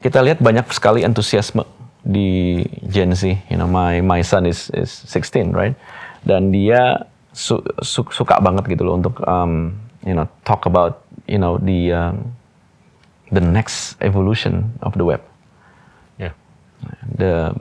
[0.00, 1.62] kita lihat banyak sekali antusiasme
[2.02, 3.30] di Gen Z.
[3.46, 5.78] You know, my my son is is 16, right?
[6.26, 11.38] Dan dia su- su- suka banget gitu loh untuk um, you know talk about you
[11.38, 12.34] know the um,
[13.30, 15.22] the next evolution of the web,
[16.18, 16.34] Iya.
[17.06, 17.54] the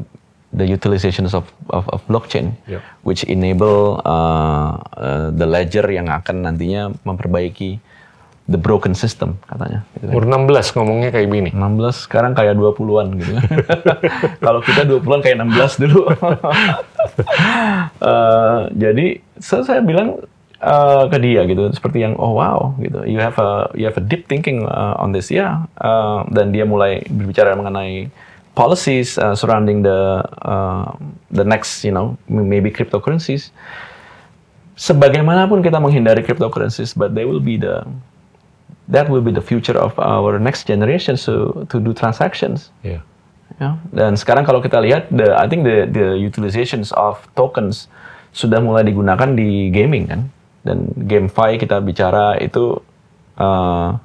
[0.52, 2.82] the utilizations of of, of blockchain, Yep.
[3.08, 7.80] which enable uh, uh, the ledger yang akan nantinya memperbaiki
[8.52, 9.88] the broken system katanya.
[9.95, 10.14] Gitu kan.
[10.14, 11.49] Umur 16 ngomongnya kayak gini.
[11.56, 13.32] 16 sekarang kayak 20-an gitu.
[14.45, 16.02] Kalau kita 20-an kayak 16 dulu.
[18.02, 19.08] Eh, jadi
[19.39, 20.20] so, saya bilang
[20.60, 23.08] eh, ke dia gitu seperti yang oh wow gitu.
[23.08, 25.64] You have a you have a deep thinking uh, on this ya.
[25.80, 28.12] Eh, dan dia mulai berbicara mengenai
[28.56, 30.91] policies uh, surrounding the uh,
[31.32, 33.52] the next you know maybe cryptocurrencies.
[34.76, 37.86] Sebagaimanapun kita menghindari cryptocurrencies, but they will be the
[38.89, 42.74] that will be the future of our next generation to to do transactions.
[42.84, 43.06] Iya.
[43.60, 43.78] Ya.
[43.91, 47.91] Dan sekarang kalau kita lihat, the, I think the the utilizations of tokens
[48.32, 50.22] sudah mulai digunakan di gaming kan.
[50.62, 52.80] Dan GameFi kita bicara itu
[53.38, 53.97] uh,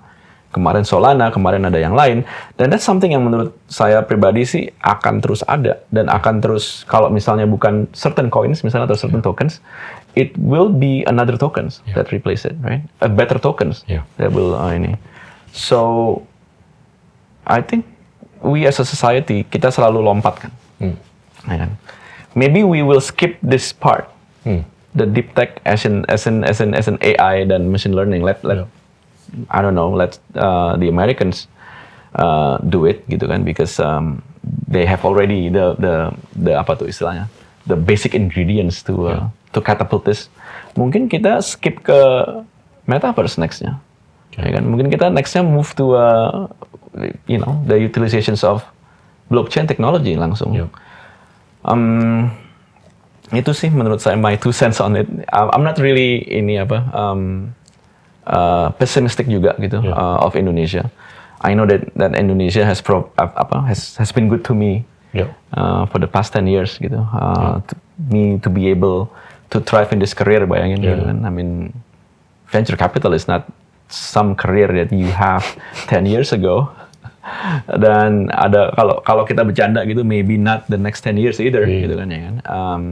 [0.57, 2.25] kemarin Solana, kemarin ada yang lain.
[2.57, 7.13] Dan that's something yang menurut saya pribadi sih akan terus ada dan akan terus kalau
[7.13, 9.61] misalnya bukan certain coins misalnya atau certain tokens,
[10.17, 12.81] it will be another tokens that replace it, right?
[13.05, 14.09] A better tokens Yeah.
[14.17, 14.97] that will uh, ini.
[15.53, 16.25] So
[17.45, 17.85] I think
[18.41, 20.53] we as a society kita selalu lompat kan.
[20.81, 20.97] Hmm.
[21.53, 21.71] Ya kan?
[22.33, 24.09] Maybe we will skip this part.
[24.49, 24.65] Hmm.
[24.97, 28.25] The deep tech as in as in as in as in AI dan machine learning.
[28.25, 28.76] Let let Yeah.
[29.51, 29.91] I don't know.
[29.93, 31.49] Let uh, the Americans
[32.17, 34.23] uh, do it gitu kan because um,
[34.67, 35.95] they have already the the
[36.35, 37.29] the apa tuh istilahnya
[37.67, 39.23] the basic ingredients to uh,
[39.53, 40.31] to catapult this.
[40.79, 42.01] Mungkin kita skip ke
[42.87, 43.81] metaverse nextnya.
[44.37, 44.69] Ya kan?
[44.69, 46.47] Mungkin kita nextnya move to uh,
[47.27, 48.63] you know the utilizations of
[49.33, 50.55] blockchain technology langsung.
[50.55, 50.71] Yeah.
[51.67, 52.31] Um,
[53.35, 55.09] itu sih menurut saya my two cents on it.
[55.35, 57.51] I'm I'm not really ini apa um,
[58.27, 59.95] uh, pessimistic juga gitu Yeah.
[59.95, 60.91] uh, of Indonesia.
[61.39, 64.83] I know that that Indonesia has pro, ap- apa has has been good to me
[65.13, 65.31] Iya.
[65.53, 66.97] uh, for the past 10 years gitu.
[66.99, 67.75] Uh, to
[68.11, 69.09] me to be able
[69.49, 71.09] to thrive in this career bayangin gitu Yeah.
[71.13, 71.19] kan.
[71.23, 71.73] I mean
[72.49, 73.47] venture capital is not
[73.87, 75.45] some career that you have
[75.93, 76.73] 10 years ago.
[77.83, 81.87] Dan ada kalau kalau kita bercanda gitu maybe not the next 10 years either Iya.
[81.87, 82.35] gitu kan ya kan.
[82.47, 82.83] Um,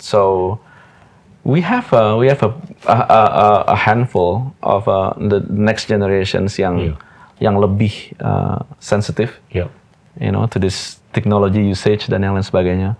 [0.00, 0.20] so
[1.42, 2.50] we have a, we have a
[2.86, 6.94] a, a- a handful of uh, the next generations yang Iya.
[7.42, 9.66] yang lebih uh, sensitif Iya.
[10.18, 12.94] you know, to this technology usage dan yang lain sebagainya.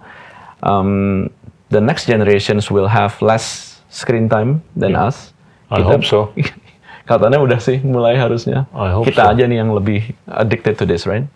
[0.63, 1.31] Um,
[1.71, 5.09] the next generations will have less screen time than Yeah.
[5.11, 5.31] us.
[5.73, 6.31] I hope so.
[7.09, 8.71] Katanya udah sih mulai harusnya.
[8.71, 9.31] I hope Kita so.
[9.35, 11.27] aja nih yang lebih addicted to this, right?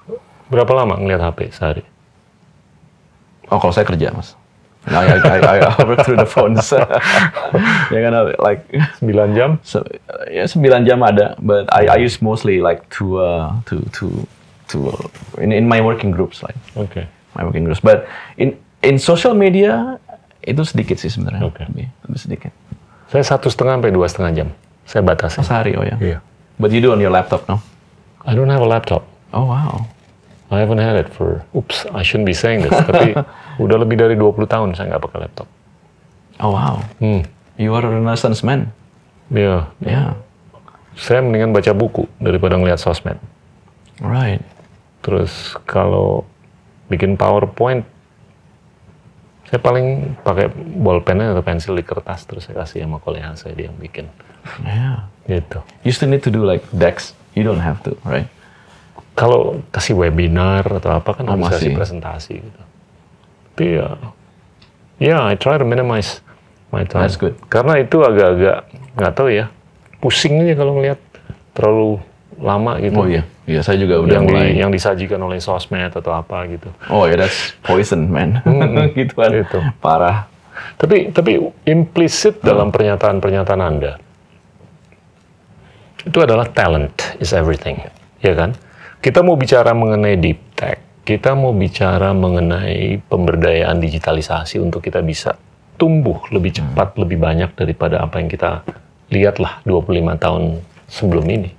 [0.47, 1.83] Berapa lama ngeliat HP sehari?
[3.51, 4.39] Oh, kalau saya kerja, mas.
[4.86, 6.70] Nah, I, I, I, work through the phones.
[7.94, 8.62] ya kan, like
[9.02, 9.58] 9 jam?
[9.66, 9.82] So,
[10.30, 14.06] ya 9 jam ada, but I, I use mostly like to uh, to to
[14.70, 14.94] to
[15.42, 17.02] in, in my working groups like Oke.
[17.34, 17.82] my working groups.
[17.82, 18.06] But
[18.38, 18.54] in
[18.86, 19.98] in social media
[20.46, 21.66] itu sedikit sih sebenarnya, Oke.
[21.66, 22.52] lebih, lebih sedikit.
[23.10, 24.48] Saya satu setengah sampai dua setengah jam.
[24.86, 25.42] Saya batasi.
[25.42, 25.98] Sehari oh ya.
[25.98, 26.18] Iya.
[26.62, 27.58] But you do on your laptop, no?
[28.22, 29.02] I don't have a laptop.
[29.34, 29.90] Oh wow.
[30.50, 33.18] I haven't had it for, oops, I shouldn't be saying this, tapi
[33.57, 35.49] udah lebih dari 20 tahun saya nggak pakai laptop.
[36.41, 36.77] Oh wow.
[37.01, 37.24] Hmm,
[37.57, 38.69] You are a renaissance man.
[39.33, 39.65] iya.
[39.81, 40.12] Yeah.
[40.97, 43.16] Saya mendingan baca buku daripada ngeliat sosmed.
[44.01, 44.41] Right.
[45.01, 46.24] Terus kalau
[46.89, 47.85] bikin PowerPoint,
[49.49, 53.69] saya paling pakai bolpen atau pensil di kertas terus saya kasih sama kolega saya dia
[53.73, 54.09] yang bikin.
[54.65, 55.09] Yeah.
[55.28, 55.59] Gitu.
[55.85, 57.16] You still need to do like decks.
[57.37, 58.28] You don't have to, right?
[59.16, 62.61] Kalau kasih webinar atau apa kan Oh, harus kasih presentasi gitu.
[63.57, 63.89] Tapi ya,
[65.01, 66.20] ya I try to minimize
[66.69, 67.09] my time.
[67.09, 67.41] That's good.
[67.49, 69.49] Karena itu agak-agak nggak tahu ya,
[69.97, 71.01] pusing aja kalau ngelihat
[71.57, 71.97] terlalu
[72.37, 73.01] lama gitu.
[73.01, 74.53] Oh iya, iya saya juga udah yang, mulai.
[74.53, 76.69] di, yang disajikan oleh sosmed atau apa gitu.
[76.93, 78.45] Oh ya, that's poison, man.
[78.99, 79.33] gitu kan.
[79.33, 79.59] Gitu.
[79.81, 80.28] Parah.
[80.77, 83.97] Tapi tapi implisit dalam pernyataan-pernyataan Anda
[86.05, 87.81] itu adalah talent is everything,
[88.20, 88.53] ya kan?
[89.01, 95.39] Kita mau bicara mengenai deep tech, kita mau bicara mengenai pemberdayaan digitalisasi untuk kita bisa
[95.78, 98.66] tumbuh lebih cepat, lebih banyak daripada apa yang kita
[99.15, 100.43] lihatlah 25 tahun
[100.91, 101.51] sebelum ini.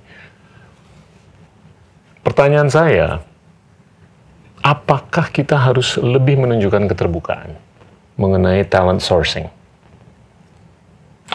[2.20, 3.24] Pertanyaan saya,
[4.60, 7.56] apakah kita harus lebih menunjukkan keterbukaan
[8.20, 9.48] mengenai talent sourcing?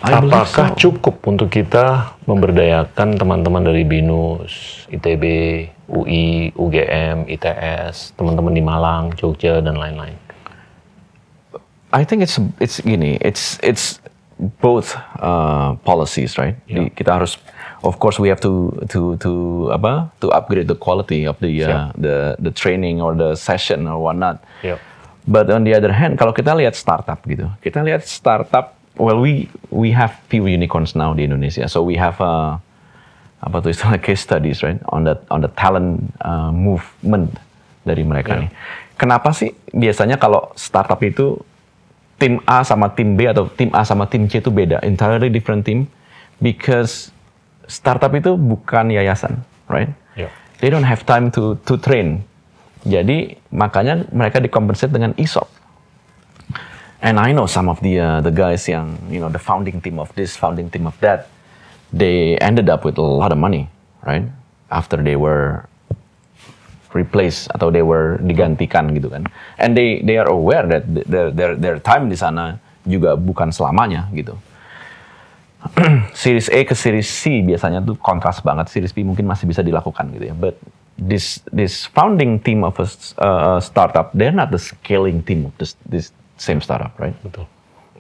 [0.06, 0.78] I Apakah so.
[0.78, 5.24] cukup untuk kita memberdayakan teman-teman dari BINUS, ITB,
[5.90, 10.16] UI, UGM, ITS, teman-teman di Malang, Jogja, dan lain-lain?
[11.94, 14.02] I think it's it's gini, it's it's
[14.62, 16.58] both uh, policies, right?
[16.66, 17.38] Di- kita harus,
[17.86, 19.32] of course, we have to to to
[19.70, 20.10] apa?
[20.26, 24.42] To upgrade the quality of the uh, the the training or the session or whatnot.
[24.66, 24.82] Yep.
[25.30, 28.76] But on the other hand, kalau kita lihat startup gitu, kita lihat startup.
[28.98, 32.58] Well, we we have few unicorns now di Indonesia, so we have uh,
[33.44, 34.80] apa tuh istilah case studies, right?
[34.88, 37.36] On the on the talent uh, movement
[37.84, 38.48] dari mereka nih.
[38.96, 41.36] Kenapa sih biasanya kalau startup itu
[42.16, 45.68] tim A sama tim B atau tim A sama tim C itu beda, entirely different
[45.68, 45.92] team,
[46.40, 47.12] because
[47.68, 49.92] startup itu bukan yayasan, right?
[50.16, 50.32] Yep.
[50.64, 52.24] They don't have time to to train.
[52.88, 55.48] Jadi makanya mereka dikompensate dengan ESOP.
[57.04, 60.00] And I know some of the uh, the guys yang you know the founding team
[60.00, 61.28] of this, founding team of that,
[61.94, 63.70] they ended up with a lot of money,
[64.02, 64.26] right?
[64.74, 65.70] After they were
[66.94, 69.30] replaced atau they were digantikan gitu kan.
[69.62, 74.10] And they they are aware that their their their time di sana juga bukan selamanya
[74.14, 74.34] gitu.
[76.12, 78.68] series A ke series C biasanya tuh kontras banget.
[78.74, 80.36] Series B mungkin masih bisa dilakukan gitu ya.
[80.36, 80.58] But
[80.98, 82.88] this this founding team of a,
[83.22, 87.16] uh, startup, they're not the scaling team of this this same startup, right?
[87.22, 87.48] Betul.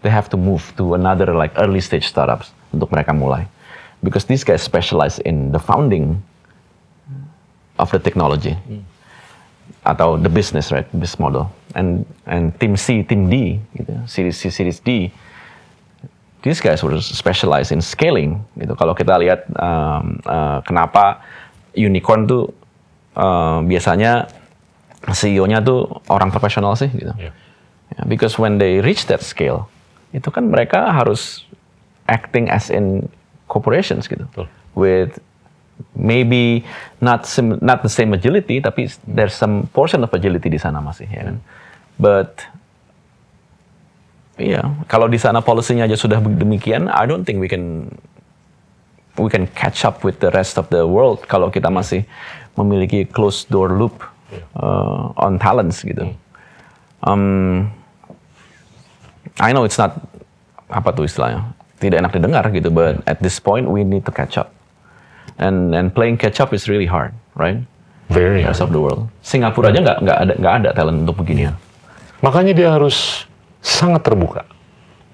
[0.03, 3.47] They have to move to another like early stage startups untuk mereka mulai.
[4.03, 6.19] Because these guys specialize in the founding
[7.79, 8.59] of the technology
[9.83, 10.87] atau the business, right?
[10.91, 11.47] Business model.
[11.73, 15.11] And and team C, team D, gitu, series C, series D,
[16.43, 18.43] these guys were specialized in scaling.
[18.59, 18.75] Gitu.
[18.75, 21.23] Kalau kita lihat um, uh, kenapa
[21.73, 22.51] unicorn tuh
[23.15, 24.27] uh, biasanya
[25.03, 27.11] CEO-nya tuh orang profesional sih, gitu.
[27.19, 27.35] Yeah.
[27.95, 29.67] Ya, because when they reach that scale,
[30.15, 31.43] itu kan mereka harus
[32.07, 33.11] acting as in
[33.53, 34.49] corporations gitu, Betul.
[34.73, 35.21] with
[35.93, 36.65] maybe
[36.97, 41.05] not sim- not the same agility, tapi there's some portion of agility di sana masih
[41.13, 41.37] ya kan.
[42.01, 42.49] But
[44.33, 47.85] Iya, kalau di sana policy-nya aja sudah demikian, I don't think we can
[49.13, 52.01] we can catch up with the rest of the world kalau kita masih
[52.57, 54.01] memiliki closed door loop
[54.57, 56.09] uh, on talents gitu.
[57.05, 57.69] Um,
[59.37, 60.01] I know it's not
[60.65, 61.53] apa tuh istilahnya
[61.83, 64.55] tidak enak didengar gitu, but at this point we need to catch up.
[65.35, 67.59] And and playing catch up is really hard, right?
[68.07, 69.11] Very Rest of the world.
[69.19, 71.57] Singapura aja nggak nggak ada nggak ada talent untuk beginian.
[72.23, 73.27] Makanya dia harus
[73.59, 74.47] sangat terbuka.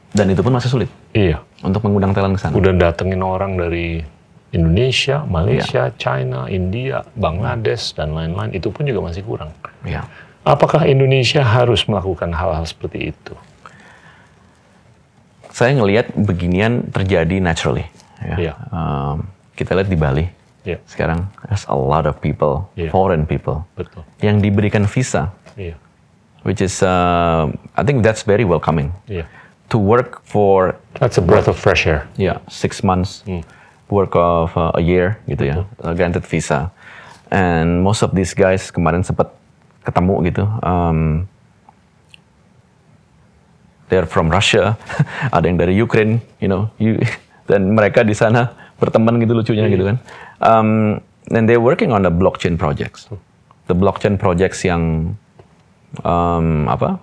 [0.09, 1.37] Dan itu pun masih sulit Iya.
[1.61, 2.53] untuk mengundang talent ke sana.
[2.57, 4.01] Udah datengin orang dari
[4.49, 8.49] Indonesia, Malaysia, China, India, Bangladesh, dan lain-lain.
[8.49, 9.53] Itu pun juga masih kurang.
[9.85, 10.09] Ya.
[10.41, 13.37] Apakah Indonesia harus melakukan hal-hal seperti itu?
[15.59, 17.83] Saya ngelihat beginian terjadi naturally.
[18.23, 18.35] Ya.
[18.39, 18.53] Iya.
[18.71, 19.27] Um,
[19.59, 20.25] kita lihat di Bali
[20.63, 22.91] Iya, sekarang there's a lot of people, Iya.
[22.91, 24.03] foreign people, betul.
[24.23, 25.79] yang diberikan visa, Iya,
[26.43, 29.23] which is uh, I think that's very welcoming iya.
[29.71, 32.07] to work for That's a breath of fresh air.
[32.19, 33.43] yeah six months, Hmm.
[33.87, 36.75] work of uh, a year gitu ya, uh, granted visa,
[37.31, 39.31] and most of these guys kemarin sempat
[39.87, 40.43] ketemu gitu.
[40.59, 41.23] Um,
[43.89, 44.77] they're from Russia,
[45.35, 47.01] ada yang dari Ukraine, you know, you,
[47.49, 49.97] dan mereka di sana berteman gitu lucunya gitu kan.
[50.39, 50.69] Um,
[51.33, 53.09] and they're working on the blockchain projects,
[53.67, 55.13] the blockchain projects yang
[56.05, 57.01] um, apa,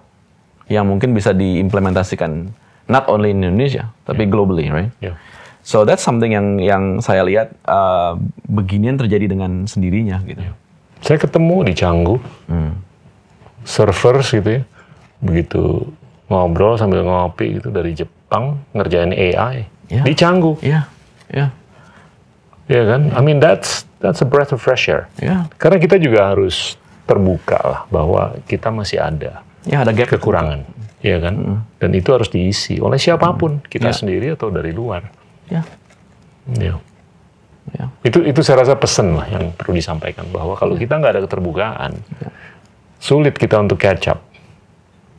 [0.70, 2.50] yang mungkin bisa diimplementasikan
[2.86, 4.94] not only in Indonesia tapi globally, right?
[5.02, 5.18] Iya.
[5.66, 8.14] So that's something yang yang saya lihat uh,
[8.46, 10.38] beginian terjadi dengan sendirinya gitu.
[11.02, 12.78] Saya ketemu di Canggu, Hmm.
[13.66, 14.62] servers gitu ya,
[15.18, 15.90] begitu
[16.26, 20.02] ngobrol sambil ngopi gitu dari Jepang ngerjain AI Ya.
[20.02, 20.82] di Canggu, Iya,
[21.30, 21.54] iya,
[22.66, 23.14] ya kan?
[23.14, 25.06] I mean that's that's a breath of fresh air.
[25.16, 25.46] iya.
[25.56, 26.74] Karena kita juga harus
[27.06, 30.10] terbuka lah bahwa kita masih ada Ya ada gap.
[30.10, 30.66] kekurangan,
[30.98, 31.62] ya kan?
[31.78, 33.94] Dan itu harus diisi oleh siapa pun, kita Ya.
[33.94, 35.06] sendiri atau dari luar.
[35.46, 35.62] Ya,
[36.50, 36.74] Ya.
[37.70, 37.86] ya.
[38.02, 41.94] Itu itu saya rasa pesan lah yang perlu disampaikan bahwa kalau kita nggak ada keterbukaan,
[42.98, 44.18] sulit kita untuk catch up,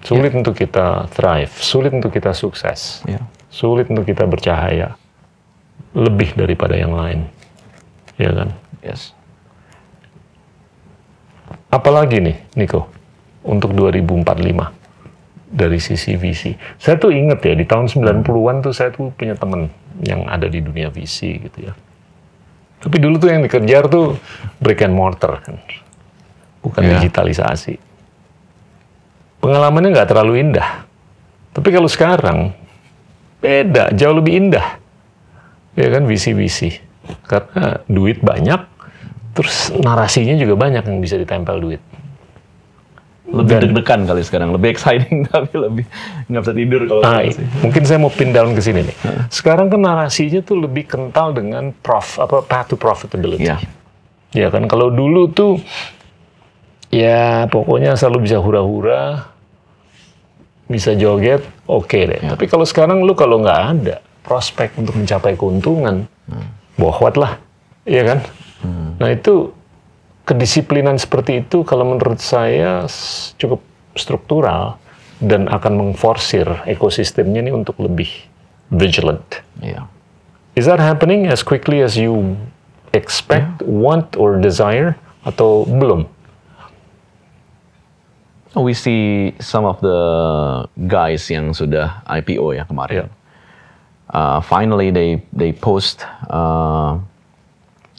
[0.04, 3.22] sulit untuk kita thrive, sulit untuk kita sukses, ya.
[3.50, 4.94] sulit untuk kita bercahaya
[5.98, 7.26] lebih daripada yang lain,
[8.22, 8.50] ya kan?
[8.86, 9.18] Yes.
[11.68, 12.88] Apalagi nih, Niko,
[13.44, 14.72] untuk 2045
[15.48, 16.52] dari sisi visi.
[16.76, 19.72] Saya tuh inget ya, di tahun 90-an tuh saya tuh punya temen
[20.04, 21.74] yang ada di dunia visi gitu ya.
[22.78, 24.20] Tapi dulu tuh yang dikejar tuh
[24.62, 25.58] brick and mortar kan,
[26.62, 27.02] bukan Iya.
[27.02, 27.87] digitalisasi.
[29.38, 30.86] Pengalamannya nggak terlalu indah.
[31.52, 32.54] Tapi kalau sekarang,
[33.38, 34.78] beda, jauh lebih indah.
[35.74, 36.74] Ya kan, visi-visi.
[37.24, 38.62] Karena duit banyak,
[39.32, 41.82] terus narasinya juga banyak yang bisa ditempel duit.
[43.28, 45.84] Lebih Dan- deg-degan kali sekarang, lebih exciting tapi lebih
[46.28, 47.44] nggak bisa tidur kalau Ah, sih.
[47.60, 48.96] mungkin saya mau pin down ke sini nih.
[49.28, 53.44] Sekarang kan narasinya tuh lebih kental dengan prof apa path to profitability.
[53.44, 53.60] Iya.
[54.32, 55.60] Ya kan kalau dulu tuh
[56.90, 59.32] ya pokoknya selalu bisa hura-hura,
[60.68, 62.20] bisa joget, oke deh.
[62.20, 62.36] Ya.
[62.36, 66.52] Tapi kalau sekarang lu kalau nggak ada prospek untuk mencapai keuntungan, Hmm.
[66.76, 67.40] bohwat lah,
[67.88, 68.20] iya kan?
[69.00, 69.56] Nah itu
[70.28, 72.84] kedisiplinan seperti itu kalau menurut saya
[73.40, 73.64] cukup
[73.96, 74.76] struktural
[75.24, 78.12] dan akan mengforsir ekosistemnya ini untuk lebih
[78.68, 79.24] vigilant.
[79.64, 79.88] Iya.
[80.60, 82.36] Is that happening as quickly as you
[82.92, 85.00] expect, want, or desire?
[85.24, 86.04] Atau belum?
[88.56, 90.00] We see some of the
[90.88, 92.96] guys yang sudah IPO ya kemarin.
[92.96, 93.08] Iya.
[94.08, 96.96] Uh, finally they they post uh,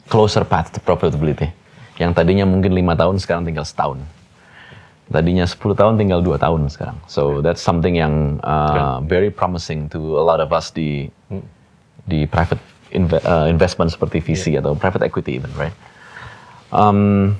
[0.09, 1.53] closer path to profitability.
[2.01, 4.01] Yang tadinya mungkin lima tahun sekarang tinggal setahun.
[5.09, 7.01] Tadinya 10 tahun tinggal dua tahun sekarang.
[7.09, 11.09] So that's something yang uh, very promising to a lot of us di
[12.05, 12.61] di private
[12.93, 15.73] inve- uh, investment seperti VC atau private equity even, right?
[16.69, 17.33] Um,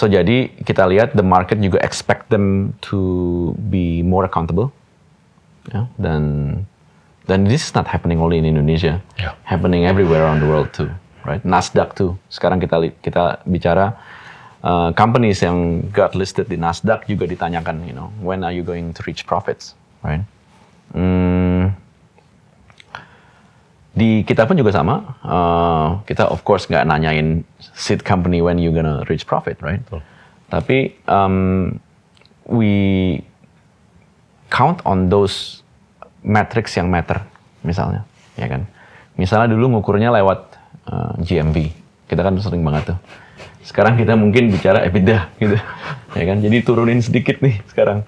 [0.00, 4.72] so jadi kita lihat the market juga expect them to be more accountable,
[5.68, 6.22] ya, dan
[7.28, 9.36] dan this is not happening only in Indonesia, Yeah.
[9.44, 10.88] happening everywhere around the world too,
[11.28, 11.44] right?
[11.44, 12.16] Nasdaq too.
[12.32, 14.00] Sekarang kita kita bicara
[14.64, 18.96] uh, companies yang got listed di Nasdaq juga ditanyakan, you know, when are you going
[18.96, 20.24] to reach profits, right?
[20.96, 21.76] Hmm,
[23.92, 25.20] di kita pun juga sama.
[25.20, 27.44] Uh, kita of course nggak nanyain
[27.74, 29.82] seed company when you gonna reach profit, right?
[29.86, 30.02] Betul.
[30.50, 31.78] Tapi um,
[32.50, 32.72] we
[34.50, 35.62] count on those
[36.26, 37.22] metrics yang matter,
[37.62, 38.02] misalnya,
[38.34, 38.66] ya kan?
[39.14, 40.40] Misalnya dulu ngukurnya lewat
[40.90, 41.70] uh, GMV,
[42.10, 42.98] kita kan sering banget tuh.
[43.62, 45.56] Sekarang kita mungkin bicara EBITDA, gitu,
[46.18, 46.36] ya kan?
[46.42, 48.02] Jadi turunin sedikit nih sekarang.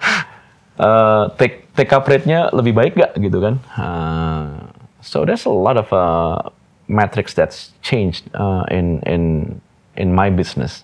[0.73, 3.55] Uh, take take up rate-nya lebih baik nggak gitu kan?
[3.77, 4.67] Uh,
[5.05, 6.49] so there's a lot of uh,
[6.87, 9.23] metrics that's changed uh, in in
[9.95, 10.83] in my business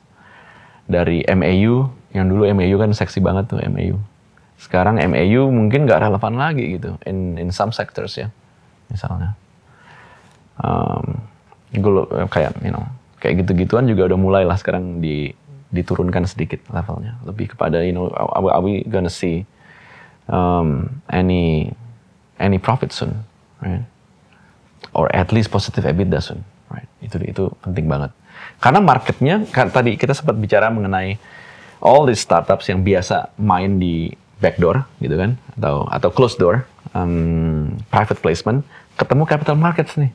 [0.89, 4.01] dari MAU yang dulu MAU kan seksi banget tuh MAU.
[4.59, 8.27] Sekarang MAU mungkin nggak relevan lagi gitu in in some sectors ya
[8.89, 9.37] misalnya.
[10.59, 11.23] Um,
[11.71, 12.83] gulu- kayak you know
[13.19, 15.31] kayak gitu-gituan juga udah mulai lah sekarang di
[15.69, 19.45] diturunkan sedikit levelnya lebih kepada you know are we gonna see
[20.25, 21.69] um, any
[22.41, 23.21] any profit soon
[23.61, 23.85] right
[24.93, 26.87] or at least positive EBITDA soon, right?
[26.99, 28.11] Itu itu penting banget.
[28.59, 31.15] Karena marketnya kan tadi kita sempat bicara mengenai
[31.79, 36.63] all these startups yang biasa main di backdoor gitu kan atau atau closed door
[36.95, 38.63] um, private placement
[38.95, 40.11] ketemu capital markets nih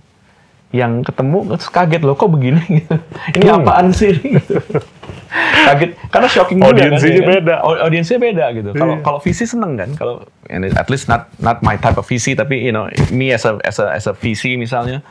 [0.74, 2.96] yang ketemu terus kaget loh kok begini gitu.
[3.36, 3.62] ini Hmm.
[3.62, 4.58] apaan sih gitu.
[5.34, 5.90] kaget.
[6.08, 7.32] Karena shocking juga kan, Audiensinya ya kan?
[7.34, 7.54] beda.
[7.60, 8.70] Au- audiensnya beda gitu.
[8.72, 9.02] Kalau Iya.
[9.02, 9.90] kalau VC seneng kan?
[9.94, 10.14] Kalau
[10.52, 13.76] at least not not my type of VC tapi you know me as a as
[13.76, 15.02] a as a VC misalnya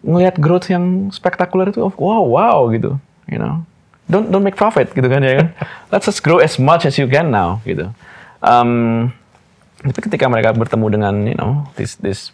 [0.00, 2.96] ngelihat growth yang spektakuler itu wow wow gitu
[3.26, 3.60] you know.
[4.06, 5.48] Don't don't make profit gitu kan ya kan?
[5.90, 7.90] Let's just grow as much as you can now gitu.
[8.38, 9.10] Um,
[9.82, 12.30] tapi ketika mereka bertemu dengan you know this this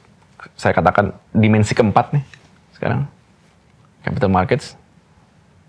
[0.55, 2.25] saya katakan dimensi keempat nih
[2.77, 3.09] sekarang.
[4.03, 4.75] Capital markets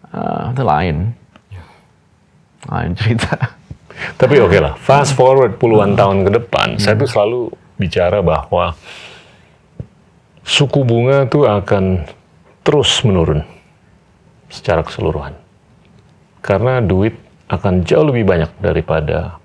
[0.10, 1.14] uh, itu lain
[2.70, 3.36] lain cerita
[4.20, 8.74] Tapi oke lah, fast forward puluhan tahun ke depan, saya tuh selalu bicara bahwa
[10.44, 12.04] suku bunga tuh akan
[12.66, 13.46] terus menurun
[14.50, 15.38] secara keseluruhan.
[16.44, 17.16] Karena duit
[17.48, 19.40] akan jauh lebih banyak daripada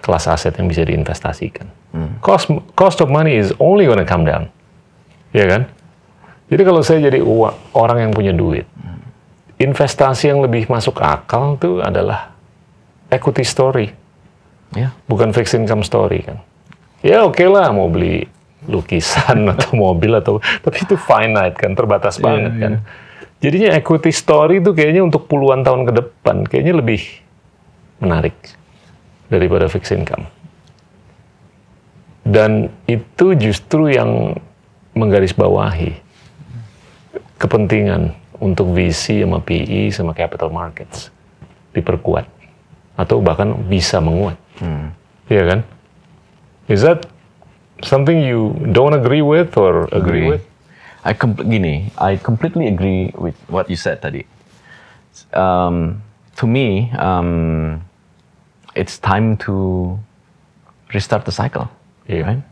[0.00, 1.68] kelas aset yang bisa diinvestasikan.
[2.20, 4.50] Cost cost of money is only gonna come down.
[5.30, 5.68] Ya kan?
[6.48, 7.20] Jadi kalau saya jadi
[7.76, 8.64] orang yang punya duit,
[9.58, 12.32] investasi yang lebih masuk akal itu adalah
[13.10, 13.86] equity story,
[14.74, 14.92] Ya.
[15.10, 16.38] bukan fixed income story kan.
[17.02, 18.26] Ya oke lah mau beli
[18.66, 22.72] lukisan atau mobil atau tapi itu finite kan, terbatas banget kan.
[23.38, 27.00] Jadinya equity story itu kayaknya untuk puluhan tahun ke depan kayaknya lebih
[28.02, 28.34] menarik
[29.30, 30.26] daripada fixed income.
[32.26, 34.36] Dan itu justru yang
[34.92, 35.94] menggarisbawahi
[37.38, 41.10] kepentingan untuk VC sama PE sama capital markets
[41.74, 42.26] diperkuat
[42.98, 44.38] atau bahkan bisa menguat.
[45.30, 45.60] Iya kan?
[46.66, 47.06] Is that
[47.82, 50.42] something you don't agree with or agree, with?
[51.06, 54.26] I gini, I completely agree with what you said tadi.
[55.34, 56.02] Um,
[56.36, 57.82] to me, um,
[58.74, 59.98] it's time to
[60.94, 61.70] restart the cycle,
[62.06, 62.22] Iya.
[62.26, 62.42] right?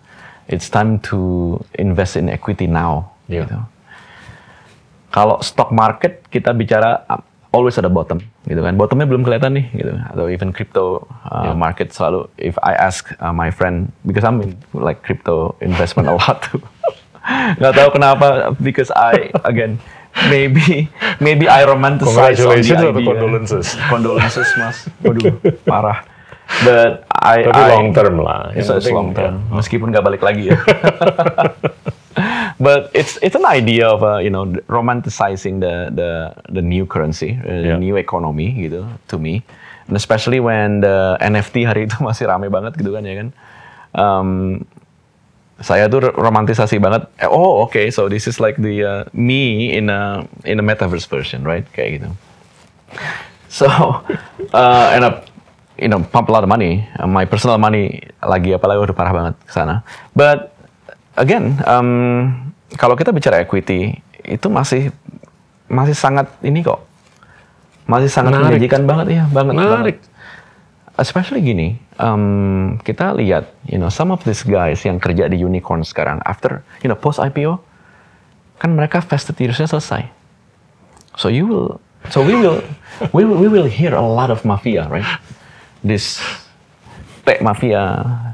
[0.47, 3.11] It's time to invest in equity now.
[3.27, 3.47] Iya.
[3.47, 3.59] Gitu.
[5.17, 7.17] Kalau stock market kita bicara uh,
[7.49, 8.77] always ada bottom, gitu kan?
[8.77, 9.93] Bottomnya belum kelihatan nih, gitu.
[10.13, 11.53] Atau even crypto uh, Iya.
[11.57, 12.29] market selalu.
[12.37, 16.45] If I ask uh, my friend, because I'm in like crypto investment a lot.
[17.59, 18.27] Nggak tahu kenapa,
[18.61, 19.81] because I again
[20.29, 23.09] maybe maybe I romanticize on the Congratulations atau idea.
[23.09, 23.67] condolences?
[23.89, 25.33] Condolences mas, waduh
[25.65, 26.05] parah.
[26.63, 28.55] But I, Tapi I long term lah.
[28.55, 29.59] It's, long term, ya.
[29.59, 30.61] meskipun nggak balik lagi ya.
[32.57, 36.11] But it's it's an idea of uh, you know romanticizing the the
[36.49, 37.81] the new currency, uh, the Yeah.
[37.81, 39.45] new economy gitu to me,
[39.89, 43.29] and especially when the NFT hari itu masih rame banget gitu kan ya kan.
[43.93, 44.29] Um,
[45.61, 47.09] saya tuh romantisasi banget.
[47.29, 51.45] Oh oke, so this is like the uh, me in a in a metaverse version,
[51.45, 51.69] right?
[51.77, 52.09] Kayak gitu.
[53.47, 53.65] So,
[54.53, 55.31] uh, end up,
[55.79, 56.85] you know, pump a lot of money.
[56.99, 59.81] Uh, my personal money lagi apalagi udah parah banget ke sana.
[60.13, 60.53] But
[61.17, 61.89] again, um,
[62.77, 64.93] kalau kita bicara equity itu masih
[65.67, 66.85] masih sangat ini kok,
[67.91, 68.61] masih sangat Menarik.
[68.61, 69.53] menjanjikan banget ya, banget.
[69.57, 69.99] Menarik.
[69.99, 70.15] banget.
[70.97, 75.85] Especially gini, um, kita lihat, you know, some of these guys yang kerja di unicorn
[75.85, 77.61] sekarang, after, you know, post IPO,
[78.57, 80.09] kan mereka vested years-nya selesai.
[81.21, 81.69] So you will,
[82.09, 82.65] so we will,
[83.13, 85.05] we will, we will hear a lot of mafia, right?
[85.85, 86.17] This
[87.27, 87.83] tech mafia,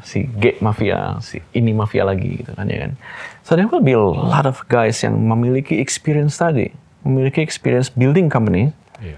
[0.05, 2.93] si G mafia, si ini mafia lagi gitu kan ya kan.
[3.41, 6.69] So there will be a lot of guys yang memiliki experience tadi,
[7.03, 8.71] memiliki experience building company,
[9.01, 9.17] Iya.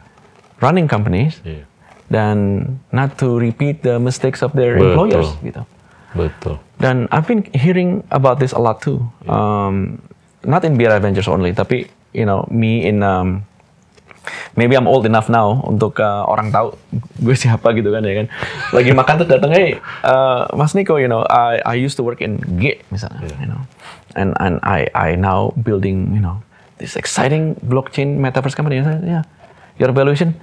[0.62, 1.66] running companies, Iya.
[2.06, 2.36] dan
[2.94, 4.86] not to repeat the mistakes of their Betul.
[4.94, 5.62] employers gitu.
[6.14, 6.62] Betul.
[6.78, 9.02] Dan I've been hearing about this a lot too.
[9.26, 9.98] Um,
[10.46, 13.42] not in BRI Ventures only, tapi you know me in um,
[14.58, 16.74] maybe I'm old enough now untuk uh, orang tahu
[17.22, 18.26] gue siapa gitu kan ya kan.
[18.74, 22.24] Lagi makan tuh datang, hey uh, Mas Niko, you know I I used to work
[22.24, 23.60] in G misalnya, you know,
[24.18, 26.40] and and I I now building you know
[26.80, 28.82] this exciting blockchain metaverse company.
[28.82, 29.24] Yeah,
[29.78, 30.34] your valuation,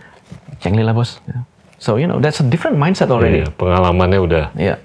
[0.62, 1.20] cengli lah bos.
[1.28, 1.44] Yeah.
[1.82, 3.41] So you know that's a different mindset already.
[3.44, 4.78] Iya, pengalamannya udah Yeah.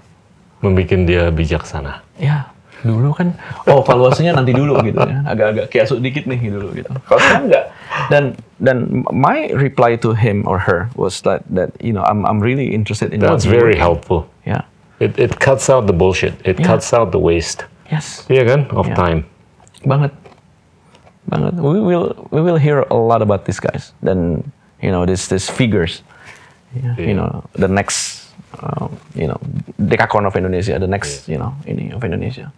[0.65, 2.01] membuat dia bijaksana.
[2.17, 3.33] ya dulu kan
[3.73, 7.65] oh valuasinya nanti dulu gitu ya agak-agak kayak dikit nih dulu gitu kalau sekarang enggak
[8.13, 8.25] dan
[8.61, 8.77] dan
[9.11, 13.17] my reply to him or her was that that you know I'm I'm really interested
[13.17, 14.29] in That's very helpful.
[14.45, 16.41] yeah It, it cuts out the bullshit.
[16.41, 16.73] It Yeah.
[16.73, 17.69] cuts out the waste.
[17.93, 18.61] yes Iya kan?
[18.73, 18.97] Of Yeah.
[18.97, 19.21] time.
[19.85, 20.13] banget
[21.29, 24.41] banget we will we will hear a lot about these guys dan
[24.81, 26.01] you know this this figures
[26.77, 27.19] Yeah, you Yeah.
[27.25, 28.29] know the next
[28.61, 29.37] um, you know
[29.81, 32.53] dekakorn of Indonesia the next you know ini of Indonesia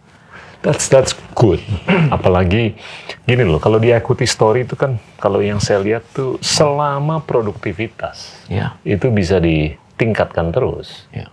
[0.59, 1.63] That's that's good.
[2.15, 2.75] Apalagi
[3.23, 8.43] gini loh, kalau di equity story itu kan kalau yang saya lihat tuh selama produktivitas
[8.51, 11.07] ya itu bisa ditingkatkan terus.
[11.15, 11.31] ya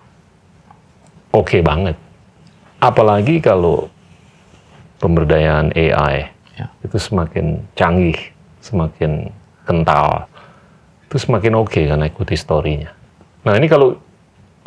[1.34, 1.98] Oke banget.
[2.78, 3.90] Apalagi kalau
[5.02, 8.16] pemberdayaan AI ya itu semakin canggih,
[8.62, 9.34] semakin
[9.66, 10.30] kental,
[11.10, 12.94] itu semakin oke kan equity story-nya.
[13.42, 13.98] Nah ini kalau,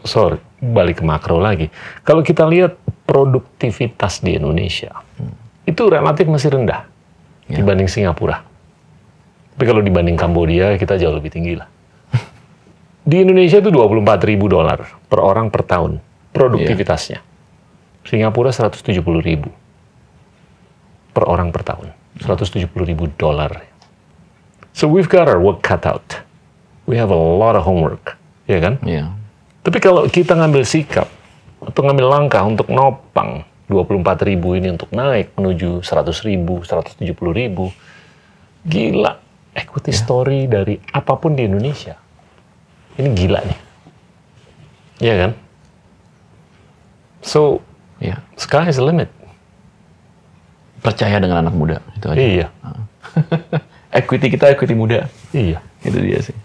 [0.04, 1.68] sorry, balik ke makro lagi.
[2.04, 2.80] Kalau kita lihat
[3.10, 4.94] produktivitas di Indonesia,
[5.66, 6.86] itu relatif masih rendah
[7.50, 7.58] Ya.
[7.58, 8.46] dibanding Singapura.
[9.58, 11.66] Tapi kalau dibanding Kambodia, kita jauh lebih tinggi lah.
[13.10, 15.98] Di Indonesia itu 24 ribu dolar per orang per tahun
[16.30, 17.26] produktivitasnya.
[18.06, 19.50] Singapura 170 ribu
[21.10, 21.90] per orang per tahun.
[22.22, 23.66] 170 ribu dolar.
[24.78, 26.06] So we've got our work cut out.
[26.86, 28.14] We have a lot of homework.
[28.46, 28.78] Ya kan?
[28.86, 29.10] ya
[29.66, 31.10] Tapi kalau kita ngambil sikap
[31.60, 37.04] atau ngambil langkah untuk nopang 24 ribu ini untuk naik menuju 100 ribu, 170
[37.36, 37.70] ribu,
[38.66, 39.20] gila
[39.54, 42.00] equity story dari apa pun di Indonesia
[43.00, 43.60] ini gila nih.
[45.00, 45.32] Iya kan?
[47.24, 47.64] So,
[48.00, 48.20] Iya.
[48.40, 49.12] sky is the limit.
[50.80, 52.20] Percaya dengan anak muda itu aja.
[52.20, 52.48] Iya,
[54.00, 55.12] equity kita equity muda.
[55.36, 55.60] iya.
[55.84, 56.36] Itu dia sih.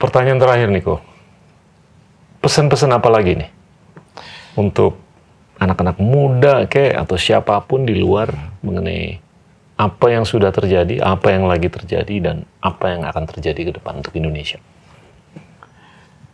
[0.00, 1.00] Pertanyaan terakhir, Niko.
[2.42, 3.50] Pesan-pesan apa lagi nih?
[4.58, 4.98] Untuk
[5.62, 8.34] anak-anak muda kayak atau siapa pun di luar
[8.66, 9.22] mengenai
[9.78, 14.02] apa yang sudah terjadi, apa yang lagi terjadi, dan apa yang akan terjadi ke depan
[14.02, 14.58] untuk Indonesia.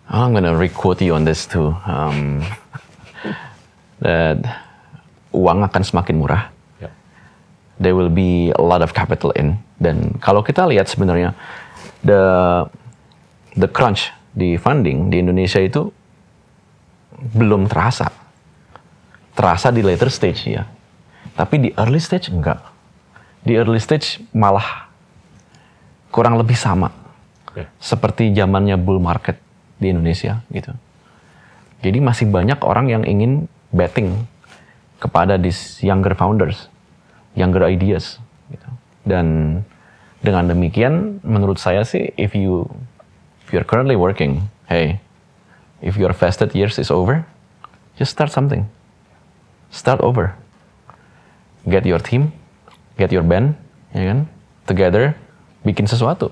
[0.09, 1.77] I'm gonna re-quote you on this too.
[1.85, 2.41] Um,
[4.01, 4.41] that
[5.37, 6.49] uang akan semakin murah.
[6.81, 6.89] Ya.
[7.77, 9.61] There will be a lot of capital in.
[9.77, 11.37] Dan kalau kita lihat sebenarnya
[12.01, 12.25] the
[13.61, 15.93] the crunch di funding di Indonesia itu
[17.19, 18.11] belum terasa.
[19.35, 20.67] Terasa di later stage ya.
[21.35, 22.59] Tapi di early stage enggak.
[23.43, 24.91] Di early stage malah
[26.11, 26.91] kurang lebih sama
[27.59, 27.67] Ya.
[27.83, 29.35] seperti zamannya bull market
[29.83, 30.71] di Indonesia gitu.
[31.83, 34.27] Jadi masih banyak orang yang ingin betting
[35.03, 36.71] kepada these younger founders,
[37.35, 38.69] younger ideas gitu.
[39.07, 39.27] Dan
[40.23, 42.67] dengan demikian menurut saya sih if you
[43.43, 45.03] if you're currently working, hey,
[45.81, 47.27] if your vested years is over,
[47.99, 48.69] just start something.
[49.71, 50.35] Start over.
[51.69, 52.33] Get your team,
[52.97, 53.55] get your band,
[53.93, 54.19] ya kan?
[54.65, 55.17] Together
[55.65, 56.31] bikin sesuatu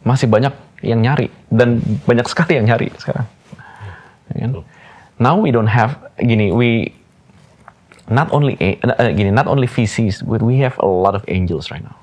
[0.00, 3.28] masih banyak yang nyari dan banyak sekali yang nyari sekarang.
[4.32, 4.50] Ya kan?
[5.20, 6.96] Now we don't have gini we
[8.08, 11.84] not only uh, gini not only VCs but we have a lot of angels right
[11.84, 11.96] now.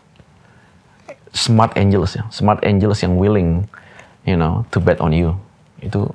[1.34, 3.65] Smart angels ya, smart angels yang willing
[4.29, 5.34] you know to bet on you
[5.81, 6.09] itu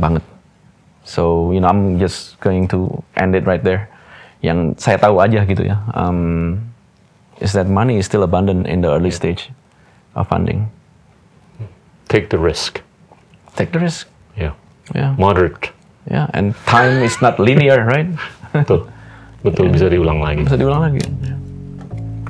[0.00, 0.22] banget.
[1.06, 3.88] So you know I'm just going to end it right there.
[4.44, 5.80] Yang saya tahu aja gitu ya.
[5.96, 6.60] Um,
[7.40, 9.50] is that money is still abundant in the early stage
[10.16, 10.70] of funding.
[12.06, 12.86] Take the risk.
[13.56, 14.06] take the risk.
[14.36, 14.52] Ya.
[14.94, 15.72] Yeah, Moderate.
[16.06, 16.30] yeah.
[16.36, 18.06] And time is not linear, right?
[18.52, 18.86] Betul.
[19.42, 20.46] Betul, bisa diulang lagi.
[20.46, 21.02] Bisa diulang lagi.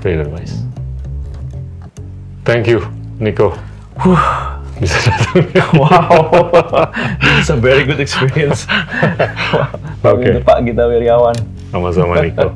[0.01, 0.65] Great advice.
[2.47, 2.81] Thank you,
[3.21, 3.53] Nico.
[4.77, 5.45] Bisa datang.
[5.77, 6.29] Wow,
[7.41, 8.69] it's a very good experience.
[10.07, 10.45] Oke.
[10.45, 11.37] Pak Gita Wiryawan.
[11.73, 12.53] Sama-sama, Nico.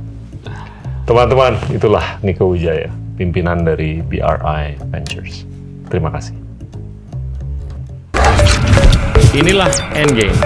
[1.09, 5.43] Teman-teman, itulah Nico Wijaya, pimpinan dari BRI Ventures.
[5.91, 6.37] Terima kasih.
[9.35, 10.37] Inilah Endgame.